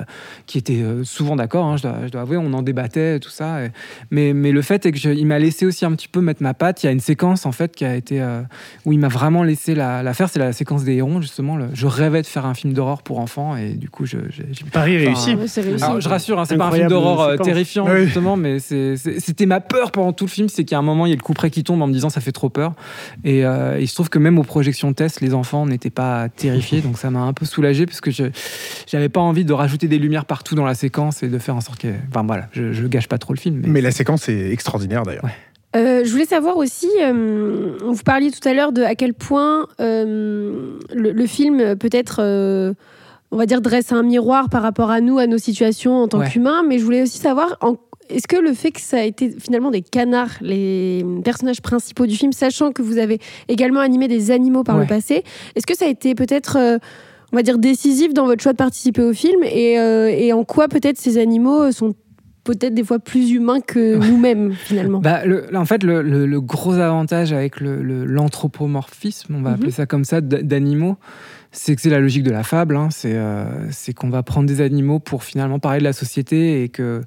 qui 0.47 0.59
était 0.59 0.83
euh, 0.83 1.05
souvent 1.05 1.37
d'accord, 1.37 1.65
hein, 1.65 1.77
je, 1.79 1.83
dois, 1.85 1.97
je 2.07 2.11
dois 2.13 2.21
avouer, 2.21 2.37
on 2.37 2.53
en 2.53 2.63
débattait 2.63 3.19
tout 3.21 3.31
ça, 3.31 3.65
et- 3.65 3.71
mais 4.11 4.33
mais 4.35 4.53
le 4.53 4.61
fait 4.63 4.85
est 4.85 4.93
que 4.93 4.99
je- 4.99 5.11
il 5.11 5.27
m'a 5.27 5.39
laissé 5.39 5.65
aussi 5.65 5.85
un 5.87 5.93
petit 5.93 6.09
peu 6.09 6.21
mettre 6.21 6.43
ma 6.43 6.53
patte. 6.55 6.83
Il 6.83 6.87
y 6.87 6.89
a 6.89 6.93
une 6.93 7.01
séquence 7.01 7.47
en 7.47 7.53
fait 7.53 7.75
qui 7.75 7.85
a 7.85 7.95
été 7.97 8.21
euh, 8.21 8.43
où 8.85 8.93
il 8.93 8.99
m'a 8.99 9.09
vraiment 9.09 9.43
laissé 9.43 9.75
la, 9.75 10.03
la 10.03 10.13
faire, 10.15 10.29
c'est 10.29 10.39
la 10.39 10.53
séquence 10.53 10.85
des 10.85 10.95
hérons 10.97 11.21
justement. 11.23 11.57
le- 11.57 11.69
je 11.73 11.87
rêvais 11.87 12.21
de 12.23 12.27
faire 12.27 12.45
un 12.45 12.55
film 12.55 12.73
d'horreur 12.75 13.03
pour 13.03 13.21
enfants 13.21 13.57
et 13.57 13.71
du 13.73 13.89
coup 13.89 14.05
je, 14.07 14.19
j'ai- 14.29 14.45
Paris 14.73 14.97
Enfin, 15.09 15.35
réussi. 15.35 15.83
Alors, 15.83 16.01
je 16.01 16.09
rassure, 16.09 16.39
hein, 16.41 16.45
c'est 16.45 16.57
pas 16.57 16.67
un 16.67 16.73
film 16.73 16.89
d'horreur 16.89 17.39
terrifiant, 17.41 17.87
Oui. 17.89 18.05
justement, 18.05 18.37
mais 18.37 18.59
c'était 18.67 19.47
ma 19.47 19.61
peur 19.61 19.91
pendant 19.93 20.13
tout 20.13 20.25
le 20.25 20.31
film, 20.31 20.49
c'est 20.49 20.65
qu'à 20.65 20.79
un 20.79 20.83
moment, 20.83 21.07
il 21.07 21.11
y 21.11 21.13
a 21.13 21.17
le 21.17 21.23
coup 21.23 21.33
près 21.35 21.51
qui 21.51 21.63
tombe 21.65 21.81
en 21.83 21.87
me 21.87 21.93
disant 21.93 22.11
ça 22.11 22.21
fait 22.21 22.33
trop 22.33 22.49
peur. 22.49 22.73
Et 23.25 23.45
euh, 23.45 23.79
il 23.81 23.89
se 23.89 23.95
trouve 23.95 24.09
que 24.11 24.19
même 24.19 24.39
aux 24.39 24.43
projections 24.45 24.93
test, 24.93 25.21
les 25.21 25.35
enfants 25.35 25.67
n'étaient 25.67 25.91
pas 25.91 26.29
terrifiés, 26.29 26.81
donc 26.81 26.99
ça 26.99 27.11
m'a 27.11 27.21
un 27.21 27.33
peu 27.33 27.45
soulagé, 27.47 27.87
parce 27.87 28.01
que 28.01 28.11
je 28.11 28.25
j'avais 28.87 29.09
pas 29.09 29.21
envie 29.21 29.45
de 29.45 29.53
rajouter 29.53 29.89
des 29.89 29.99
lumières 29.99 30.25
partout 30.25 30.55
dans 30.55 30.65
la 30.67 30.75
séquence 30.75 31.23
et 31.23 31.29
de 31.29 31.39
faire 31.39 31.57
en 31.57 31.61
sorte 31.61 31.81
que. 31.81 31.89
Enfin 32.11 32.25
voilà, 32.27 32.49
je, 32.53 32.73
je 32.73 32.87
gâche 32.87 33.09
pas 33.09 33.19
trop 33.19 33.33
le 33.33 33.39
film. 33.39 33.61
Mais, 33.63 33.69
Mais 33.69 33.81
la 33.81 33.91
séquence 33.91 34.29
est 34.29 34.51
extraordinaire 34.51 35.03
d'ailleurs. 35.05 35.25
Ouais. 35.25 35.31
Euh, 35.75 36.05
je 36.05 36.11
voulais 36.11 36.25
savoir 36.25 36.57
aussi, 36.57 36.89
euh, 37.03 37.77
vous 37.85 38.03
parliez 38.03 38.31
tout 38.31 38.49
à 38.49 38.55
l'heure 38.55 38.73
de 38.73 38.83
à 38.83 38.95
quel 38.95 39.13
point 39.13 39.67
euh, 39.81 40.79
le, 40.95 41.13
le 41.13 41.27
film 41.27 41.61
euh, 41.61 41.75
peut-être, 41.77 42.21
euh, 42.21 42.73
on 43.31 43.37
va 43.37 43.45
dire, 43.45 43.61
dresse 43.61 43.93
un 43.93 44.03
miroir 44.03 44.49
par 44.49 44.63
rapport 44.63 44.91
à 44.91 45.01
nous, 45.03 45.19
à 45.19 45.27
nos 45.27 45.37
situations 45.37 45.97
en 46.03 46.09
tant 46.09 46.21
Ouais. 46.21 46.31
qu'humains, 46.31 46.63
mais 46.67 46.79
je 46.79 46.85
voulais 46.85 47.03
aussi 47.03 47.19
savoir, 47.19 47.59
en- 47.61 47.77
est-ce 48.09 48.27
que 48.29 48.37
le 48.37 48.53
fait 48.55 48.71
que 48.71 48.81
ça 48.81 48.99
a 48.99 49.03
été 49.03 49.31
finalement 49.39 49.71
des 49.71 49.83
canards, 49.83 50.37
les 50.41 51.05
personnages 51.25 51.61
principaux 51.63 52.07
du 52.07 52.17
film, 52.17 52.33
sachant 52.33 52.73
que 52.73 52.83
vous 52.83 52.99
avez 52.99 53.19
également 53.49 53.81
animé 53.81 54.09
des 54.09 54.31
animaux 54.31 54.63
par 54.65 54.79
le 54.79 54.87
passé, 54.87 55.25
est-ce 55.55 55.67
que 55.67 55.77
ça 55.77 55.85
a 55.87 55.89
été 55.89 56.15
peut-être... 56.15 56.57
euh, 56.59 56.79
on 57.33 57.37
va 57.37 57.43
dire 57.43 57.59
décisif 57.59 58.15
dans 58.15 58.27
votre 58.27 58.41
choix 58.41 58.53
de 58.53 58.57
participer 58.57 59.03
au 59.03 59.13
film 59.13 59.43
et, 59.43 59.81
euh, 59.81 60.09
et 60.09 60.33
en 60.33 60.45
quoi 60.45 60.69
peut-être 60.69 60.97
ces 60.97 61.19
animaux 61.19 61.73
sont 61.73 61.93
peut-être 62.45 62.73
des 62.73 62.85
fois 62.85 63.01
plus 63.01 63.33
humains 63.33 63.61
que 63.61 63.97
nous-mêmes 63.97 64.53
finalement? 64.55 65.01
Bah, 65.01 65.27
le- 65.27 65.45
en 65.57 65.65
fait, 65.65 65.83
le, 65.83 66.03
le- 66.03 66.25
le 66.25 66.41
gros 66.41 66.75
avantage 66.75 67.33
avec 67.33 67.61
l'anthropomorphisme, 67.61 69.35
on 69.35 69.43
va 69.43 69.51
Mhm. 69.51 69.55
appeler 69.57 69.71
ça 69.73 69.87
comme 69.87 70.05
ça, 70.05 70.21
d'animaux, 70.21 70.97
c'est 71.53 71.75
que 71.75 71.81
c'est 71.83 71.91
la 71.91 71.99
logique 72.01 72.23
de 72.23 72.31
la 72.31 72.43
fable. 72.45 72.77
hein. 72.77 72.89
C'est 72.91 73.15
euh, 73.15 73.45
c'est 73.71 73.93
qu'on 73.93 74.11
va 74.11 74.23
prendre 74.23 74.47
des 74.49 74.61
animaux 74.61 74.99
pour 75.01 75.25
finalement 75.25 75.59
parler 75.59 75.79
de 75.81 75.85
la 75.85 75.93
société 75.93 76.63
et 76.63 76.69
que 76.69 77.01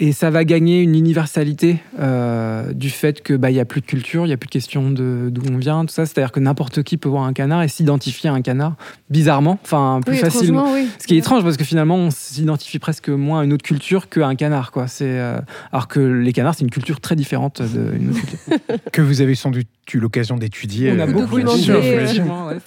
et 0.00 0.12
ça 0.12 0.30
va 0.30 0.44
gagner 0.46 0.80
une 0.80 0.94
universalité 0.94 1.76
euh, 2.00 2.72
du 2.72 2.88
fait 2.88 3.22
que 3.22 3.34
bah 3.34 3.50
il 3.50 3.56
y 3.56 3.60
a 3.60 3.66
plus 3.66 3.82
de 3.82 3.86
culture, 3.86 4.26
il 4.26 4.30
y 4.30 4.32
a 4.32 4.38
plus 4.38 4.46
de 4.46 4.52
question 4.52 4.90
de 4.90 5.28
d'où 5.30 5.42
on 5.52 5.58
vient, 5.58 5.84
tout 5.84 5.92
ça. 5.92 6.06
C'est-à-dire 6.06 6.32
que 6.32 6.40
n'importe 6.40 6.82
qui 6.82 6.96
peut 6.96 7.10
voir 7.10 7.24
un 7.24 7.34
canard 7.34 7.62
et 7.62 7.68
s'identifier 7.68 8.30
à 8.30 8.32
un 8.32 8.40
canard 8.40 8.76
bizarrement, 9.10 9.58
enfin 9.62 10.00
plus 10.04 10.14
Oui, 10.14 10.18
facilement. 10.18 10.62
étrangement, 10.62 10.82
oui. 10.82 10.88
Ce 10.98 11.06
qui 11.06 11.16
est 11.16 11.18
étrange 11.18 11.44
parce 11.44 11.58
que 11.58 11.64
finalement 11.64 11.96
on 11.96 12.10
s'identifie 12.10 12.78
presque 12.78 13.10
moins 13.10 13.40
à 13.40 13.44
une 13.44 13.52
autre 13.52 13.62
culture 13.62 14.08
qu'à 14.08 14.26
un 14.26 14.36
canard, 14.36 14.72
quoi. 14.72 14.88
C'est 14.88 15.04
euh, 15.04 15.38
alors 15.70 15.86
que 15.86 16.00
les 16.00 16.32
canards 16.32 16.54
c'est 16.54 16.64
une 16.64 16.70
culture 16.70 17.00
très 17.00 17.14
différente 17.14 17.60
d'une 17.60 18.10
autre 18.10 18.20
culture. 18.20 18.78
Que 18.92 19.02
vous 19.02 19.20
avez 19.20 19.34
sans 19.34 19.50
doute 19.50 19.66
eu 19.94 19.98
l'occasion 19.98 20.36
d'étudier. 20.36 20.92
On 20.92 20.98
a 20.98 21.06
euh, 21.06 21.12
beaucoup 21.12 21.36
ouais, 21.36 21.44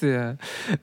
euh, 0.03 0.33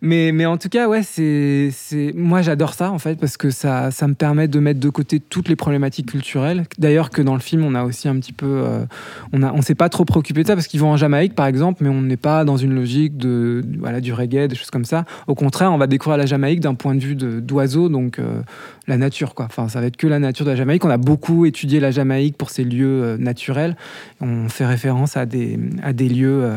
mais, 0.01 0.33
mais 0.33 0.47
en 0.47 0.57
tout 0.57 0.69
cas, 0.69 0.89
ouais, 0.89 1.03
c'est, 1.03 1.71
c'est, 1.73 2.13
moi 2.15 2.43
j'adore 2.43 2.75
ça 2.75 2.91
en 2.91 2.99
fait 2.99 3.19
parce 3.19 3.37
que 3.37 3.51
ça, 3.51 3.91
ça 3.91 4.09
me 4.09 4.15
permet 4.15 4.49
de 4.49 4.59
mettre 4.59 4.81
de 4.81 4.89
côté 4.89 5.21
toutes 5.21 5.49
les 5.49 5.57
problématiques 5.57 6.11
culturelles. 6.11 6.40
D'ailleurs, 6.79 7.11
que 7.11 7.23
dans 7.23 7.35
le 7.35 7.41
film, 7.41 7.65
on 7.65 7.75
a 7.75 7.85
aussi 7.85 8.09
un 8.09 8.17
petit 8.17 8.33
peu, 8.33 8.47
euh, 8.47 8.85
on 9.33 9.63
s'est 9.63 9.75
pas 9.75 9.89
trop 9.89 10.05
préoccupé 10.05 10.43
de 10.43 10.47
ça 10.47 10.55
parce 10.55 10.67
qu'ils 10.67 10.81
vont 10.81 10.91
en 10.91 10.97
Jamaïque 10.97 11.35
par 11.35 11.47
exemple, 11.47 11.83
mais 11.83 11.89
on 11.89 12.03
n'est 12.03 12.17
pas 12.17 12.45
dans 12.45 12.57
une 12.57 12.75
logique 12.75 13.17
de, 13.17 13.63
voilà, 13.79 14.01
du 14.01 14.13
reggae, 14.13 14.49
des 14.49 14.57
choses 14.57 14.71
comme 14.71 14.85
ça. 14.85 15.05
Au 15.27 15.35
contraire, 15.35 15.73
on 15.73 15.79
va 15.79 15.87
découvrir 15.87 16.19
la 16.19 16.27
Jamaïque 16.27 16.61
d'un 16.61 16.75
point 16.75 16.95
de 16.95 17.01
vue 17.01 17.15
d'oiseau, 17.15 17.89
donc 17.89 18.19
euh, 18.19 18.43
la 18.87 18.97
nature, 18.97 19.35
quoi. 19.35 19.47
Enfin, 19.47 19.69
ça 19.69 19.81
va 19.81 19.87
être 19.87 19.97
que 19.97 20.07
la 20.07 20.19
nature 20.19 20.45
de 20.45 20.51
la 20.51 20.57
Jamaïque. 20.57 20.85
On 20.85 20.91
a 20.91 20.97
beaucoup 20.97 21.47
étudié 21.47 21.81
la 21.81 21.91
Jamaïque 21.91 22.37
pour 22.37 22.51
ses 22.51 22.65
lieux 22.65 23.03
euh, 23.03 23.17
naturels. 23.17 23.77
On 24.21 24.49
fait 24.49 24.67
référence 24.67 25.17
à 25.17 25.27
des, 25.27 25.59
à 25.83 25.93
des 25.93 26.09
lieux. 26.09 26.51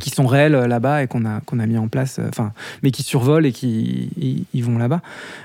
Qui 0.00 0.10
sont 0.10 0.26
réels 0.26 0.54
euh, 0.54 0.66
là-bas 0.66 1.02
et 1.02 1.06
qu'on 1.06 1.24
a, 1.26 1.40
qu'on 1.40 1.58
a 1.58 1.66
mis 1.66 1.76
en 1.76 1.88
place, 1.88 2.18
euh, 2.18 2.26
enfin, 2.28 2.52
mais 2.82 2.90
qui 2.90 3.02
survolent 3.02 3.44
et 3.46 3.52
qui 3.52 4.46
ils 4.54 4.64
vont 4.64 4.78
là-bas. 4.78 5.00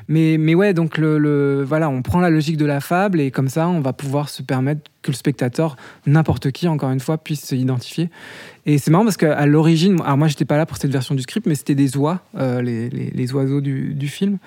Mais, 0.08 0.38
mais 0.40 0.56
ouais, 0.56 0.74
donc 0.74 0.98
le, 0.98 1.18
le- 1.18 1.64
voilà, 1.68 1.90
on 1.90 2.02
prend 2.02 2.20
la 2.22 2.30
logique 2.30 2.58
de 2.58 2.66
la 2.66 2.80
fable 2.80 3.20
et 3.20 3.30
comme 3.32 3.50
ça, 3.50 3.68
on 3.68 3.82
va 3.82 3.92
pouvoir 3.94 4.30
se 4.30 4.42
permettre 4.42 4.82
que 5.02 5.12
le 5.12 5.16
spectateur, 5.16 5.76
n'importe 6.06 6.52
qui, 6.52 6.68
encore 6.68 6.90
une 6.92 7.00
fois, 7.00 7.18
puisse 7.18 7.46
se 7.46 7.56
identifier. 7.56 8.10
Et 8.66 8.78
c'est 8.78 8.92
marrant 8.92 9.06
parce 9.06 9.16
qu'à 9.16 9.46
l'origine, 9.46 10.02
alors 10.04 10.18
moi, 10.18 10.28
j'étais 10.28 10.44
pas 10.44 10.58
là 10.58 10.66
pour 10.66 10.78
cette 10.78 10.92
version 10.92 11.16
du 11.16 11.22
script, 11.22 11.46
mais 11.48 11.56
c'était 11.56 11.76
des 11.76 11.96
oies, 11.96 12.20
euh, 12.38 12.62
les, 12.62 12.90
les- 12.90 13.12
les 13.12 13.34
oiseaux 13.34 13.62
du, 13.62 13.94
du 13.94 14.08
film. 14.10 14.38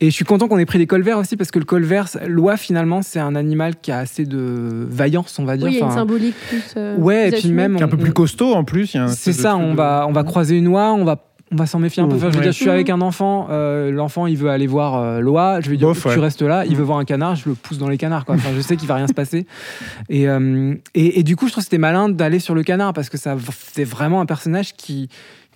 Et 0.00 0.06
je 0.06 0.14
suis 0.14 0.24
content 0.24 0.48
qu'on 0.48 0.58
ait 0.58 0.64
pris 0.66 0.78
des 0.78 0.86
colverts 0.86 1.18
aussi 1.18 1.36
parce 1.36 1.50
que 1.50 1.58
le 1.58 1.64
colvert, 1.66 2.08
l'oie 2.26 2.56
finalement, 2.56 3.02
c'est 3.02 3.18
un 3.20 3.34
animal 3.34 3.74
qui 3.80 3.92
a 3.92 3.98
assez 3.98 4.24
de 4.24 4.86
vaillance, 4.88 5.38
on 5.38 5.44
va 5.44 5.56
dire. 5.56 5.66
Oui, 5.66 5.72
il 5.72 5.74
y 5.74 5.78
a 5.78 5.80
une 5.80 5.86
Enfin, 5.86 5.96
symbolique 5.96 6.36
plus. 6.48 6.62
euh, 6.76 6.96
Ouais, 6.96 7.26
et 7.26 7.30
puis 7.30 7.38
assumée. 7.38 7.54
même 7.54 7.76
Qui 7.76 7.82
est 7.82 7.84
un 7.84 7.88
peu 7.88 7.96
on- 7.98 8.02
plus 8.02 8.12
costaud 8.14 8.54
en 8.54 8.64
plus. 8.64 8.96
c'est 9.08 9.32
ça, 9.34 9.56
on 9.56 9.72
de- 9.72 9.76
va, 9.76 10.06
on 10.08 10.12
va 10.12 10.24
croiser 10.24 10.56
une 10.56 10.68
oie, 10.68 10.92
on 10.94 11.04
va, 11.04 11.22
on 11.52 11.56
va 11.56 11.66
s'en 11.66 11.78
méfier 11.78 12.02
un 12.02 12.08
peu. 12.08 12.16
Enfin, 12.16 12.26
je 12.26 12.32
veux 12.32 12.38
ouais. 12.38 12.42
dire, 12.42 12.52
je 12.52 12.58
suis 12.58 12.70
avec 12.70 12.90
un 12.90 13.00
enfant, 13.00 13.48
euh, 13.50 13.90
l'enfant 13.90 14.26
il 14.26 14.36
veut 14.36 14.50
aller 14.50 14.66
voir 14.66 14.96
euh, 14.96 15.20
l'oie, 15.20 15.60
je 15.60 15.70
vais 15.70 15.76
dire 15.76 15.88
Bof, 15.88 16.02
tu 16.02 16.08
ouais. 16.08 16.16
restes 16.16 16.42
là, 16.42 16.64
il 16.66 16.76
veut 16.76 16.84
voir 16.84 16.98
un 16.98 17.04
canard, 17.04 17.36
je 17.36 17.48
le 17.48 17.54
pousse 17.54 17.78
dans 17.78 17.88
les 17.88 17.98
canards. 17.98 18.24
Quoi. 18.24 18.34
Enfin, 18.34 18.50
je 18.54 18.60
sais 18.60 18.76
qu'il 18.76 18.88
va 18.88 18.96
rien 18.96 19.06
se 19.06 19.14
passer. 19.14 19.46
Et, 20.08 20.28
euh, 20.28 20.74
et, 20.94 21.20
et 21.20 21.22
du 21.22 21.36
coup, 21.36 21.46
je 21.46 21.52
trouve 21.52 21.62
que 21.62 21.66
c'était 21.66 21.78
malin 21.78 22.08
d'aller 22.08 22.38
sur 22.38 22.54
le 22.54 22.62
canard 22.62 22.92
parce 22.92 23.08
que 23.08 23.18
ça, 23.18 23.36
c'est 23.72 23.84
vraiment 23.84 24.20
un 24.20 24.26
personnage 24.26 24.74
qui. 24.74 25.08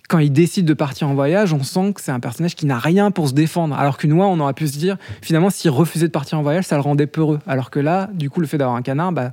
Quand 0.09 0.19
il 0.19 0.31
décide 0.31 0.65
de 0.65 0.73
partir 0.73 1.07
en 1.07 1.13
voyage, 1.13 1.53
on 1.53 1.63
sent 1.63 1.93
que 1.93 2.01
c'est 2.01 2.11
un 2.11 2.19
personnage 2.19 2.55
qui 2.55 2.65
n'a 2.65 2.77
rien 2.77 3.09
pour 3.09 3.29
se 3.29 3.33
défendre. 3.33 3.75
Alors 3.75 3.97
qu'une 3.97 4.13
oie, 4.13 4.27
on 4.27 4.39
aurait 4.39 4.53
pu 4.53 4.67
se 4.67 4.77
dire, 4.77 4.97
finalement, 5.21 5.49
s'il 5.49 5.71
refusait 5.71 6.07
de 6.07 6.11
partir 6.11 6.37
en 6.37 6.41
voyage, 6.43 6.65
ça 6.65 6.75
le 6.75 6.81
rendait 6.81 7.07
peureux. 7.07 7.39
Alors 7.47 7.71
que 7.71 7.79
là, 7.79 8.09
du 8.13 8.29
coup, 8.29 8.41
le 8.41 8.47
fait 8.47 8.57
d'avoir 8.57 8.75
un 8.75 8.81
canard, 8.81 9.11
bah, 9.13 9.31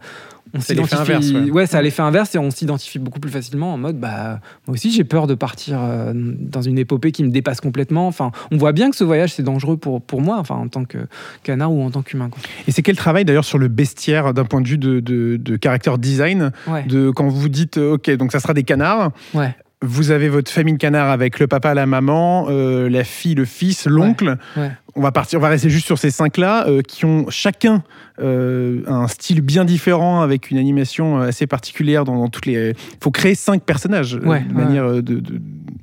on 0.55 0.61
s'identifie. 0.61 0.97
inverse, 0.97 1.31
ouais. 1.53 1.67
ça 1.67 1.79
a 1.79 1.83
l'effet 1.83 2.03
inverse 2.03 2.35
et 2.35 2.39
on 2.39 2.51
s'identifie 2.51 2.99
beaucoup 2.99 3.21
plus 3.21 3.31
facilement 3.31 3.73
en 3.73 3.79
mode, 3.79 3.99
bah, 4.01 4.41
moi 4.67 4.75
aussi, 4.75 4.91
j'ai 4.91 5.05
peur 5.05 5.27
de 5.27 5.35
partir 5.35 5.79
euh, 5.81 6.13
dans 6.15 6.63
une 6.63 6.79
épopée 6.79 7.13
qui 7.13 7.23
me 7.25 7.31
dépasse 7.31 7.61
complètement. 7.61 8.07
Enfin, 8.09 8.33
on 8.51 8.57
voit 8.57 8.73
bien 8.73 8.91
que 8.91 8.97
ce 8.97 9.05
voyage, 9.05 9.33
c'est 9.35 9.43
dangereux 9.43 9.77
pour, 9.77 10.01
pour 10.01 10.21
moi, 10.23 10.39
enfin, 10.39 10.57
en 10.57 10.69
tant 10.69 10.85
que 10.85 10.99
canard 11.43 11.73
ou 11.73 11.83
en 11.83 11.91
tant 11.91 12.03
qu'humain. 12.03 12.31
quoi. 12.31 12.41
Et 12.67 12.73
c'est 12.73 12.83
quel 12.83 12.97
travail 12.97 13.25
d'ailleurs 13.25 13.45
sur 13.45 13.59
le 13.59 13.69
bestiaire 13.69 14.35
d'un 14.35 14.45
point 14.45 14.61
de 14.61 14.69
vue 14.69 14.79
de, 14.79 15.01
de, 15.01 15.37
de 15.37 15.59
character 15.63 15.93
design 15.99 16.53
Ouais, 16.67 16.85
de 16.85 17.11
quand 17.11 17.29
vous 17.29 17.49
dites 17.49 17.77
ok 17.79 18.11
donc 18.17 18.33
ça 18.33 18.41
sera 18.41 18.55
des 18.55 18.63
canards 18.65 19.13
ouais, 19.35 19.55
vous 19.83 20.11
avez 20.11 20.29
votre 20.29 20.51
famille 20.51 20.75
de 20.75 20.79
canards 20.79 21.09
avec 21.11 21.39
le 21.39 21.47
papa 21.47 21.73
la 21.75 21.87
maman 21.87 22.47
euh, 22.51 22.89
la 22.91 23.03
fille 23.05 23.35
le 23.35 23.45
fils 23.47 23.87
l'oncle. 23.87 24.37
Ouais. 24.57 24.71
on 24.95 25.01
va 25.01 25.11
partir 25.13 25.39
on 25.39 25.43
va 25.43 25.49
rester 25.49 25.71
juste 25.71 25.87
sur 25.87 25.99
ces 25.99 26.11
cinq 26.11 26.37
là 26.37 26.67
qui 26.87 27.05
ont 27.07 27.27
chacun 27.31 27.83
euh, 28.21 28.83
un 28.87 29.09
style 29.09 29.41
bien 29.41 29.65
différent 29.65 30.21
avec 30.21 30.51
une 30.51 30.59
animation 30.59 31.21
euh, 31.21 31.29
assez 31.29 31.47
particulière 31.47 32.05
dans, 32.05 32.17
dans 32.19 32.29
toutes 32.29 32.47
les 32.47 32.71
il 32.71 32.99
faut 33.03 33.11
créer 33.11 33.35
cinq 33.35 33.63
personnages 33.65 34.17
euh, 34.17 34.27
Ouais, 34.29 34.41
de 34.41 34.53
manière 34.53 34.85
euh, 34.85 35.03
de, 35.03 35.19
de- 35.21 35.41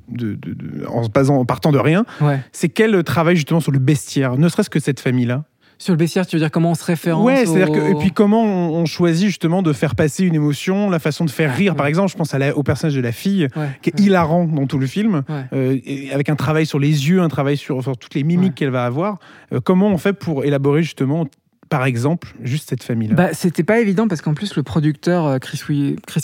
de- 0.08 0.86
en 0.88 1.02
se 1.02 1.08
basant 1.10 1.36
en 1.36 1.44
partant 1.44 1.72
de 1.72 1.78
rien. 1.78 2.04
C'est 2.52 2.68
quel 2.68 3.02
travail 3.04 3.36
justement 3.36 3.60
sur 3.60 3.72
le 3.72 3.78
bestiaire? 3.78 4.36
Ne 4.36 4.48
serait-ce 4.48 4.70
que 4.70 4.80
cette 4.80 5.00
famille 5.00 5.26
là 5.26 5.44
Sur 5.80 5.92
le 5.92 5.96
bestiaire, 5.96 6.26
tu 6.26 6.34
veux 6.36 6.40
dire 6.40 6.50
comment 6.50 6.72
on 6.72 6.74
se 6.74 6.84
référence 6.84 7.24
Ouais, 7.24 7.46
c'est-à-dire 7.46 7.70
que 7.72 7.90
et 7.90 7.94
puis 7.94 8.10
comment 8.10 8.42
on, 8.42 8.74
on 8.80 8.84
choisit 8.84 9.26
justement 9.28 9.62
de 9.62 9.72
faire 9.72 9.94
passer 9.94 10.24
une 10.24 10.34
émotion, 10.34 10.90
la 10.90 10.98
façon 10.98 11.24
de 11.24 11.30
faire 11.30 11.54
rire. 11.54 11.76
Par 11.76 11.86
exemple, 11.86 12.10
je 12.10 12.16
pense 12.16 12.34
à 12.34 12.38
la- 12.38 12.56
au 12.56 12.62
personnage 12.64 12.96
de 12.96 13.00
la 13.00 13.12
fille 13.12 13.46
Ouais, 13.56 13.68
qui 13.80 13.90
est 13.90 14.00
hilarant 14.00 14.44
dans 14.44 14.66
tout 14.66 14.78
le 14.78 14.86
film, 14.86 15.22
euh, 15.52 15.78
avec 16.12 16.28
un 16.30 16.36
travail 16.36 16.66
sur 16.66 16.78
les 16.80 17.08
yeux, 17.08 17.20
un 17.22 17.28
travail 17.28 17.56
sur, 17.56 17.80
sur 17.82 17.96
toutes 17.96 18.14
les 18.14 18.24
mimiques 18.24 18.56
qu'elle 18.56 18.70
va 18.70 18.84
avoir. 18.84 19.18
Euh, 19.52 19.60
comment 19.62 19.86
on 19.88 19.98
fait 19.98 20.12
pour 20.12 20.44
élaborer 20.44 20.82
justement, 20.82 21.26
par 21.68 21.84
exemple, 21.84 22.34
juste 22.42 22.68
cette 22.70 22.82
famille-là 22.82 23.14
Bah, 23.14 23.28
c'était 23.32 23.62
pas 23.62 23.80
évident 23.80 24.08
parce 24.08 24.20
qu'en 24.22 24.34
plus 24.34 24.56
le 24.56 24.62
producteur 24.62 25.26
euh, 25.26 25.38
Chris, 25.38 25.60
Wi- 25.68 25.96
Chris 26.06 26.22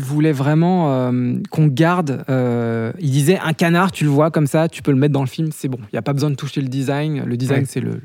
voulait 0.00 0.32
vraiment 0.32 0.92
euh, 0.92 1.34
qu'on 1.50 1.66
garde. 1.66 2.24
euh, 2.28 2.92
il 2.98 3.10
disait 3.10 3.38
un 3.38 3.52
canard, 3.52 3.92
tu 3.92 4.04
le 4.04 4.10
vois 4.10 4.30
comme 4.30 4.46
ça, 4.46 4.68
tu 4.68 4.82
peux 4.82 4.90
le 4.90 4.96
mettre 4.98 5.12
dans 5.12 5.20
le 5.22 5.26
film, 5.28 5.50
c'est 5.52 5.68
bon. 5.68 5.78
Il 5.92 5.96
y 5.96 5.98
a 5.98 6.02
pas 6.02 6.12
besoin 6.12 6.30
de 6.30 6.34
toucher 6.36 6.60
le 6.60 6.68
design. 6.68 7.22
Le 7.24 7.36
design 7.36 7.60
Ouais. 7.60 7.66
c'est 7.68 7.80
le, 7.80 8.00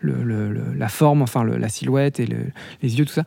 le- 0.00 0.22
le- 0.22 0.50
le- 0.52 0.74
la 0.76 0.88
forme, 0.88 1.22
enfin 1.22 1.44
la 1.44 1.68
silhouette 1.68 2.20
et 2.20 2.26
le- 2.26 2.36
les 2.82 2.98
yeux, 2.98 3.04
tout 3.04 3.12
ça. 3.12 3.24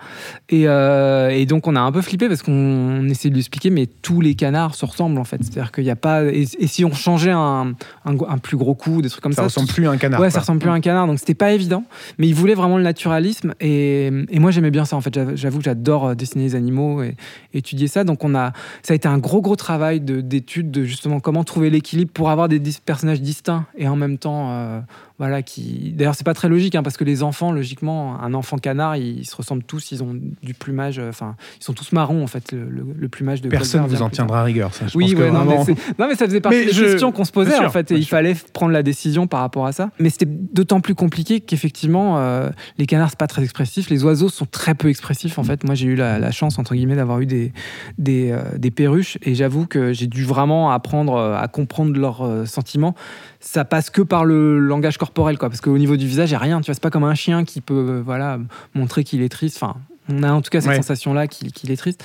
Et, 0.49 0.67
euh, 0.67 1.29
et 1.29 1.45
donc 1.45 1.67
on 1.67 1.75
a 1.75 1.79
un 1.81 1.91
peu 1.91 2.01
flippé 2.01 2.27
parce 2.27 2.41
qu'on 2.43 2.51
on 2.51 3.07
essaie 3.09 3.29
de 3.29 3.33
lui 3.33 3.41
expliquer, 3.41 3.69
mais 3.69 3.87
tous 3.87 4.21
les 4.21 4.35
canards 4.35 4.75
se 4.75 4.85
ressemblent 4.85 5.19
en 5.19 5.23
fait. 5.23 5.37
C'est-à-dire 5.43 5.71
qu'il 5.71 5.83
n'y 5.83 5.89
a 5.91 5.95
pas. 5.95 6.23
Et, 6.25 6.45
et 6.59 6.67
si 6.67 6.85
on 6.85 6.93
changeait 6.93 7.31
un, 7.31 7.73
un, 8.05 8.15
un 8.27 8.37
plus 8.37 8.57
gros 8.57 8.75
coup, 8.75 9.01
des 9.01 9.09
trucs 9.09 9.23
comme 9.23 9.33
ça 9.33 9.41
ça, 9.41 9.43
ressemble 9.45 9.67
plus 9.69 9.87
à 9.87 9.91
un 9.91 9.97
canard. 9.97 10.19
Ouais, 10.19 10.27
quoi. 10.27 10.31
ça 10.31 10.39
ressemble 10.41 10.59
plus 10.59 10.69
à 10.69 10.73
un 10.73 10.81
canard, 10.81 11.07
donc 11.07 11.19
c'était 11.19 11.33
pas 11.33 11.51
évident. 11.53 11.83
Mais 12.17 12.27
il 12.27 12.35
voulait 12.35 12.55
vraiment 12.55 12.77
le 12.77 12.83
naturalisme, 12.91 13.53
et, 13.59 14.09
moi 14.33 14.51
j'aimais 14.51 14.71
bien 14.71 14.85
ça. 14.85 14.95
En 14.97 15.01
fait, 15.01 15.13
J'avoue- 15.35 15.59
que 15.59 15.63
j'adore 15.63 16.07
euh, 16.07 16.15
dessiner 16.15 16.43
les 16.45 16.55
animaux 16.55 17.01
et, 17.03 17.15
étudier 17.53 17.87
ça. 17.87 18.03
Donc 18.03 18.23
on 18.23 18.35
a, 18.35 18.51
ça 18.83 18.93
a 18.93 18.95
été 18.95 19.07
un 19.07 19.17
gros 19.17 19.41
gros 19.41 19.55
travail 19.55 19.99
de- 20.01 20.21
d'étude 20.21 20.71
de, 20.71 20.83
justement 20.83 21.19
comment 21.19 21.43
trouver 21.43 21.69
l'équilibre 21.69 22.11
pour 22.13 22.29
avoir 22.29 22.47
des 22.49 22.61
personnages 22.85 23.21
distincts 23.21 23.65
et 23.77 23.87
en 23.87 23.95
même 23.95 24.17
temps, 24.17 24.49
euh, 24.51 24.79
voilà, 25.21 25.43
qui. 25.43 25.93
D'ailleurs, 25.95 26.15
c'est 26.15 26.23
pas 26.25 26.33
très 26.33 26.49
logique 26.49 26.73
hein, 26.73 26.81
parce 26.81 26.97
que 26.97 27.03
les 27.03 27.21
enfants, 27.21 27.51
logiquement, 27.51 28.19
un 28.19 28.33
enfant 28.33 28.57
canard, 28.57 28.95
ils, 28.97 29.19
ils 29.19 29.25
se 29.25 29.35
ressemblent 29.35 29.61
tous, 29.61 29.91
ils 29.91 30.01
ont 30.01 30.17
du 30.41 30.55
plumage, 30.55 30.97
euh, 30.97 31.09
enfin, 31.09 31.35
ils 31.59 31.63
sont 31.63 31.73
tous 31.73 31.91
marrons 31.91 32.23
en 32.23 32.27
fait. 32.27 32.51
Le, 32.51 32.65
le- 32.69 32.85
le 32.97 33.07
plumage 33.07 33.41
de 33.41 33.49
Personne 33.49 33.81
Colbert 33.81 33.97
vous 33.99 34.03
en 34.03 34.09
tiendra 34.09 34.43
rigueur. 34.43 34.73
Ça, 34.73 34.87
je 34.87 34.97
Oui, 34.97 35.05
pense 35.05 35.13
que 35.13 35.19
ouais, 35.19 35.31
non, 35.31 35.39
mais 35.41 35.45
vraiment- 35.45 35.65
c'est- 35.65 35.99
non, 35.99 36.07
mais 36.09 36.15
ça 36.15 36.25
faisait 36.25 36.41
partie 36.41 36.57
Mais 36.57 36.65
des 36.65 36.73
je- 36.73 36.83
questions 36.85 37.11
qu'on 37.11 37.23
se 37.25 37.31
posait 37.31 37.51
sûr, 37.55 37.63
en 37.65 37.69
fait, 37.69 37.91
et 37.91 37.95
il 37.97 38.03
sûr. 38.03 38.09
fallait 38.17 38.35
prendre 38.53 38.71
la 38.71 38.81
décision 38.81 39.27
par 39.27 39.41
rapport 39.41 39.67
à 39.67 39.71
ça. 39.73 39.91
Mais 39.99 40.09
c'était 40.09 40.25
d'autant 40.25 40.81
plus 40.81 40.95
compliqué 40.95 41.39
qu'effectivement, 41.39 42.17
euh, 42.17 42.49
les 42.79 42.87
canards 42.87 43.09
c'est 43.11 43.19
pas 43.19 43.27
très 43.27 43.43
expressif, 43.43 43.91
les 43.91 44.03
oiseaux 44.03 44.29
sont 44.29 44.47
très 44.47 44.73
peu 44.73 44.89
expressifs 44.89 45.37
en 45.37 45.43
fait. 45.43 45.63
Moi, 45.65 45.75
j'ai 45.75 45.85
eu 45.87 45.95
la, 45.95 46.17
la 46.17 46.31
chance 46.31 46.57
entre 46.57 46.73
guillemets 46.73 46.95
d'avoir 46.95 47.19
eu 47.19 47.27
des 47.27 47.53
des, 47.99 48.31
euh, 48.31 48.41
des 48.57 48.71
perruches, 48.71 49.19
et 49.21 49.35
j'avoue 49.35 49.67
que 49.67 49.93
j'ai 49.93 50.07
dû 50.07 50.23
vraiment 50.23 50.71
apprendre 50.71 51.19
à 51.19 51.47
comprendre 51.47 51.95
leurs 51.99 52.47
sentiments. 52.47 52.95
Ça 53.39 53.65
passe 53.65 53.89
que 53.91 54.01
par 54.01 54.23
le 54.25 54.57
langage 54.59 54.97
corporel, 54.97 55.10
quoi, 55.13 55.49
parce 55.49 55.61
qu'au 55.61 55.77
niveau 55.77 55.97
du 55.97 56.07
visage, 56.07 56.29
il 56.29 56.33
y 56.33 56.35
a 56.35 56.39
rien. 56.39 56.61
Tu 56.61 56.67
vois, 56.67 56.73
c'est 56.73 56.81
pas 56.83 56.89
comme 56.89 57.03
un 57.03 57.15
chien 57.15 57.43
qui 57.45 57.61
peut, 57.61 57.73
euh, 57.73 58.01
voilà, 58.03 58.39
montrer 58.73 59.03
qu'il 59.03 59.21
est 59.21 59.29
triste. 59.29 59.57
Enfin. 59.61 59.75
On 60.09 60.23
a 60.23 60.31
en 60.31 60.41
tout 60.41 60.49
cas 60.49 60.59
cette 60.61 60.71
Ouais. 60.71 60.75
sensation-là 60.77 61.27
qu'il 61.27 61.71
est 61.71 61.77
triste. 61.77 62.03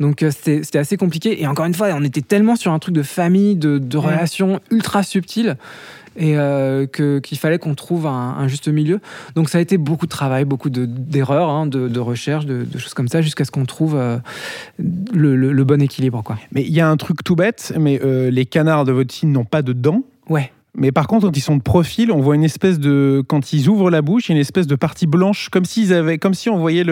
Donc 0.00 0.22
euh, 0.22 0.30
c'était 0.32 0.78
assez 0.78 0.96
compliqué. 0.96 1.40
Et 1.42 1.46
encore 1.46 1.66
une 1.66 1.74
fois, 1.74 1.88
on 1.94 2.02
était 2.02 2.22
tellement 2.22 2.56
sur 2.56 2.72
un 2.72 2.78
truc 2.78 2.94
de 2.94 3.02
famille, 3.02 3.54
de, 3.54 3.78
de 3.78 3.98
Ouais. 3.98 4.06
relations 4.06 4.60
ultra 4.70 5.02
subtiles, 5.02 5.56
et 6.16 6.36
euh, 6.38 6.86
qu'il 6.86 7.38
fallait 7.38 7.58
qu'on 7.58 7.74
trouve 7.74 8.06
un, 8.06 8.10
un 8.38 8.48
juste 8.48 8.66
milieu. 8.68 8.98
Donc 9.36 9.50
ça 9.50 9.58
a 9.58 9.60
été 9.60 9.76
beaucoup 9.76 10.06
de 10.06 10.10
travail, 10.10 10.44
beaucoup 10.46 10.70
de- 10.70 10.86
d'erreurs, 10.86 11.50
hein, 11.50 11.66
de, 11.66 11.86
de 11.86 12.00
recherches, 12.00 12.46
de, 12.46 12.64
de 12.64 12.78
choses 12.78 12.94
comme 12.94 13.08
ça, 13.08 13.20
jusqu'à 13.20 13.44
ce 13.44 13.50
qu'on 13.50 13.66
trouve 13.66 13.94
euh, 13.94 14.16
le, 14.78 15.36
le- 15.36 15.52
le 15.52 15.64
bon 15.64 15.80
équilibre. 15.82 16.22
Quoi. 16.22 16.38
Mais 16.52 16.62
il 16.62 16.72
y 16.72 16.80
a 16.80 16.88
un 16.88 16.96
truc 16.96 17.22
tout 17.22 17.36
bête, 17.36 17.74
mais 17.78 18.00
euh, 18.02 18.30
les 18.30 18.46
canards 18.46 18.84
de 18.86 18.92
votre 18.92 19.12
film 19.14 19.32
n'ont 19.32 19.44
pas 19.44 19.62
de 19.62 19.72
dents. 19.74 20.02
Ouais. 20.28 20.50
Mais 20.76 20.90
par 20.90 21.06
contre, 21.06 21.26
quand 21.26 21.36
ils 21.36 21.40
sont 21.40 21.56
de 21.56 21.62
profil, 21.62 22.10
on 22.10 22.20
voit 22.20 22.34
une 22.34 22.42
espèce 22.44 22.80
de, 22.80 23.22
quand 23.28 23.52
ils 23.52 23.68
ouvrent 23.68 23.90
la 23.90 24.02
bouche, 24.02 24.28
il 24.28 24.32
y 24.32 24.34
a 24.34 24.36
une 24.36 24.40
espèce 24.40 24.66
de 24.66 24.74
partie 24.74 25.06
blanche, 25.06 25.48
comme 25.48 25.64
avaient, 25.92 26.18
comme 26.18 26.34
si 26.34 26.50
on 26.50 26.58
voyait 26.58 26.82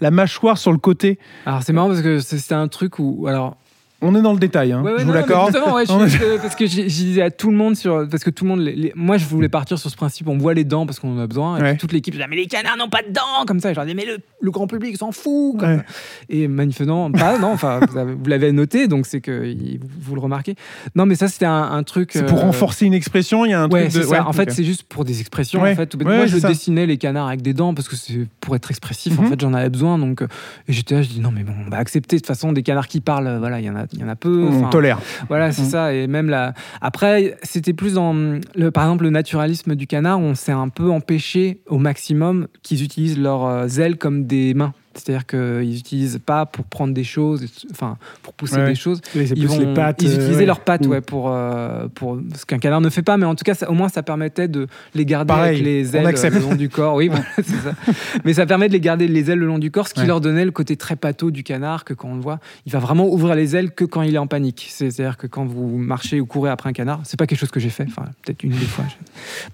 la 0.00 0.10
mâchoire 0.10 0.58
sur 0.58 0.72
le 0.72 0.78
côté. 0.78 1.18
Alors 1.46 1.62
c'est 1.62 1.72
marrant 1.72 1.88
parce 1.88 2.02
que 2.02 2.18
c'est- 2.20 2.38
un 2.54 2.68
truc 2.68 2.98
où, 2.98 3.26
alors 3.28 3.56
On 4.02 4.14
est 4.14 4.22
dans 4.22 4.32
le 4.32 4.38
détail, 4.38 4.72
hein. 4.72 4.82
Ouais, 4.82 4.92
ouais, 4.92 4.98
je 5.00 5.04
non, 5.04 5.08
vous 5.12 5.18
l'accorde. 5.18 5.54
ouais, 5.54 5.84
parce 6.42 6.54
que 6.54 6.66
j'ai- 6.66 6.88
je 6.88 6.94
disais 7.04 7.22
à 7.22 7.30
tout 7.30 7.50
le 7.50 7.56
monde 7.56 7.76
sur 7.76 8.08
parce 8.08 8.24
que 8.24 8.30
tout 8.30 8.44
le 8.44 8.50
monde 8.50 8.60
les- 8.60 8.74
les- 8.74 8.92
moi 8.96 9.18
je 9.18 9.26
voulais 9.26 9.48
partir 9.50 9.78
sur 9.78 9.90
ce 9.90 9.96
principe 9.96 10.28
on 10.28 10.38
voit 10.38 10.54
les 10.54 10.64
dents 10.64 10.86
parce 10.86 10.98
qu'on 10.98 11.16
en 11.16 11.20
a 11.20 11.26
besoin 11.26 11.58
et 11.58 11.62
puis 11.70 11.76
toute 11.78 11.92
l'équipe 11.92 12.14
disait 12.14 12.26
mais 12.28 12.36
les 12.36 12.46
canards 12.46 12.76
n'ont 12.78 12.88
pas 12.88 13.02
de 13.02 13.12
dents 13.12 13.44
comme 13.46 13.60
ça 13.60 13.70
je 13.72 13.76
leur 13.76 13.84
dis 13.86 13.94
mais 13.94 14.06
le, 14.06 14.18
le 14.40 14.50
grand 14.50 14.66
public 14.66 14.96
s'en 14.96 15.12
fout 15.12 15.58
comme 15.58 15.82
et 16.28 16.48
manifestement 16.48 17.10
pas 17.12 17.38
non 17.38 17.52
enfin 17.52 17.80
vous, 17.90 17.98
avez- 17.98 18.14
vous 18.14 18.26
l'avez 18.26 18.52
noté 18.52 18.88
donc 18.88 19.06
c'est 19.06 19.20
que 19.20 19.54
vous 20.00 20.14
le 20.14 20.20
remarquez 20.20 20.54
non 20.94 21.04
mais 21.06 21.14
ça 21.14 21.28
c'était 21.28 21.46
un, 21.46 21.62
un 21.72 21.82
truc 21.82 22.10
C'est 22.12 22.24
pour 22.26 22.38
euh, 22.38 22.42
renforcer 22.42 22.86
une 22.86 22.94
expression, 22.94 23.44
il 23.44 23.50
y 23.50 23.54
a 23.54 23.60
un 23.62 23.68
truc 23.68 23.84
de. 23.86 23.90
c'est 23.90 24.02
ça. 24.04 24.26
en 24.26 24.32
fait, 24.32 24.50
c'est 24.52 24.64
juste 24.64 24.82
pour 24.84 25.04
des 25.04 25.20
expressions. 25.20 25.60
En 25.62 25.74
fait, 25.74 25.94
moi, 26.02 26.26
je 26.26 26.38
ça. 26.38 26.48
dessinais 26.48 26.86
les 26.86 26.96
canards 26.98 27.28
avec 27.28 27.42
des 27.42 27.52
dents 27.52 27.74
parce 27.74 27.88
que 27.88 27.96
c'est 27.96 28.26
pour 28.40 28.54
être 28.56 28.70
expressif. 28.70 29.18
En 29.18 29.22
Mhm. 29.22 29.28
fait, 29.28 29.40
j'en 29.40 29.52
avais 29.54 29.68
besoin. 29.70 29.98
Donc, 29.98 30.22
euh, 30.22 30.28
et 30.68 30.72
j'étais 30.72 30.94
là, 30.96 31.02
je 31.02 31.08
dis 31.08 31.20
non, 31.20 31.30
mais 31.30 31.42
bon, 31.44 31.52
on 31.66 31.70
va 31.70 31.76
accepter. 31.78 32.16
De 32.16 32.20
toute 32.20 32.26
façon, 32.26 32.52
des 32.52 32.62
canards 32.62 32.88
qui 32.88 33.00
parlent, 33.00 33.26
euh, 33.26 33.38
voilà, 33.38 33.60
il 33.60 33.66
y 33.66 33.70
en 33.70 33.76
a, 33.76 33.84
il 33.92 34.00
y 34.00 34.04
en 34.04 34.08
a 34.08 34.16
peu. 34.16 34.44
On 34.50 34.68
tolère. 34.70 34.98
voilà, 35.28 35.52
c'est 35.52 35.62
Mhm. 35.62 35.68
ça. 35.68 35.92
Et 35.94 36.06
même 36.06 36.28
là, 36.30 36.54
après, 36.80 37.36
c'était 37.42 37.72
plus 37.72 37.94
dans 37.94 38.12
le, 38.14 38.70
par 38.70 38.84
exemple, 38.84 39.04
le 39.04 39.10
naturalisme 39.10 39.74
du 39.74 39.86
canard. 39.86 40.20
On 40.20 40.34
s'est 40.34 40.52
un 40.52 40.68
peu 40.68 40.90
empêché 40.90 41.60
au 41.68 41.78
maximum 41.78 42.46
qu'ils 42.62 42.82
utilisent 42.84 43.18
leurs 43.18 43.44
euh, 43.46 43.66
ailes 43.78 43.96
comme 43.98 44.26
des 44.26 44.54
mains. 44.54 44.72
C'est-à-dire 44.94 45.24
qu'ils 45.24 45.68
n'utilisent 45.70 46.18
pas 46.24 46.46
pour 46.46 46.64
prendre 46.64 46.92
des 46.92 47.04
choses, 47.04 47.44
enfin 47.70 47.96
pour 48.22 48.32
pousser 48.34 48.56
Ouais. 48.56 48.66
des 48.70 48.74
choses. 48.74 49.00
Ils, 49.14 49.46
vont- 49.46 49.58
les 49.60 49.72
pattes. 49.72 50.02
ils 50.02 50.10
euh, 50.10 50.14
utilisaient 50.16 50.36
ouais. 50.40 50.46
leurs 50.46 50.60
pattes, 50.60 50.84
Mm. 50.86 50.90
ouais, 50.90 51.00
pour, 51.00 51.30
euh, 51.30 51.86
pour 51.94 52.18
ce 52.36 52.44
qu'un 52.44 52.58
canard 52.58 52.80
ne 52.80 52.90
fait 52.90 53.02
pas, 53.02 53.16
mais 53.16 53.24
en 53.24 53.34
tout 53.36 53.44
cas, 53.44 53.54
ça- 53.54 53.70
au 53.70 53.74
moins, 53.74 53.88
ça 53.88 54.02
permettait 54.02 54.48
de 54.48 54.66
les 54.96 55.04
garder 55.06 55.28
Pareil, 55.28 55.50
avec 55.54 55.64
les 55.64 55.96
ailes 55.96 56.02
le 56.32 56.38
long 56.40 56.54
du 56.56 56.68
corps. 56.68 56.96
Oui, 56.96 57.06
voilà, 57.08 57.24
c'est 57.36 57.44
ça. 57.44 57.74
Mais 58.24 58.34
ça 58.34 58.46
permet 58.46 58.66
de 58.68 58.72
les 58.72 58.80
garder 58.80 59.06
les 59.06 59.30
ailes 59.30 59.38
le 59.38 59.46
long 59.46 59.58
du 59.58 59.70
corps, 59.70 59.86
ce 59.88 59.94
qui 59.94 60.04
leur 60.06 60.20
donnait 60.20 60.44
le 60.44 60.50
côté 60.50 60.76
très 60.76 60.96
pâteau 60.96 61.30
du 61.30 61.44
canard, 61.44 61.84
que 61.84 61.94
quand 61.94 62.08
on 62.08 62.14
le 62.16 62.20
voit, 62.20 62.40
il 62.66 62.72
va 62.72 62.80
vraiment 62.80 63.06
ouvrir 63.08 63.34
les 63.36 63.54
ailes 63.56 63.70
que 63.70 63.84
quand 63.84 64.02
il 64.02 64.14
est 64.14 64.18
en 64.18 64.26
panique. 64.26 64.66
C'est- 64.70 64.90
C'est-à-dire 64.90 65.16
que 65.16 65.26
quand 65.28 65.44
vous 65.44 65.78
marchez 65.78 66.20
ou 66.20 66.26
courez 66.26 66.50
après 66.50 66.68
un 66.68 66.72
canard, 66.72 67.00
c'est 67.04 67.16
pas 67.18 67.26
quelque 67.28 67.38
chose 67.38 67.50
que 67.52 67.60
j'ai 67.60 67.70
fait, 67.70 67.86
enfin, 67.86 68.06
peut-être 68.24 68.42
une 68.42 68.52
ou 68.54 68.56
deux 68.56 68.66
fois, 68.66 68.84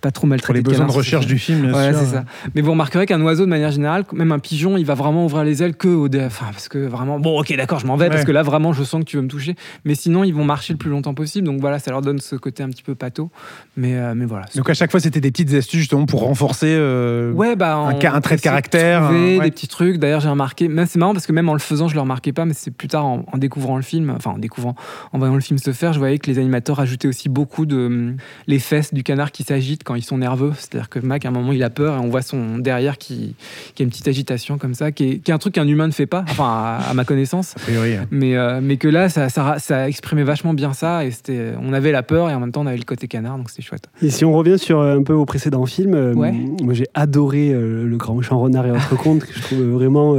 pas 0.01 0.11
trop 0.11 0.23
Pour 0.23 0.29
maltraité 0.31 0.59
les 0.59 0.63
de 0.63 0.69
besoins 0.71 0.87
de 0.87 0.93
recherche 0.93 1.27
du 1.27 1.39
film, 1.39 1.71
bien 1.71 1.93
sûr. 1.93 2.07
ça. 2.07 2.25
Mais 2.55 2.63
vous 2.63 2.71
remarquerez 2.71 3.05
qu'un 3.07 3.21
oiseau, 3.21 3.45
de 3.45 3.51
manière 3.51 3.71
générale, 3.71 4.05
même 4.13 4.33
un 4.33 4.39
pigeon, 4.39 4.77
il 4.79 4.85
va 4.87 4.95
vraiment 4.95 5.26
ouvrir 5.27 5.45
les 5.45 5.63
ailes 5.63 5.77
que 5.77 5.89
au 5.89 6.09
enfin, 6.09 6.47
parce 6.53 6.69
que 6.69 6.79
vraiment, 6.79 7.19
bon, 7.21 7.39
ok, 7.41 7.55
d'accord, 7.57 7.79
je 7.79 7.87
m'en 7.87 7.97
vais, 7.97 8.09
parce 8.09 8.25
que 8.25 8.33
là, 8.33 8.43
vraiment, 8.43 8.73
je 8.73 8.83
sens 8.85 9.01
que 9.01 9.07
tu 9.09 9.17
veux 9.17 9.23
me 9.23 9.29
toucher. 9.29 9.55
Mais 9.85 9.95
sinon, 9.95 10.25
ils 10.25 10.33
vont 10.35 10.45
marcher 10.45 10.73
le 10.73 10.79
plus 10.79 10.91
longtemps 10.91 11.15
possible. 11.15 11.47
Donc 11.47 11.61
voilà, 11.61 11.79
ça 11.79 11.91
leur 11.91 12.03
donne 12.03 12.19
ce 12.19 12.37
côté 12.37 12.63
un 12.63 12.69
petit 12.71 12.83
peu 12.83 12.95
pâteau. 12.95 13.31
Mais, 13.77 13.95
euh, 13.97 14.15
mais 14.17 14.25
voilà. 14.25 14.47
Donc 14.55 14.69
à 14.71 14.75
chaque 14.75 14.91
fois, 14.91 15.01
c'était 15.01 15.21
des 15.21 15.31
petites 15.31 15.53
astuces 15.55 15.81
justement 15.81 16.07
pour 16.07 16.21
renforcer. 16.21 16.69
euh, 16.71 17.33
Ouais, 17.33 17.57
bah, 17.57 17.77
un 17.77 18.21
trait 18.21 18.37
de 18.37 18.41
caractère, 18.41 19.05
trouver 19.05 19.39
ouais. 19.39 19.45
Des 19.45 19.51
petits 19.51 19.69
trucs. 19.69 19.99
D'ailleurs, 19.99 20.21
j'ai 20.21 20.29
remarqué, 20.29 20.71
c'est 20.87 20.97
marrant 20.99 21.13
parce 21.13 21.27
que 21.27 21.33
même 21.33 21.49
en 21.49 21.53
le 21.53 21.59
faisant, 21.59 21.89
je 21.89 21.95
le 21.95 22.01
remarquais 22.01 22.33
pas, 22.33 22.45
mais 22.45 22.55
c'est 22.55 22.71
plus 22.71 22.89
tard 22.89 23.05
en, 23.07 23.25
en 23.33 23.39
découvrant 23.39 23.77
le 23.77 23.83
film, 23.83 24.13
enfin 24.17 24.31
en 24.31 24.39
découvrant, 24.39 24.75
en 25.13 25.19
voyant 25.19 25.35
le 25.35 25.41
film 25.41 25.59
se 25.59 25.73
faire, 25.73 25.93
je 25.93 25.99
voyais 25.99 26.19
que 26.19 26.31
les 26.31 26.39
animateurs 26.39 26.81
ajoutaient 26.81 27.09
aussi 27.09 27.29
beaucoup 27.29 27.67
de 27.67 27.87
hum, 27.87 28.17
les 28.47 28.59
fesses 28.59 28.95
du 28.95 29.03
canard 29.03 29.33
qui 29.33 29.43
s'agitent 29.43 29.85
quand 29.85 29.95
ils 29.95 30.03
sont 30.05 30.19
nerveux. 30.19 30.53
C'est-à-dire 30.59 30.89
que 30.89 30.99
Mac, 30.99 31.25
à 31.25 31.29
un 31.29 31.33
moment, 31.33 31.53
il 31.53 31.63
a 31.63 31.71
peur 31.71 31.97
et 31.97 31.99
on 31.99 32.09
voit 32.09 32.23
son 32.23 32.59
derrière 32.59 32.99
qui, 32.99 33.35
qui 33.75 33.83
a 33.83 33.85
une 33.85 33.91
petite 33.91 34.09
agitation 34.09 34.59
comme 34.59 34.75
ça, 34.75 34.93
qui 34.93 35.05
est, 35.05 35.16
qui 35.21 35.31
est 35.31 35.35
un 35.35 35.39
truc 35.39 35.55
qu'un 35.55 35.67
humain 35.67 35.87
ne 35.87 35.93
fait 35.93 36.07
pas, 36.07 36.25
enfin 36.29 36.45
à, 36.45 36.91
à 36.91 36.95
ma 36.95 37.05
connaissance. 37.05 37.55
a 37.57 37.61
priori, 37.61 37.95
hein. 37.95 38.07
Mais, 38.11 38.37
euh, 38.37 38.61
mais 38.63 38.77
que 38.77 38.89
là, 38.89 39.09
ça, 39.09 39.29
ça, 39.29 39.57
ça 39.59 39.89
exprimait 39.89 40.23
vachement 40.25 40.55
bien 40.55 40.73
ça 40.73 41.05
et 41.05 41.11
c'était, 41.11 41.53
on 41.61 41.73
avait 41.73 41.93
la 41.93 42.03
peur 42.03 42.31
et 42.31 42.35
en 42.35 42.41
même 42.41 42.53
temps, 42.53 42.63
on 42.63 42.67
avait 42.67 42.77
le 42.77 42.85
côté 42.85 43.09
canard, 43.09 43.37
donc 43.39 43.51
c'était 43.51 43.63
chouette. 43.63 43.89
Et 44.03 44.11
si 44.11 44.25
on 44.25 44.33
revient 44.33 44.59
sur 44.59 44.81
euh, 44.81 44.99
un 44.99 45.03
peu 45.03 45.13
au 45.15 45.25
précédent 45.25 45.65
film, 45.67 45.95
euh, 45.95 46.15
Ouais. 46.15 46.33
moi 46.63 46.75
j'ai 46.75 46.87
adoré 46.95 47.53
Le 47.53 47.97
Grand 47.97 48.21
Champ 48.23 48.39
Renard 48.41 48.67
et 48.67 48.71
autres 48.71 48.97
contes, 48.97 49.25
que 49.25 49.33
je 49.35 49.41
trouve 49.43 49.61
vraiment 49.63 50.17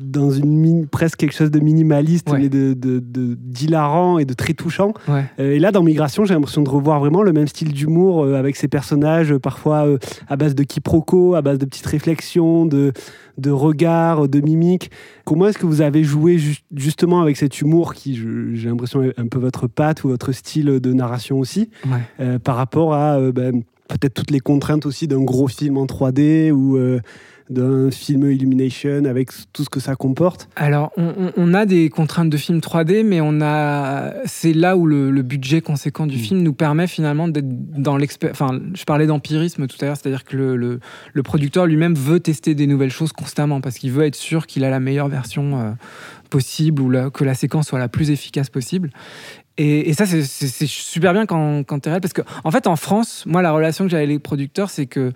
dans 0.00 0.30
une 0.30 0.56
mine- 0.58 0.86
presque 0.86 1.16
quelque 1.18 1.34
chose 1.34 1.50
de 1.50 1.60
minimaliste, 1.60 2.30
Ouais. 2.30 2.38
mais 2.38 2.48
de, 2.48 2.74
d'hilarant 3.34 4.18
et 4.18 4.24
de 4.24 4.34
très 4.34 4.54
touchant. 4.54 4.92
Ouais. 5.08 5.24
Euh, 5.40 5.52
et 5.52 5.58
là, 5.58 5.72
dans 5.72 5.82
Migration, 5.82 6.24
j'ai 6.24 6.34
l'impression 6.34 6.62
de 6.62 6.68
revoir 6.68 7.00
vraiment 7.00 7.22
le 7.22 7.32
même 7.32 7.48
style 7.48 7.72
d'humour 7.72 8.22
euh, 8.24 8.34
avec 8.34 8.56
ces 8.56 8.68
personnages, 8.68 9.32
euh, 9.32 9.38
parfois 9.38 9.86
à 10.28 10.36
base 10.36 10.54
de 10.54 10.62
quiproquos, 10.62 11.34
à 11.34 11.42
base 11.42 11.58
de 11.58 11.64
petites 11.66 11.86
réflexions, 11.86 12.66
de, 12.66 12.92
de 13.38 13.50
regards, 13.50 14.28
de 14.28 14.40
mimiques. 14.40 14.90
Comment 15.24 15.48
est-ce 15.48 15.58
que 15.58 15.66
vous 15.66 15.80
avez 15.80 16.04
joué 16.04 16.38
ju- 16.38 16.58
justement 16.74 17.20
avec 17.20 17.36
cet 17.36 17.60
humour 17.60 17.94
qui, 17.94 18.16
j'ai 18.54 18.68
l'impression, 18.68 19.02
est 19.02 19.18
un 19.18 19.26
peu 19.26 19.38
votre 19.38 19.66
patte 19.66 20.04
ou 20.04 20.08
votre 20.08 20.32
style 20.32 20.66
de 20.80 20.92
narration 20.92 21.38
aussi 21.38 21.70
Ouais. 21.86 22.38
par 22.38 22.56
rapport 22.56 22.94
à 22.94 23.18
ben, 23.32 23.62
peut-être 23.88 24.14
toutes 24.14 24.30
les 24.30 24.40
contraintes 24.40 24.84
aussi 24.86 25.08
d'un 25.08 25.22
gros 25.22 25.48
film 25.48 25.76
en 25.78 25.86
3D 25.86 26.50
ou 26.52 26.78
d'un 27.50 27.90
film 27.90 28.30
Illumination 28.30 29.04
avec 29.06 29.30
tout 29.52 29.64
ce 29.64 29.70
que 29.70 29.80
ça 29.80 29.96
comporte. 29.96 30.48
Alors, 30.56 30.92
on, 31.36 31.54
a 31.54 31.64
des 31.66 31.88
contraintes 31.88 32.28
de 32.30 32.36
film 32.36 32.58
3D, 32.58 33.04
mais 33.04 33.20
on 33.20 33.40
a, 33.40 34.12
c'est 34.26 34.52
là 34.52 34.76
où 34.76 34.86
le, 34.86 35.10
le 35.10 35.22
budget 35.22 35.60
conséquent 35.60 36.06
du 36.06 36.16
Mm. 36.16 36.20
film 36.20 36.42
nous 36.42 36.52
permet 36.52 36.86
finalement 36.86 37.26
d'être 37.28 37.46
dans 37.48 37.96
l'expert. 37.96 38.30
Enfin, 38.32 38.60
je 38.74 38.84
parlais 38.84 39.06
d'empirisme 39.06 39.66
tout 39.66 39.76
à 39.80 39.86
l'heure, 39.86 39.96
c'est-à-dire 39.96 40.24
que 40.24 40.36
le, 40.36 40.56
le- 40.56 40.80
le 41.12 41.22
producteur 41.22 41.66
lui-même 41.66 41.94
veut 41.94 42.20
tester 42.20 42.54
des 42.54 42.66
nouvelles 42.66 42.90
choses 42.90 43.12
constamment 43.12 43.60
parce 43.60 43.78
qu'il 43.78 43.92
veut 43.92 44.04
être 44.04 44.14
sûr 44.16 44.46
qu'il 44.46 44.62
a 44.64 44.70
la 44.70 44.80
meilleure 44.80 45.08
version 45.08 45.58
euh, 45.60 45.70
possible 46.30 46.82
ou 46.82 46.90
la- 46.90 47.10
que 47.10 47.24
la 47.24 47.34
séquence 47.34 47.68
soit 47.68 47.78
la 47.78 47.88
plus 47.88 48.10
efficace 48.10 48.50
possible. 48.50 48.90
Et, 49.56 49.88
et 49.88 49.92
ça, 49.94 50.06
c'est- 50.06 50.22
super 50.66 51.12
bien 51.12 51.26
quand, 51.26 51.64
quand 51.64 51.80
t'es 51.80 51.90
réel, 51.90 52.00
parce 52.00 52.12
que 52.12 52.22
en 52.44 52.50
fait, 52.50 52.66
en 52.66 52.76
France, 52.76 53.24
moi, 53.26 53.42
la 53.42 53.52
relation 53.52 53.84
que 53.84 53.90
j'ai 53.90 53.96
avec 53.96 54.08
les 54.08 54.18
producteurs, 54.18 54.70
c'est 54.70 54.86
que 54.86 55.12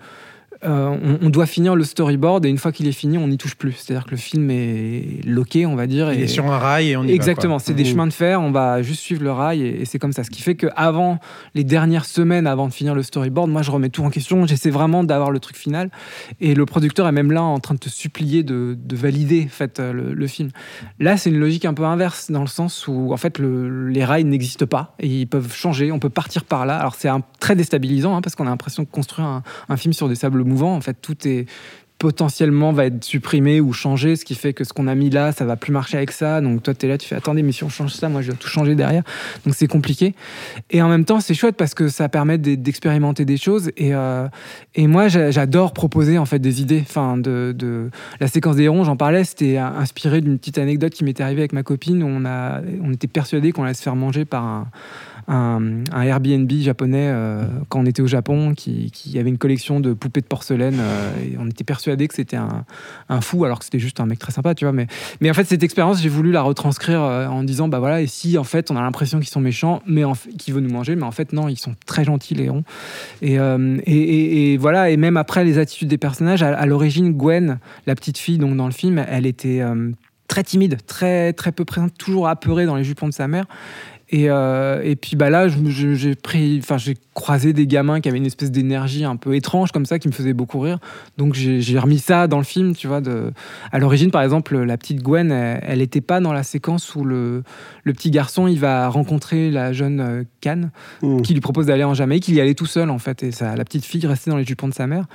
euh, 0.65 0.95
on, 1.21 1.25
on 1.27 1.29
doit 1.29 1.45
finir 1.45 1.75
le 1.75 1.83
storyboard 1.83 2.45
et 2.45 2.49
une 2.49 2.57
fois 2.57 2.71
qu'il 2.71 2.87
est 2.87 2.91
fini, 2.93 3.17
on 3.17 3.27
n'y 3.27 3.37
touche 3.37 3.55
plus. 3.55 3.73
C'est-à-dire 3.73 4.05
que 4.05 4.11
le 4.11 4.17
film 4.17 4.49
est 4.51 5.19
loqué, 5.25 5.65
on 5.65 5.75
va 5.75 5.87
dire. 5.87 6.11
Il 6.13 6.19
et- 6.19 6.23
est 6.23 6.27
sur 6.27 6.51
un 6.51 6.57
rail 6.57 6.89
et 6.91 6.97
on 6.97 7.03
y 7.03 7.07
va, 7.07 7.13
Exactement, 7.13 7.59
c'est 7.59 7.73
des 7.73 7.83
Mmh. 7.83 7.85
chemins 7.87 8.07
de 8.07 8.13
fer, 8.13 8.41
on 8.41 8.51
va 8.51 8.81
juste 8.81 9.01
suivre 9.01 9.23
le 9.23 9.31
rail 9.31 9.61
et, 9.61 9.81
et 9.81 9.85
c'est 9.85 9.99
comme 9.99 10.13
ça. 10.13 10.23
Ce 10.23 10.29
qui 10.29 10.41
fait 10.41 10.55
que 10.55 10.67
avant 10.75 11.19
les 11.53 11.63
dernières 11.63 12.05
semaines, 12.05 12.47
avant 12.47 12.67
de 12.67 12.73
finir 12.73 12.95
le 12.95 13.03
storyboard, 13.03 13.49
moi 13.49 13.61
je 13.61 13.71
remets 13.71 13.89
tout 13.89 14.03
en 14.03 14.09
question, 14.09 14.45
j'essaie 14.45 14.69
vraiment 14.69 15.03
d'avoir 15.03 15.31
le 15.31 15.39
truc 15.39 15.55
final. 15.57 15.89
Et 16.41 16.53
le 16.55 16.65
producteur 16.65 17.07
est 17.07 17.11
même 17.11 17.31
là 17.31 17.43
en 17.43 17.59
train 17.59 17.73
de 17.75 17.79
te 17.79 17.89
supplier 17.89 18.43
de, 18.43 18.77
de 18.79 18.95
valider 18.95 19.43
en 19.45 19.49
fait, 19.49 19.79
euh, 19.79 19.91
le, 19.93 20.13
le 20.13 20.27
film. 20.27 20.49
Là, 20.99 21.17
c'est 21.17 21.29
une 21.29 21.39
logique 21.39 21.65
un 21.65 21.73
peu 21.73 21.83
inverse 21.83 22.31
dans 22.31 22.41
le 22.41 22.47
sens 22.47 22.87
où 22.87 23.11
en 23.13 23.17
fait 23.17 23.37
le- 23.39 23.89
les 23.89 24.05
rails 24.05 24.23
n'existent 24.23 24.65
pas 24.65 24.95
et 24.99 25.07
ils 25.07 25.27
peuvent 25.27 25.53
changer, 25.53 25.91
on 25.91 25.99
peut 25.99 26.09
partir 26.09 26.45
par 26.45 26.65
là. 26.65 26.77
Alors 26.77 26.95
c'est 26.95 27.09
un- 27.09 27.21
très 27.39 27.55
déstabilisant 27.55 28.15
hein, 28.15 28.21
parce 28.21 28.35
qu'on 28.35 28.47
a 28.47 28.49
l'impression 28.49 28.83
de 28.83 28.87
construire 28.87 29.27
un, 29.27 29.43
un 29.69 29.77
film 29.77 29.93
sur 29.93 30.07
des 30.07 30.15
sables 30.15 30.43
mouvants. 30.43 30.52
En 30.61 30.81
fait, 30.81 30.97
tout 31.01 31.27
est 31.27 31.45
potentiellement 31.99 32.73
va 32.73 32.87
être 32.87 33.01
supprimé 33.05 33.61
ou 33.61 33.71
changé, 33.71 34.17
ce 34.17 34.25
qui 34.25 34.35
fait 34.35 34.51
que 34.51 34.65
ce 34.65 34.73
qu'on 34.73 34.87
a 34.87 34.95
mis 34.95 35.09
là, 35.09 35.31
ça 35.31 35.45
va 35.45 35.55
plus 35.55 35.71
marcher 35.71 35.95
avec 35.95 36.11
ça. 36.11 36.41
Donc 36.41 36.61
toi, 36.61 36.73
tu 36.73 36.85
es 36.85 36.89
là, 36.89 36.97
tu 36.97 37.07
fais 37.07 37.15
attendez, 37.15 37.43
mais 37.43 37.53
si 37.53 37.63
on 37.63 37.69
change 37.69 37.93
ça, 37.93 38.09
moi 38.09 38.21
je 38.21 38.27
dois 38.27 38.35
tout 38.35 38.49
changer 38.49 38.75
derrière. 38.75 39.03
Donc 39.45 39.55
c'est 39.55 39.67
compliqué. 39.67 40.13
Et 40.69 40.81
en 40.81 40.89
même 40.89 41.05
temps, 41.05 41.21
c'est 41.21 41.33
chouette 41.33 41.55
parce 41.55 41.73
que 41.73 41.87
ça 41.87 42.09
permet 42.09 42.37
d'e- 42.37 42.55
d'expérimenter 42.57 43.23
des 43.23 43.37
choses. 43.37 43.71
Et, 43.77 43.95
euh, 43.95 44.27
et 44.75 44.87
moi, 44.87 45.07
j'a- 45.07 45.31
j'adore 45.31 45.71
proposer 45.71 46.17
en 46.17 46.25
fait 46.25 46.39
des 46.39 46.61
idées. 46.61 46.81
Enfin, 46.81 47.15
de, 47.15 47.89
la 48.19 48.27
séquence 48.27 48.57
des 48.57 48.63
hérons, 48.63 48.83
j'en 48.83 48.97
parlais, 48.97 49.23
c'était 49.23 49.55
inspiré 49.57 50.19
d'une 50.19 50.37
petite 50.37 50.57
anecdote 50.57 50.91
qui 50.91 51.05
m'était 51.05 51.23
arrivée 51.23 51.43
avec 51.43 51.53
ma 51.53 51.63
copine 51.63 52.03
on, 52.03 52.25
a, 52.25 52.59
on 52.83 52.91
était 52.91 53.07
persuadé 53.07 53.53
qu'on 53.53 53.63
allait 53.63 53.75
se 53.75 53.81
faire 53.81 53.95
manger 53.95 54.25
par 54.25 54.43
un, 54.43 54.67
un, 55.27 55.83
Airbnb 55.93 56.51
japonais 56.51 57.07
euh, 57.09 57.45
quand 57.69 57.79
on 57.79 57.85
était 57.85 58.01
au 58.01 58.07
Japon 58.07 58.53
qui, 58.55 58.91
qui 58.91 59.17
avait 59.17 59.29
une 59.29 59.37
collection 59.37 59.79
de 59.79 59.93
poupées 59.93 60.21
de 60.21 60.25
porcelaine 60.25 60.77
euh, 60.79 61.11
et 61.23 61.35
on 61.39 61.47
était 61.47 61.63
persuadé 61.63 62.07
que 62.07 62.13
c'était 62.13 62.35
un, 62.35 62.65
un 63.09 63.21
fou 63.21 63.45
alors 63.45 63.59
que 63.59 63.65
c'était 63.65 63.79
juste 63.79 63.99
un 63.99 64.05
mec 64.05 64.19
très 64.19 64.31
sympa 64.31 64.55
tu 64.55 64.65
vois. 64.65 64.73
Mais, 64.73 64.87
mais 65.21 65.29
en 65.29 65.33
fait 65.33 65.45
cette 65.45 65.63
expérience 65.63 66.01
j'ai 66.01 66.09
voulu 66.09 66.31
la 66.31 66.41
retranscrire 66.41 67.01
euh, 67.01 67.27
en 67.27 67.43
disant 67.43 67.67
bah 67.67 67.79
voilà 67.79 68.01
et 68.01 68.07
si 68.07 68.37
en 68.37 68.43
fait 68.43 68.71
on 68.71 68.75
a 68.75 68.81
l'impression 68.81 69.19
qu'ils 69.19 69.29
sont 69.29 69.41
méchants 69.41 69.81
mais 69.85 70.03
en 70.03 70.13
fait, 70.13 70.29
qu'ils 70.31 70.53
veulent 70.53 70.63
nous 70.63 70.73
manger 70.73 70.95
mais 70.95 71.03
en 71.03 71.11
fait 71.11 71.33
non 71.33 71.47
ils 71.47 71.59
sont 71.59 71.75
très 71.85 72.03
gentils 72.03 72.35
hérons 72.39 72.63
et, 73.21 73.35
et, 73.35 74.57
voilà 74.57 74.89
et 74.89 74.97
même 74.97 75.17
après 75.17 75.45
les 75.45 75.57
attitudes 75.57 75.87
des 75.87 75.97
personnages 75.97 76.43
à, 76.43 76.65
l'origine 76.65 77.13
Gwen 77.13 77.59
la 77.85 77.95
petite 77.95 78.17
fille 78.17 78.37
donc 78.37 78.55
dans 78.57 78.65
le 78.65 78.71
film 78.71 79.03
elle 79.07 79.25
était 79.25 79.61
très 80.27 80.43
timide 80.43 80.77
très 80.87 81.33
très 81.33 81.51
peu 81.51 81.63
présente 81.65 81.93
toujours 81.97 82.27
apeurée 82.27 82.65
dans 82.65 82.75
les 82.75 82.83
jupons 82.83 83.07
de 83.07 83.13
sa 83.13 83.27
mère 83.27 83.45
et, 84.13 84.29
euh, 84.29 84.79
et 84.83 84.95
puis 84.95 85.15
bah 85.15 85.31
là, 85.31 85.47
j'ai 85.47 86.15
pris, 86.15 86.59
enfin 86.61 86.77
j'ai 86.77 86.95
croisé 87.15 87.51
des 87.51 87.65
gamins 87.65 87.99
qui 87.99 88.09
avaient 88.09 88.19
une 88.19 88.27
espèce 88.27 88.51
d'énergie 88.51 89.05
un 89.05 89.15
peu 89.15 89.35
étrange 89.35 89.71
comme 89.71 89.87
ça, 89.87 89.97
qui 89.97 90.07
me 90.07 90.13
faisait 90.13 90.33
beaucoup 90.33 90.59
rire. 90.59 90.77
Donc 91.17 91.33
j'ai 91.33 91.79
remis 91.79 91.97
ça 91.97 92.27
dans 92.27 92.37
le 92.37 92.43
film, 92.43 92.75
tu 92.75 92.87
vois. 92.87 93.01
De... 93.01 93.31
À 93.71 93.79
l'origine, 93.79 94.11
par 94.11 94.21
exemple, 94.21 94.57
la 94.57 94.77
petite 94.77 95.01
Gwen, 95.01 95.31
elle 95.31 95.79
n'était 95.79 96.01
pas 96.01 96.19
dans 96.19 96.31
la 96.31 96.43
séquence 96.43 96.93
où 96.95 97.03
le, 97.03 97.43
le 97.83 97.93
petit 97.93 98.11
garçon 98.11 98.47
il 98.47 98.59
va 98.59 98.87
rencontrer 98.87 99.49
la 99.49 99.73
jeune 99.73 99.99
euh, 99.99 100.23
Cannes 100.41 100.69
Mmh. 101.01 101.21
qui 101.21 101.33
lui 101.33 101.41
propose 101.41 101.65
d'aller 101.65 101.83
en 101.83 101.93
Jamaïque. 101.93 102.27
Il 102.27 102.35
y 102.35 102.41
allait 102.41 102.53
tout 102.53 102.65
seul 102.65 102.89
en 102.89 102.99
fait, 102.99 103.23
et 103.23 103.31
ça, 103.31 103.55
la 103.55 103.65
petite 103.65 103.85
fille 103.85 104.05
restait 104.05 104.31
dans 104.31 104.37
les 104.37 104.45
jupons 104.45 104.67
de 104.67 104.73
sa 104.73 104.87
mère. 104.87 105.05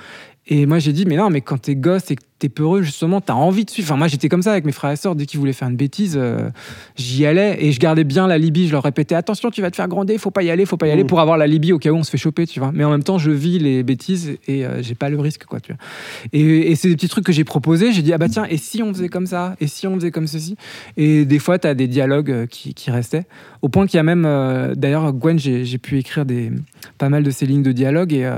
Et 0.49 0.65
moi, 0.65 0.79
j'ai 0.79 0.93
dit, 0.93 1.05
mais 1.05 1.15
non, 1.15 1.29
mais 1.29 1.41
quand 1.41 1.61
t'es 1.61 1.75
gosse 1.75 2.09
et 2.09 2.15
que 2.15 2.23
t'es 2.39 2.49
peureux, 2.49 2.81
justement, 2.81 3.21
t'as 3.21 3.33
envie 3.33 3.65
de 3.65 3.69
suivre. 3.69 3.89
Enfin, 3.89 3.97
moi, 3.97 4.07
j'étais 4.07 4.29
comme 4.29 4.41
ça 4.41 4.51
avec 4.51 4.65
mes 4.65 4.71
frères 4.71 4.91
et 4.91 4.95
sœurs. 4.95 5.15
Dès 5.15 5.25
qu'ils 5.25 5.39
voulaient 5.39 5.53
faire 5.53 5.67
une 5.67 5.75
bêtise, 5.75 6.17
euh, 6.17 6.49
j'y 6.95 7.25
allais 7.25 7.57
et 7.63 7.71
je 7.71 7.79
gardais 7.79 8.03
bien 8.03 8.27
la 8.27 8.37
Libye. 8.37 8.67
Je 8.67 8.71
leur 8.71 8.83
répétais, 8.83 9.13
attention, 9.13 9.51
tu 9.51 9.61
vas 9.61 9.69
te 9.69 9.75
faire 9.75 9.87
gronder, 9.87 10.17
faut 10.17 10.31
pas 10.31 10.41
y 10.41 10.49
aller, 10.49 10.65
faut 10.65 10.77
pas 10.77 10.87
y 10.87 10.91
aller 10.91 11.03
pour 11.03 11.19
avoir 11.19 11.37
la 11.37 11.47
Libye 11.47 11.73
au 11.73 11.79
cas 11.79 11.91
où 11.91 11.97
on 11.97 12.03
se 12.03 12.09
fait 12.09 12.17
choper, 12.17 12.47
tu 12.47 12.59
vois. 12.59 12.71
Mais 12.73 12.83
en 12.83 12.89
même 12.89 13.03
temps, 13.03 13.19
je 13.19 13.29
vis 13.29 13.59
les 13.59 13.83
bêtises 13.83 14.37
et 14.47 14.65
euh, 14.65 14.81
j'ai 14.81 14.95
pas 14.95 15.09
le 15.09 15.19
risque, 15.19 15.45
quoi, 15.45 15.59
tu 15.59 15.73
vois. 15.73 15.81
Et, 16.33 16.71
et 16.71 16.75
c'est 16.75 16.87
des 16.87 16.95
petits 16.95 17.09
trucs 17.09 17.25
que 17.25 17.33
j'ai 17.33 17.43
proposés. 17.43 17.91
J'ai 17.91 18.01
dit, 18.01 18.13
ah 18.13 18.17
bah 18.17 18.29
tiens, 18.29 18.45
et 18.49 18.57
si 18.57 18.81
on 18.81 18.91
faisait 18.91 19.09
comme 19.09 19.27
ça? 19.27 19.55
Et 19.59 19.67
si 19.67 19.85
on 19.85 19.95
faisait 19.95 20.11
comme 20.11 20.27
ceci? 20.27 20.55
Et 20.97 21.25
des 21.25 21.39
fois, 21.39 21.59
t'as 21.59 21.73
des 21.73 21.87
dialogues 21.87 22.31
euh, 22.31 22.45
qui, 22.47 22.73
qui 22.73 22.89
restaient. 22.89 23.25
Au 23.61 23.69
point 23.69 23.85
qu'il 23.85 23.97
y 23.97 23.99
a 23.99 24.03
même, 24.03 24.25
euh, 24.25 24.73
d'ailleurs, 24.75 25.11
Gwen, 25.13 25.37
j'ai 25.37 25.77
pu 25.77 25.99
écrire 25.99 26.25
des, 26.25 26.51
pas 26.97 27.09
mal 27.09 27.23
de 27.23 27.31
ces 27.31 27.45
lignes 27.45 27.63
de 27.63 27.73
dialogue 27.73 28.13
et, 28.13 28.29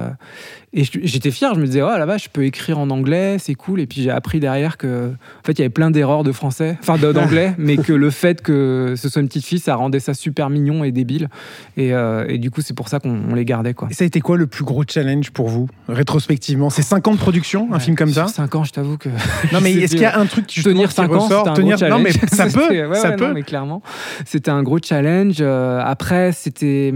et 0.73 0.83
j'étais 0.83 1.31
fier. 1.31 1.53
Je 1.53 1.59
me 1.59 1.65
disais, 1.65 1.81
oh 1.81 1.89
là-bas, 1.97 2.17
je 2.17 2.29
peux 2.31 2.45
écrire 2.45 2.79
en 2.79 2.89
anglais, 2.89 3.37
c'est 3.39 3.55
cool. 3.55 3.81
Et 3.81 3.87
puis 3.87 4.01
j'ai 4.03 4.09
appris 4.09 4.39
derrière 4.39 4.77
que, 4.77 5.07
en 5.09 5.45
fait, 5.45 5.53
il 5.53 5.59
y 5.59 5.61
avait 5.63 5.69
plein 5.69 5.91
d'erreurs 5.91 6.23
de 6.23 6.31
français, 6.31 6.77
enfin 6.81 6.97
d'anglais, 6.97 7.53
mais 7.57 7.77
que 7.77 7.91
le 7.93 8.09
fait 8.09 8.41
que 8.41 8.93
ce 8.97 9.09
soit 9.09 9.21
une 9.21 9.27
petite 9.27 9.45
fille, 9.45 9.59
ça 9.59 9.75
rendait 9.75 9.99
ça 9.99 10.13
super 10.13 10.49
mignon 10.49 10.83
et 10.83 10.91
débile. 10.91 11.27
Et, 11.77 11.93
euh, 11.93 12.25
et 12.29 12.37
du 12.37 12.51
coup, 12.51 12.61
c'est 12.61 12.73
pour 12.73 12.87
ça 12.87 12.99
qu'on 12.99 13.21
on 13.29 13.35
les 13.35 13.43
gardait, 13.45 13.73
quoi. 13.73 13.87
Et 13.91 13.93
ça 13.93 14.03
a 14.03 14.07
été 14.07 14.21
quoi 14.21 14.37
le 14.37 14.47
plus 14.47 14.63
gros 14.63 14.83
challenge 14.87 15.31
pour 15.31 15.49
vous, 15.49 15.67
rétrospectivement? 15.89 16.69
C'est 16.69 16.81
5 16.81 17.07
ans 17.07 17.13
de 17.13 17.17
production, 17.19 17.67
un 17.71 17.73
Ouais, 17.75 17.79
film 17.79 17.95
comme 17.95 18.11
ça? 18.13 18.27
cinq 18.27 18.55
ans, 18.55 18.63
je 18.63 18.71
t'avoue 18.71 18.97
que. 18.97 19.09
Non, 19.51 19.59
mais 19.61 19.73
est-ce 19.73 19.91
qu'il 19.93 20.01
y 20.01 20.05
a 20.05 20.17
un 20.19 20.25
truc 20.25 20.47
qui, 20.47 20.63
tenir 20.63 20.87
qui 20.89 20.95
5 20.95 21.11
ans, 21.11 21.45
un 21.47 21.53
tenir... 21.53 21.77
gros 21.77 21.87
Non, 21.89 21.99
mais 21.99 22.11
challenge. 22.11 22.29
ça 22.31 22.45
peut, 22.59 22.69
ouais, 22.87 22.95
ça 22.95 23.09
ouais, 23.09 23.15
peut. 23.17 23.27
non, 23.27 23.33
mais 23.33 23.43
clairement, 23.43 23.81
c'était 24.25 24.51
un 24.51 24.63
gros 24.63 24.79
challenge. 24.81 25.37
Euh, 25.41 25.81
après, 25.83 26.31
c'était, 26.31 26.93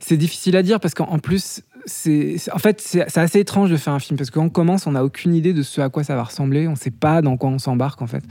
c'est 0.00 0.16
difficile 0.16 0.56
à 0.56 0.62
dire 0.62 0.80
parce 0.80 0.94
qu'en 0.94 1.04
en 1.06 1.18
plus, 1.18 1.62
c'est, 1.86 2.36
en 2.52 2.58
fait, 2.58 2.80
c'est 2.80 3.18
assez 3.18 3.40
étrange 3.40 3.70
de 3.70 3.76
faire 3.76 3.92
un 3.92 3.98
film 3.98 4.16
parce 4.16 4.30
qu'on 4.30 4.48
commence, 4.48 4.86
on 4.86 4.92
n'a 4.92 5.04
aucune 5.04 5.34
idée 5.34 5.52
de 5.52 5.62
ce 5.62 5.80
à 5.80 5.88
quoi 5.88 6.04
ça 6.04 6.14
va 6.16 6.24
ressembler, 6.24 6.66
on 6.68 6.72
ne 6.72 6.76
sait 6.76 6.90
pas 6.90 7.22
dans 7.22 7.36
quoi 7.36 7.50
on 7.50 7.58
s'embarque 7.58 8.02
en 8.02 8.06
fait. 8.06 8.24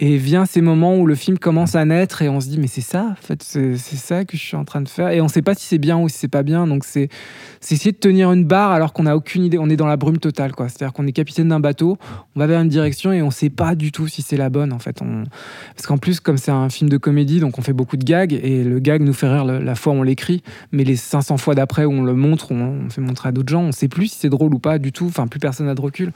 Et 0.00 0.16
vient 0.16 0.46
ces 0.46 0.60
moments 0.60 0.96
où 0.96 1.06
le 1.06 1.16
film 1.16 1.38
commence 1.38 1.74
à 1.74 1.84
naître 1.84 2.22
et 2.22 2.28
on 2.28 2.40
se 2.40 2.48
dit 2.48 2.58
mais 2.58 2.68
c'est 2.68 2.80
ça, 2.80 3.16
en 3.20 3.20
fait, 3.20 3.42
c'est 3.42 3.76
ça 3.76 4.24
que 4.24 4.36
je 4.36 4.42
suis 4.42 4.56
en 4.56 4.64
train 4.64 4.80
de 4.80 4.88
faire 4.88 5.08
et 5.08 5.20
on 5.20 5.24
ne 5.24 5.28
sait 5.28 5.42
pas 5.42 5.54
si 5.54 5.64
c'est 5.66 5.78
bien 5.78 5.98
ou 5.98 6.08
si 6.08 6.18
c'est 6.18 6.28
pas 6.28 6.44
bien. 6.44 6.68
Donc 6.68 6.84
c'est 6.84 7.08
essayer 7.60 7.90
de 7.90 7.96
tenir 7.96 8.30
une 8.30 8.44
barre 8.44 8.70
alors 8.70 8.92
qu'on 8.92 9.02
n'a 9.02 9.16
aucune 9.16 9.42
idée, 9.42 9.58
on 9.58 9.68
est 9.68 9.76
dans 9.76 9.88
la 9.88 9.96
brume 9.96 10.18
totale 10.18 10.52
quoi. 10.52 10.68
C'est-à-dire 10.68 10.92
qu'on 10.92 11.08
est 11.08 11.12
capitaine 11.12 11.48
d'un 11.48 11.58
bateau, 11.58 11.98
on 12.36 12.38
va 12.38 12.46
vers 12.46 12.60
une 12.60 12.68
direction 12.68 13.12
et 13.12 13.22
on 13.22 13.32
sait 13.32 13.50
pas 13.50 13.74
du 13.74 13.90
tout 13.90 14.06
si 14.06 14.22
c'est 14.22 14.36
la 14.36 14.50
bonne 14.50 14.72
en 14.72 14.78
fait. 14.78 15.02
Parce 15.74 15.88
qu'en 15.88 15.98
plus, 15.98 16.20
comme 16.20 16.38
c'est 16.38 16.52
un 16.52 16.68
film 16.68 16.88
de 16.88 16.96
comédie, 16.96 17.40
donc 17.40 17.58
on 17.58 17.62
fait 17.62 17.72
beaucoup 17.72 17.96
de 17.96 18.04
gags 18.04 18.32
et 18.32 18.62
le 18.62 18.78
gag 18.78 19.02
nous 19.02 19.12
fait 19.12 19.28
rire 19.28 19.44
la 19.46 19.74
fois 19.74 19.94
où 19.94 19.96
on 19.96 20.02
l'écrit, 20.04 20.44
mais 20.70 20.84
les 20.84 20.94
500 20.94 21.38
fois 21.38 21.56
d'après 21.56 21.84
où 21.84 21.90
on 21.90 22.04
le 22.04 22.14
montre, 22.14 22.52
on, 22.52 22.84
on 22.86 22.90
fait 22.90 23.00
montrer 23.00 23.30
à 23.30 23.32
d'autres 23.32 23.50
gens, 23.50 23.62
on 23.62 23.72
sait 23.72 23.88
plus 23.88 24.06
si 24.06 24.18
c'est 24.20 24.28
drôle 24.28 24.54
ou 24.54 24.60
pas 24.60 24.78
du 24.78 24.92
tout. 24.92 25.06
Enfin, 25.06 25.26
plus 25.26 25.40
personne 25.40 25.66
n'a 25.66 25.74
de 25.74 25.80
recul. 25.80 26.12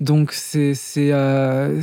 Donc 0.00 0.32
c'est 0.32 0.74
c'est 0.74 1.10
euh, 1.12 1.80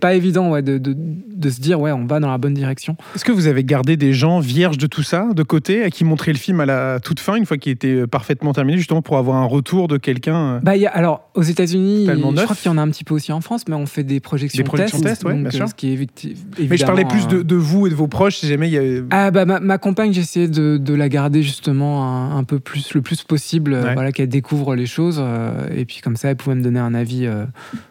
pas 0.00 0.14
évident 0.14 0.50
ouais, 0.50 0.62
de, 0.62 0.78
de, 0.78 0.94
de 0.96 1.50
se 1.50 1.60
dire 1.60 1.80
ouais, 1.80 1.92
on 1.92 2.04
va 2.06 2.20
dans 2.20 2.30
la 2.30 2.38
bonne 2.38 2.54
direction. 2.54 2.96
Est-ce 3.14 3.24
que 3.24 3.32
vous 3.32 3.46
avez 3.46 3.64
gardé 3.64 3.96
des 3.96 4.12
gens 4.12 4.40
vierges 4.40 4.78
de 4.78 4.86
tout 4.86 5.02
ça, 5.02 5.28
de 5.34 5.42
côté, 5.42 5.82
à 5.82 5.90
qui 5.90 6.04
montrer 6.04 6.32
le 6.32 6.38
film 6.38 6.60
à 6.60 6.66
la 6.66 7.00
toute 7.00 7.20
fin, 7.20 7.36
une 7.36 7.46
fois 7.46 7.56
qu'il 7.56 7.72
était 7.72 8.06
parfaitement 8.06 8.52
terminé, 8.52 8.78
justement 8.78 9.02
pour 9.02 9.18
avoir 9.18 9.36
un 9.36 9.44
retour 9.46 9.88
de 9.88 9.96
quelqu'un 9.96 10.56
euh, 10.56 10.60
Bah, 10.60 10.76
il 10.76 10.82
y 10.82 10.86
a- 10.86 10.90
alors, 10.90 11.30
aux 11.34 11.42
États-Unis, 11.42 12.06
je 12.06 12.42
crois 12.44 12.56
qu'il 12.56 12.70
y 12.70 12.74
en 12.74 12.78
a 12.78 12.82
un 12.82 12.88
petit 12.88 13.04
peu 13.04 13.14
aussi 13.14 13.32
en 13.32 13.40
France, 13.40 13.64
mais 13.68 13.74
on 13.74 13.86
fait 13.86 14.04
des 14.04 14.20
projections 14.20 14.58
Des 14.58 14.64
projections 14.64 14.98
tests, 14.98 15.08
tests, 15.22 15.24
ouais, 15.24 15.32
donc, 15.32 15.40
bien 15.42 15.48
euh, 15.48 15.52
sûr. 15.52 15.68
Ce 15.68 15.74
qui 15.74 15.88
est 15.90 15.94
évicti- 15.96 16.36
Mais 16.68 16.76
je 16.76 16.84
parlais 16.84 17.04
plus 17.04 17.26
de, 17.26 17.38
euh, 17.38 17.44
de 17.44 17.56
vous 17.56 17.86
et 17.86 17.90
de 17.90 17.94
vos 17.94 18.06
proches, 18.08 18.36
si 18.38 18.46
jamais 18.46 18.68
il 18.68 18.72
y 18.74 18.78
a... 18.78 19.02
Ah 19.10 19.30
bah 19.30 19.44
ma, 19.44 19.60
ma 19.60 19.78
compagne 19.78 20.14
essayé 20.14 20.48
de, 20.48 20.76
de 20.78 20.94
la 20.94 21.08
garder 21.08 21.42
justement 21.42 22.04
un, 22.04 22.36
un 22.36 22.44
peu 22.44 22.58
plus 22.60 22.94
le 22.94 23.02
plus 23.02 23.22
possible 23.22 23.74
euh, 23.74 23.80
Ouais. 23.84 23.94
voilà 23.94 24.12
qu'elle 24.12 24.28
découvre 24.28 24.74
les 24.76 24.86
choses 24.86 25.18
euh, 25.20 25.66
et 25.74 25.84
puis 25.84 26.00
comme 26.02 26.16
ça 26.16 26.28
elle 26.30 26.36
pouvait 26.36 26.54
me 26.54 26.62
donner 26.62 26.78
un 26.80 26.92
avis 26.94 27.19
euh, 27.26 27.44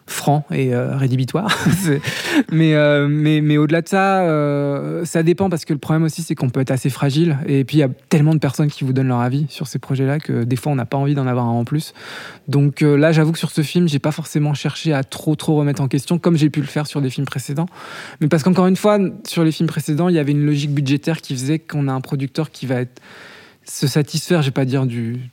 franc 0.06 0.44
et 0.50 0.74
euh, 0.74 0.96
rédhibitoire. 0.96 1.56
Mais, 2.52 2.74
euh, 2.74 3.06
mais 3.08 3.40
mais 3.40 3.58
au-delà 3.58 3.82
de 3.82 3.88
ça 3.88 4.24
ça 5.04 5.22
dépend 5.22 5.50
parce 5.50 5.64
que 5.64 5.72
le 5.72 5.78
problème 5.78 6.04
aussi 6.04 6.22
c'est 6.22 6.34
qu'on 6.34 6.48
peut 6.48 6.60
être 6.60 6.70
assez 6.70 6.90
fragile. 6.90 7.38
Et 7.46 7.64
puis 7.64 7.78
il 7.78 7.80
y 7.80 7.82
a 7.82 7.88
tellement 8.08 8.34
de 8.34 8.38
personnes 8.38 8.68
qui 8.68 8.84
vous 8.84 8.92
donnent 8.92 9.08
leur 9.08 9.20
avis 9.20 9.46
sur 9.48 9.66
ces 9.66 9.78
projets 9.78 10.06
là 10.06 10.18
que 10.18 10.44
des 10.44 10.56
fois 10.56 10.72
on 10.72 10.74
n'a 10.74 10.84
pas 10.84 10.96
envie 10.96 11.14
d'en 11.14 11.26
avoir 11.26 11.46
un 11.46 11.50
en 11.50 11.64
plus. 11.64 11.92
Donc 12.48 12.80
là 12.80 13.12
j'avoue 13.12 13.32
que 13.32 13.38
sur 13.38 13.50
ce 13.50 13.62
film 13.62 13.88
j'ai 13.88 13.98
pas 13.98 14.12
forcément 14.12 14.54
cherché 14.54 14.92
à 14.92 15.04
trop 15.04 15.34
trop 15.36 15.56
remettre 15.56 15.82
en 15.82 15.88
question 15.88 16.18
comme 16.18 16.36
j'ai 16.36 16.50
pu 16.50 16.60
le 16.60 16.66
faire 16.66 16.86
sur 16.86 17.02
des 17.02 17.10
films 17.10 17.26
précédents. 17.26 17.66
Mais 18.20 18.28
parce 18.28 18.42
qu'encore 18.42 18.66
une 18.66 18.76
fois, 18.76 18.98
sur 19.26 19.44
les 19.44 19.52
films 19.52 19.68
précédents, 19.68 20.08
il 20.08 20.14
y 20.14 20.18
avait 20.18 20.32
une 20.32 20.46
logique 20.46 20.72
budgétaire 20.72 21.20
qui 21.20 21.34
faisait 21.34 21.58
qu'on 21.58 21.88
a 21.88 21.92
un 21.92 22.00
producteur 22.00 22.50
qui 22.50 22.66
va 22.66 22.80
se 23.64 23.86
satisfaire, 23.86 24.42
je 24.42 24.48
vais 24.48 24.52
pas 24.52 24.64
dire 24.64 24.86
du 24.86 25.30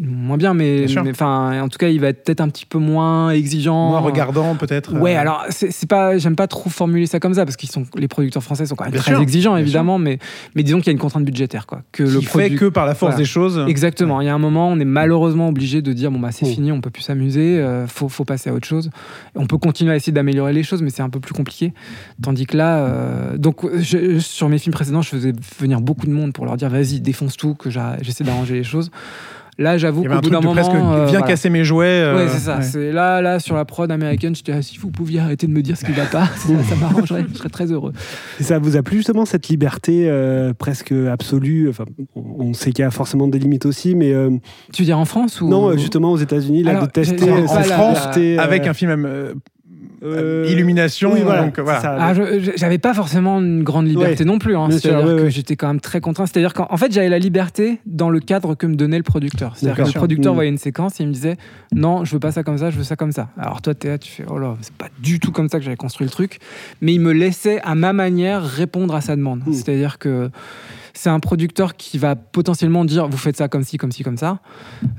moins 0.00 0.36
bien, 0.38 0.54
mais 0.54 0.86
enfin, 1.10 1.60
en 1.62 1.68
tout 1.68 1.76
cas, 1.78 1.88
il 1.88 2.00
va 2.00 2.08
être 2.08 2.24
peut-être 2.24 2.40
un 2.40 2.48
petit 2.48 2.64
peu 2.66 2.78
moins 2.78 3.30
exigeant. 3.30 3.90
Moins 3.90 4.00
regardant, 4.00 4.54
peut-être 4.56 4.94
Ouais, 4.98 5.16
euh, 5.16 5.20
alors 5.20 5.44
c'est 5.50 5.86
pas, 5.88 6.16
j'aime 6.18 6.36
pas 6.36 6.46
trop 6.46 6.70
formuler 6.70 7.06
ça 7.06 7.20
comme 7.20 7.34
ça 7.34 7.44
parce 7.44 7.56
qu'ils 7.56 7.70
sont, 7.70 7.84
les 7.96 8.08
producteurs 8.08 8.42
français 8.42 8.64
sont 8.66 8.74
quand 8.76 8.84
même 8.84 8.92
Bien 8.92 9.00
très 9.02 9.12
sûr, 9.12 9.20
exigeants 9.20 9.56
évidemment, 9.56 9.98
mais 9.98 10.18
mais 10.54 10.62
disons 10.62 10.78
qu'il 10.78 10.86
y 10.86 10.90
a 10.90 10.92
une 10.92 10.98
contrainte 10.98 11.24
budgétaire 11.24 11.66
quoi, 11.66 11.82
que 11.92 12.02
qui 12.04 12.10
le 12.14 12.20
fait 12.22 12.50
que 12.50 12.64
par 12.66 12.86
la 12.86 12.94
force 12.94 13.12
Voilà. 13.12 13.18
des 13.18 13.24
choses. 13.24 13.64
Exactement. 13.68 14.20
Il 14.22 14.26
y 14.26 14.30
a 14.30 14.34
un 14.34 14.38
moment, 14.38 14.68
on 14.68 14.78
est 14.80 14.84
malheureusement 14.86 15.48
obligé 15.48 15.82
de 15.82 15.92
dire 15.92 16.10
bon 16.10 16.18
bah 16.18 16.32
c'est 16.32 16.46
Mm. 16.46 16.52
fini, 16.52 16.72
on 16.72 16.80
peut 16.80 16.90
plus 16.90 17.02
s'amuser, 17.02 17.58
euh, 17.58 17.86
faut, 17.86 18.08
faut 18.08 18.24
passer 18.24 18.48
à 18.50 18.54
autre 18.54 18.66
chose. 18.66 18.90
On 19.34 19.46
peut 19.46 19.58
continuer 19.58 19.92
à 19.92 19.96
essayer 19.96 20.12
d'améliorer 20.12 20.52
les 20.54 20.62
choses, 20.62 20.80
mais 20.82 20.90
c'est 20.90 21.02
un 21.02 21.10
peu 21.10 21.20
plus 21.20 21.34
compliqué. 21.34 21.74
Tandis 22.22 22.46
que 22.46 22.56
là, 22.56 22.78
euh, 22.78 23.36
donc 23.36 23.58
je- 23.78 24.18
sur 24.18 24.48
mes 24.48 24.58
films 24.58 24.72
précédents, 24.72 25.02
je 25.02 25.10
faisais 25.10 25.32
venir 25.58 25.80
beaucoup 25.80 26.06
de 26.06 26.12
monde 26.12 26.32
pour 26.32 26.46
leur 26.46 26.56
dire 26.56 26.70
vas-y 26.70 27.00
défonce 27.00 27.36
tout, 27.36 27.54
que 27.54 27.68
j'essaie 27.70 28.24
d'arranger 28.24 28.54
les 28.54 28.64
choses. 28.64 28.90
Là, 29.60 29.76
j'avoue 29.76 30.02
qu'au 30.04 30.10
un 30.10 30.20
bout 30.20 30.30
d'un 30.30 30.40
moment, 30.40 30.52
presque 30.54 30.70
euh, 30.72 31.04
viens 31.06 31.18
voilà. 31.18 31.26
casser 31.26 31.50
mes 31.50 31.64
jouets. 31.64 31.86
euh, 31.86 32.16
Ouais, 32.16 32.28
c'est 32.28 32.38
ça. 32.38 32.56
ouais. 32.56 32.62
C'est 32.62 32.92
là, 32.92 33.20
là, 33.20 33.38
sur 33.38 33.54
la 33.54 33.66
prod 33.66 33.90
américaine, 33.92 34.34
j'étais 34.34 34.52
ah, 34.52 34.62
si 34.62 34.78
vous 34.78 34.90
pouviez 34.90 35.20
arrêter 35.20 35.46
de 35.46 35.52
me 35.52 35.60
dire 35.60 35.76
ce 35.76 35.84
qui 35.84 35.92
va 35.92 36.06
pas, 36.06 36.24
ça, 36.36 36.48
ça 36.66 36.74
m'arrangerait, 36.76 37.26
je 37.30 37.36
serais 37.36 37.50
très 37.50 37.70
heureux. 37.70 37.92
Et 38.40 38.42
ça 38.42 38.58
vous 38.58 38.76
a 38.78 38.82
plu 38.82 38.96
justement 38.96 39.26
cette 39.26 39.48
liberté 39.48 40.06
euh, 40.08 40.54
presque 40.54 40.92
absolue 40.92 41.68
Enfin, 41.68 41.84
on 42.16 42.54
sait 42.54 42.72
qu'il 42.72 42.82
y 42.82 42.86
a 42.86 42.90
forcément 42.90 43.28
des 43.28 43.38
limites 43.38 43.66
aussi, 43.66 43.94
mais 43.94 44.12
euh, 44.14 44.30
Tu 44.72 44.80
veux 44.80 44.86
dire 44.86 44.98
en 44.98 45.04
France 45.04 45.40
ou 45.42 45.48
non, 45.48 45.76
justement 45.76 46.10
aux 46.12 46.16
États-Unis, 46.18 46.62
là, 46.62 46.70
Alors, 46.70 46.86
de 46.86 46.90
tester 46.92 47.18
sa 47.46 47.60
pas 47.60 48.14
la- 48.16 48.42
Avec 48.42 48.66
un 48.66 48.72
film 48.72 49.06
euh, 50.02 50.46
Illumination, 50.48 51.12
oui, 51.12 51.20
voilà, 51.22 51.44
donc 51.44 51.58
voilà. 51.58 51.80
ça. 51.80 51.96
Ah, 51.98 52.14
je- 52.14 52.52
j'avais 52.56 52.78
pas 52.78 52.94
forcément 52.94 53.38
une 53.40 53.62
grande 53.62 53.86
liberté 53.86 54.20
Ouais. 54.20 54.24
non 54.24 54.38
plus. 54.38 54.56
hein. 54.56 54.68
C'est-à-dire 54.70 55.06
ouais, 55.06 55.16
que 55.16 55.22
ouais. 55.24 55.30
j'étais 55.30 55.56
quand 55.56 55.68
même 55.68 55.80
très 55.80 56.00
contraint. 56.00 56.26
C'est-à-dire 56.26 56.54
qu'en 56.54 56.66
en 56.70 56.76
fait, 56.76 56.90
j'avais 56.92 57.08
la 57.08 57.18
liberté 57.18 57.80
dans 57.86 58.08
le 58.10 58.20
cadre 58.20 58.54
que 58.54 58.66
me 58.66 58.74
donnait 58.76 58.96
le 58.96 59.02
producteur. 59.02 59.56
C'est-à-dire 59.56 59.84
que 59.84 59.88
le 59.90 59.94
producteur 59.94 60.32
Mm. 60.32 60.36
voyait 60.36 60.50
une 60.50 60.58
séquence 60.58 61.00
et 61.00 61.04
il 61.04 61.08
me 61.08 61.12
disait 61.12 61.36
non, 61.74 62.04
je 62.04 62.12
veux 62.12 62.20
pas 62.20 62.32
ça 62.32 62.42
comme 62.42 62.58
ça, 62.58 62.70
je 62.70 62.78
veux 62.78 62.84
ça 62.84 62.96
comme 62.96 63.12
ça. 63.12 63.28
Alors 63.38 63.60
toi, 63.62 63.74
t'es 63.74 63.88
là, 63.88 63.98
tu 63.98 64.10
fais 64.10 64.24
oh 64.28 64.38
là, 64.38 64.56
c'est 64.60 64.72
pas 64.74 64.88
du 65.02 65.20
tout 65.20 65.32
comme 65.32 65.48
ça 65.48 65.58
que 65.58 65.64
j'avais 65.64 65.76
construit 65.76 66.06
le 66.06 66.10
truc. 66.10 66.38
Mais 66.80 66.94
il 66.94 67.00
me 67.00 67.12
laissait 67.12 67.60
à 67.62 67.74
ma 67.74 67.92
manière 67.92 68.42
répondre 68.44 68.94
à 68.94 69.00
sa 69.00 69.16
demande. 69.16 69.42
Mm. 69.46 69.52
C'est-à-dire 69.52 69.98
que 69.98 70.30
c'est 70.94 71.10
un 71.10 71.20
producteur 71.20 71.76
qui 71.76 71.98
va 71.98 72.16
potentiellement 72.16 72.84
dire 72.84 73.08
vous 73.08 73.16
faites 73.16 73.36
ça 73.36 73.48
comme 73.48 73.62
ci, 73.62 73.76
comme 73.76 73.92
ci, 73.92 74.02
comme 74.02 74.16
ça. 74.16 74.40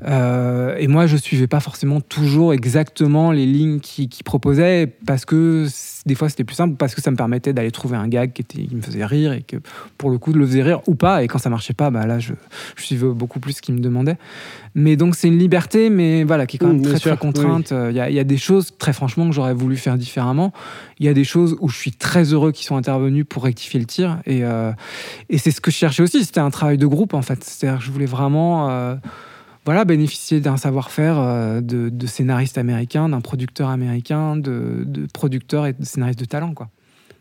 Euh, 0.06 0.76
et 0.78 0.88
moi, 0.88 1.08
je 1.08 1.18
suivais 1.18 1.48
pas 1.48 1.60
forcément 1.60 2.02
toujours 2.02 2.54
exactement 2.54 3.32
les 3.32 3.46
lignes 3.46 3.80
qu'il 3.80 4.10
qu'il 4.10 4.24
proposait 4.24 4.88
parce 5.06 5.26
que 5.26 5.68
des 6.06 6.16
fois 6.16 6.30
c'était 6.30 6.44
plus 6.44 6.56
simple, 6.56 6.76
parce 6.78 6.96
que 6.96 7.02
ça 7.02 7.12
me 7.12 7.16
permettait 7.16 7.54
d'aller 7.54 7.72
trouver 7.72 7.96
un 7.96 8.08
gag 8.08 8.34
qui, 8.34 8.42
était, 8.42 8.64
qui 8.64 8.76
me 8.76 8.82
faisait 8.82 9.06
rire 9.06 9.34
et 9.34 9.42
que 9.44 9.58
pour 9.98 10.10
le 10.10 10.18
coup, 10.18 10.34
de 10.34 10.38
le 10.40 10.46
faisait 10.48 10.64
rire 10.64 10.82
ou 10.88 10.96
pas. 10.96 11.24
Et 11.24 11.28
quand 11.28 11.38
ça 11.38 11.50
marchait 11.50 11.74
pas, 11.74 11.90
bah 11.92 12.06
là, 12.08 12.18
je, 12.20 12.34
je 12.76 12.84
suivais 12.84 13.08
beaucoup 13.08 13.40
plus 13.40 13.54
ce 13.54 13.62
qu'il 13.62 13.76
me 13.76 13.80
demandait. 13.80 14.18
Mais 14.74 14.96
donc, 14.96 15.16
c'est 15.16 15.28
une 15.28 15.38
liberté, 15.38 15.90
mais 15.90 16.24
voilà, 16.24 16.48
qui 16.48 16.56
est 16.58 16.60
quand 16.60 16.68
même 16.68 16.80
Mm, 16.80 16.84
très, 16.84 16.98
sûr, 17.00 17.12
très 17.12 17.18
contrainte. 17.18 17.72
Euh, 17.72 17.90
Il 17.92 17.98
y, 17.98 18.00
a, 18.00 18.10
il 18.10 18.16
y 18.16 18.20
a 18.20 18.24
des 18.24 18.38
choses, 18.38 18.74
très 18.80 18.94
franchement, 18.94 19.28
que 19.28 19.36
j'aurais 19.36 19.54
voulu 19.54 19.76
faire 19.78 19.98
différemment. 19.98 20.54
Il 21.00 21.06
y 21.06 21.10
a 21.10 21.14
des 21.14 21.24
choses 21.26 21.58
où 21.60 21.68
je 21.70 21.76
suis 21.78 21.92
très 21.92 22.24
heureux 22.34 22.52
qu'ils 22.52 22.66
soient 22.66 22.78
intervenus 22.78 23.26
pour 23.28 23.44
rectifier 23.44 23.80
le 23.80 23.86
tir. 23.86 24.20
Et, 24.26 24.44
euh, 24.44 24.72
et 25.30 25.38
c'est 25.38 25.52
ce 25.52 25.60
que 25.62 25.72
je 25.72 25.76
cherchais 25.76 26.04
aussi. 26.04 26.24
C'était 26.24 26.40
un 26.40 26.50
travail 26.52 26.78
de 26.78 26.88
groupe, 26.88 27.14
en 27.14 27.22
fait. 27.22 27.44
C'est-à-dire 27.44 27.80
que 27.80 27.86
je 27.86 27.92
voulais 27.92 28.06
vraiment. 28.06 28.70
euh, 28.70 28.96
voilà, 29.66 29.86
bénéficier 29.86 30.40
d'un 30.40 30.58
savoir-faire 30.58 31.20
euh, 31.20 31.62
de, 31.62 31.90
de 31.90 32.08
scénaristes 32.08 32.58
américains, 32.58 33.10
d'un 33.10 33.22
producteur 33.22 33.70
américain, 33.70 34.36
de, 34.36 34.84
de 34.86 35.06
producteurs 35.06 35.68
et 35.68 35.74
de 35.74 35.86
scénaristes 35.86 36.20
de 36.20 36.26
talent, 36.26 36.54
quoi. 36.54 36.70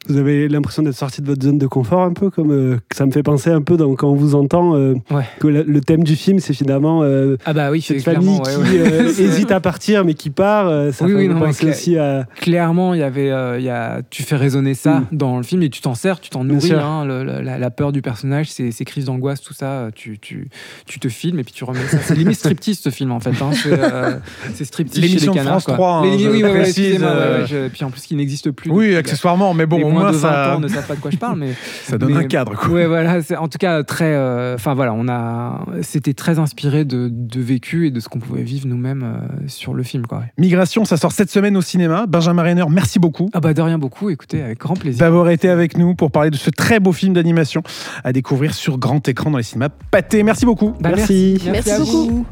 Vous 0.08 0.16
avez 0.16 0.48
l'impression 0.48 0.82
d'être 0.82 0.96
sorti 0.96 1.20
de 1.20 1.26
votre 1.26 1.42
zone 1.42 1.58
de 1.58 1.66
confort 1.66 2.00
un 2.00 2.12
peu, 2.14 2.30
comme 2.30 2.50
euh, 2.52 2.78
ça 2.90 3.04
me 3.04 3.10
fait 3.10 3.22
penser 3.22 3.50
un 3.50 3.60
peu 3.60 3.76
dans- 3.76 3.94
quand 3.94 4.08
on 4.08 4.14
vous 4.14 4.34
entend 4.34 4.74
euh, 4.74 4.94
Ouais. 5.10 5.24
que 5.38 5.46
le, 5.46 5.62
le 5.62 5.80
thème 5.82 6.02
du 6.04 6.16
film, 6.16 6.38
c'est 6.40 6.54
finalement 6.54 7.02
euh, 7.02 7.36
Ah 7.44 7.52
bah 7.52 7.70
oui, 7.70 7.82
cette 7.82 7.98
c'est 8.00 8.14
famille 8.14 8.40
qui 8.40 8.50
ouais, 8.50 8.56
ouais. 8.56 8.92
euh, 8.92 9.08
hésite 9.18 9.52
à 9.52 9.60
partir 9.60 10.04
mais 10.06 10.14
qui 10.14 10.30
part. 10.30 10.68
euh, 10.68 10.90
ça 10.90 11.04
Oui, 11.04 11.12
fait 11.12 11.16
oui, 11.18 11.28
non, 11.28 11.38
penser 11.38 11.68
aussi 11.68 11.98
à. 11.98 12.26
Clairement, 12.40 12.94
il 12.94 13.00
y 13.00 13.02
avait, 13.02 13.30
euh, 13.30 13.58
il 13.58 13.64
y 13.64 13.68
a, 13.68 14.00
tu 14.08 14.22
fais 14.22 14.36
résonner 14.36 14.72
ça 14.74 15.00
Mm. 15.00 15.06
dans 15.12 15.36
le 15.36 15.42
film 15.42 15.62
et 15.62 15.68
tu 15.68 15.80
t'en 15.82 15.94
sers, 15.94 16.18
tu 16.18 16.30
t'en 16.30 16.44
nourris. 16.44 16.72
hein, 16.72 17.04
le- 17.04 17.22
la, 17.42 17.58
la 17.58 17.70
peur 17.70 17.92
du 17.92 18.00
personnage, 18.00 18.50
ces, 18.50 18.72
ces 18.72 18.84
crises 18.86 19.04
d'angoisse, 19.04 19.42
tout 19.42 19.54
ça, 19.54 19.88
tu, 19.94 20.18
tu, 20.18 20.48
tu 20.86 20.98
te 20.98 21.08
filmes 21.08 21.38
et 21.38 21.44
puis 21.44 21.52
tu 21.52 21.62
remets 21.64 21.78
ça. 21.88 21.98
C'est 22.02 22.14
limite 22.16 22.38
striptease 22.38 22.78
ce 22.80 22.88
film 22.88 23.12
en 23.12 23.20
fait. 23.20 23.30
hein, 23.42 23.50
c'est 23.52 23.68
euh, 23.78 24.12
c'est 24.54 24.64
striptease 24.64 24.98
L'émission. 25.00 25.34
France 25.34 25.64
quoi. 25.64 25.74
3, 25.74 25.92
hein, 25.98 26.02
Les- 26.04 26.18
je 26.18 26.28
oui, 26.30 26.40
précise, 26.42 26.78
excusez-moi, 26.78 27.10
ouais, 27.10 27.40
ouais, 27.42 27.46
je- 27.46 27.68
puis 27.68 27.84
en 27.84 27.90
plus 27.90 28.00
qui 28.02 28.16
n'existe 28.16 28.50
plus. 28.50 28.70
Oui, 28.70 28.96
accessoirement, 28.96 29.52
mais 29.54 29.66
bon, 29.66 29.89
au 29.90 29.92
moins 29.92 30.02
moins 30.04 30.12
de 30.12 30.16
20 30.16 30.20
ça, 30.32 30.56
ans 30.56 30.60
ne 30.60 30.68
savent 30.68 30.86
pas 30.86 30.94
de 30.96 31.00
quoi 31.00 31.10
je 31.10 31.16
parle, 31.16 31.38
mais 31.38 31.52
ça 31.84 31.98
donne 31.98 32.12
mais- 32.14 32.18
un 32.20 32.24
cadre. 32.24 32.54
Quoi. 32.56 32.68
ouais, 32.70 32.86
voilà. 32.86 33.22
c'est 33.22 33.36
En 33.36 33.48
tout 33.48 33.58
cas, 33.58 33.82
très. 33.82 34.12
euh, 34.14 34.54
Enfin 34.54 34.74
voilà, 34.74 34.92
on 34.94 35.08
a. 35.08 35.64
C'était 35.82 36.14
très 36.14 36.38
inspiré 36.38 36.84
de, 36.84 37.08
de 37.10 37.40
vécu 37.40 37.86
et 37.86 37.90
de 37.90 38.00
ce 38.00 38.08
qu'on 38.08 38.18
pouvait 38.18 38.42
vivre 38.42 38.66
nous-mêmes 38.66 39.02
euh, 39.02 39.26
sur 39.46 39.74
le 39.74 39.82
film, 39.82 40.06
quoi. 40.06 40.18
ouais. 40.18 40.32
Migration, 40.38 40.84
ça 40.84 40.96
sort 40.96 41.12
cette 41.12 41.30
semaine 41.30 41.56
au 41.56 41.62
cinéma. 41.62 42.06
Benjamin 42.06 42.42
Renner, 42.42 42.64
merci 42.70 42.98
beaucoup. 42.98 43.28
Ah 43.32 43.40
bah 43.40 43.54
de 43.54 43.62
rien 43.62 43.78
beaucoup. 43.78 44.10
Écoutez, 44.10 44.42
avec 44.42 44.58
grand 44.60 44.74
plaisir. 44.74 45.00
d'avoir 45.00 45.28
été 45.30 45.48
avec 45.48 45.76
nous 45.76 45.94
pour 45.94 46.10
parler 46.10 46.30
de 46.30 46.36
ce 46.36 46.50
très 46.50 46.80
beau 46.80 46.92
film 46.92 47.14
d'animation 47.14 47.62
à 48.04 48.12
découvrir 48.12 48.54
sur 48.54 48.78
grand 48.78 49.06
écran 49.08 49.30
dans 49.30 49.38
les 49.38 49.42
cinémas 49.44 49.68
Pâté. 49.90 50.22
Merci 50.22 50.46
beaucoup. 50.46 50.74
Bah, 50.80 50.90
Merci. 50.94 51.38
Merci 51.50 51.70
à 51.70 51.78
beaucoup. 51.78 52.26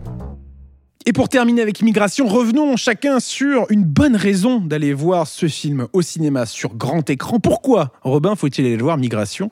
Et 1.08 1.12
pour 1.14 1.30
terminer 1.30 1.62
avec 1.62 1.80
Migration, 1.80 2.26
revenons 2.26 2.76
chacun 2.76 3.18
sur 3.18 3.64
une 3.70 3.82
bonne 3.82 4.14
raison 4.14 4.60
d'aller 4.60 4.92
voir 4.92 5.26
ce 5.26 5.48
film 5.48 5.86
au 5.94 6.02
cinéma 6.02 6.44
sur 6.44 6.74
grand 6.74 7.08
écran. 7.08 7.40
Pourquoi, 7.40 7.92
Robin, 8.02 8.36
faut-il 8.36 8.66
aller 8.66 8.76
le 8.76 8.82
voir 8.82 8.98
Migration 8.98 9.48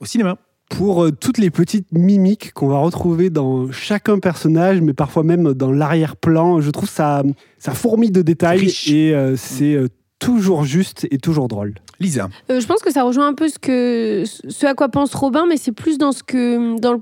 au 0.00 0.04
cinéma? 0.04 0.36
Pour 0.68 1.04
euh, 1.04 1.10
toutes 1.10 1.38
les 1.38 1.48
petites 1.48 1.90
mimiques 1.92 2.52
qu'on 2.52 2.68
va 2.68 2.76
retrouver 2.76 3.30
dans 3.30 3.72
chacun 3.72 4.18
personnage, 4.18 4.82
mais 4.82 4.92
parfois 4.92 5.22
même 5.22 5.54
dans 5.54 5.72
l'arrière-plan. 5.72 6.60
Je 6.60 6.70
trouve 6.70 6.90
ça, 6.90 7.22
ça 7.58 7.72
fourmille 7.72 8.10
de 8.10 8.20
détails 8.20 8.58
Riche. 8.58 8.90
et 8.90 9.14
euh, 9.14 9.34
c'est 9.34 9.72
euh, 9.72 9.88
toujours 10.18 10.64
juste 10.64 11.06
et 11.10 11.18
toujours 11.18 11.48
drôle. 11.48 11.74
Lisa, 12.00 12.28
Euh, 12.50 12.60
je 12.60 12.66
pense 12.66 12.80
que 12.80 12.92
ça 12.92 13.02
rejoint 13.02 13.26
un 13.28 13.34
peu 13.34 13.48
ce 13.48 13.58
que 13.58 14.24
ce 14.26 14.66
à 14.66 14.74
quoi 14.74 14.88
pense 14.88 15.14
Robin, 15.14 15.46
mais 15.48 15.56
c'est 15.56 15.72
plus 15.72 15.98
dans 15.98 16.12
ce 16.12 16.22
que 16.22 16.78
dans 16.80 16.92
le- 16.94 17.00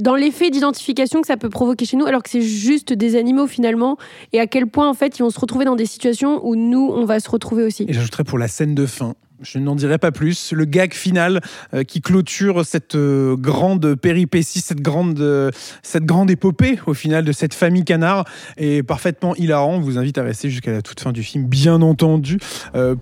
dans 0.00 0.14
l'effet 0.14 0.50
d'identification 0.50 1.20
que 1.20 1.26
ça 1.26 1.36
peut 1.36 1.48
provoquer 1.50 1.84
chez 1.86 1.96
nous, 1.96 2.06
alors 2.06 2.22
que 2.22 2.30
c'est 2.30 2.42
juste 2.42 2.92
des 2.92 3.16
animaux 3.16 3.46
finalement, 3.46 3.96
et 4.32 4.40
à 4.40 4.46
quel 4.46 4.66
point 4.66 4.88
en 4.88 4.94
fait 4.94 5.18
ils 5.18 5.22
vont 5.22 5.30
se 5.30 5.40
retrouver 5.40 5.64
dans 5.64 5.76
des 5.76 5.86
situations 5.86 6.46
où 6.46 6.56
nous 6.56 6.90
on 6.92 7.04
va 7.04 7.20
se 7.20 7.30
retrouver 7.30 7.62
aussi. 7.64 7.84
et 7.88 7.92
j'ajouterai 7.92 8.24
pour 8.24 8.38
la 8.38 8.48
scène 8.48 8.74
de 8.74 8.86
fin. 8.86 9.14
Je 9.42 9.58
n'en 9.58 9.74
dirai 9.74 9.98
pas 9.98 10.12
plus. 10.12 10.52
Le 10.52 10.64
gag 10.64 10.94
final 10.94 11.40
euh, 11.74 11.84
qui 11.84 12.00
clôture 12.00 12.64
cette 12.64 12.94
euh, 12.94 13.36
grande 13.36 13.94
péripétie, 13.94 14.60
cette 14.60 14.80
grande, 14.80 15.20
euh, 15.20 15.50
cette 15.82 16.04
grande 16.04 16.30
épopée 16.30 16.78
au 16.86 16.94
final 16.94 17.24
de 17.24 17.32
cette 17.32 17.52
famille 17.52 17.84
canard 17.84 18.24
est 18.56 18.82
parfaitement 18.82 19.34
hilarant. 19.36 19.74
On 19.74 19.80
vous 19.80 19.98
invite 19.98 20.16
à 20.16 20.22
rester 20.22 20.48
jusqu'à 20.48 20.72
la 20.72 20.80
toute 20.80 21.00
fin 21.00 21.12
du 21.12 21.22
film, 21.22 21.44
bien 21.44 21.82
entendu, 21.82 22.38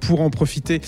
pour 0.00 0.20
en 0.20 0.30
profiter. 0.30 0.80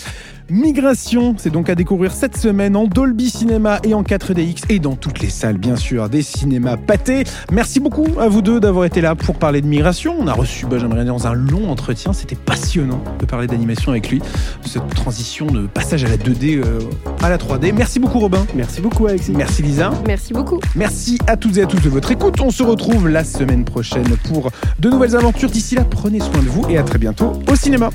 Migration, 0.49 1.35
c'est 1.37 1.51
donc 1.51 1.69
à 1.69 1.75
découvrir 1.75 2.13
cette 2.13 2.37
semaine 2.37 2.77
en 2.77 2.85
Dolby 2.85 3.31
Cinéma 3.31 3.81
et 3.83 3.95
en 3.95 4.05
4DX 4.05 4.67
et 4.69 4.79
dans 4.79 4.95
toutes 4.95 5.19
les 5.19 5.29
salles, 5.29 5.59
bien 5.59 5.75
sûr, 5.75 6.09
des 6.09 6.23
cinémas 6.23 6.77
pâtés. 6.77 7.25
Merci 7.51 7.81
beaucoup 7.81 8.07
à 8.21 8.29
vous 8.29 8.43
deux 8.43 8.61
d'avoir 8.61 8.85
été 8.85 9.01
là 9.01 9.17
pour 9.17 9.35
parler 9.35 9.61
de 9.61 9.67
migration. 9.67 10.15
On 10.17 10.29
a 10.29 10.33
reçu 10.33 10.67
Benjamin 10.67 11.05
dans 11.05 11.27
un 11.27 11.35
long 11.35 11.69
entretien. 11.69 12.13
C'était 12.13 12.37
passionnant 12.37 13.03
de 13.19 13.27
parler 13.27 13.49
d'animation 13.49 13.91
avec 13.91 14.09
lui, 14.09 14.21
de 14.21 14.69
cette 14.69 14.87
transition 14.95 15.47
de 15.47 15.67
passage 15.67 16.05
à 16.05 16.09
la 16.09 16.17
2D 16.17 16.59
euh, 16.59 16.79
à 17.25 17.29
la 17.29 17.39
3D. 17.39 17.73
Merci 17.73 17.99
beaucoup, 17.99 18.21
Robin. 18.21 18.47
Merci 18.55 18.81
beaucoup, 18.81 19.09
Alexis. 19.09 19.33
Merci, 19.33 19.63
Lisa. 19.63 19.91
Merci 20.07 20.33
beaucoup. 20.33 20.61
Merci 20.77 21.19
à 21.27 21.37
toutes 21.37 21.57
et 21.57 21.63
à 21.63 21.67
tous 21.67 21.81
de 21.81 21.89
votre 21.89 22.13
écoute. 22.13 22.41
On 22.41 22.51
se 22.51 22.63
retrouve 22.63 23.09
la 23.09 23.25
semaine 23.25 23.65
prochaine 23.65 24.17
pour 24.29 24.53
de 24.79 24.91
nouvelles 24.91 25.17
aventures. 25.17 25.51
D'ici 25.51 25.75
là, 25.75 25.83
prenez 25.83 26.21
soin 26.21 26.41
de 26.41 26.49
vous 26.49 26.65
et 26.71 26.79
à 26.79 26.85
très 26.85 26.99
bientôt 26.99 27.33
au 27.51 27.57
cinéma. 27.57 27.91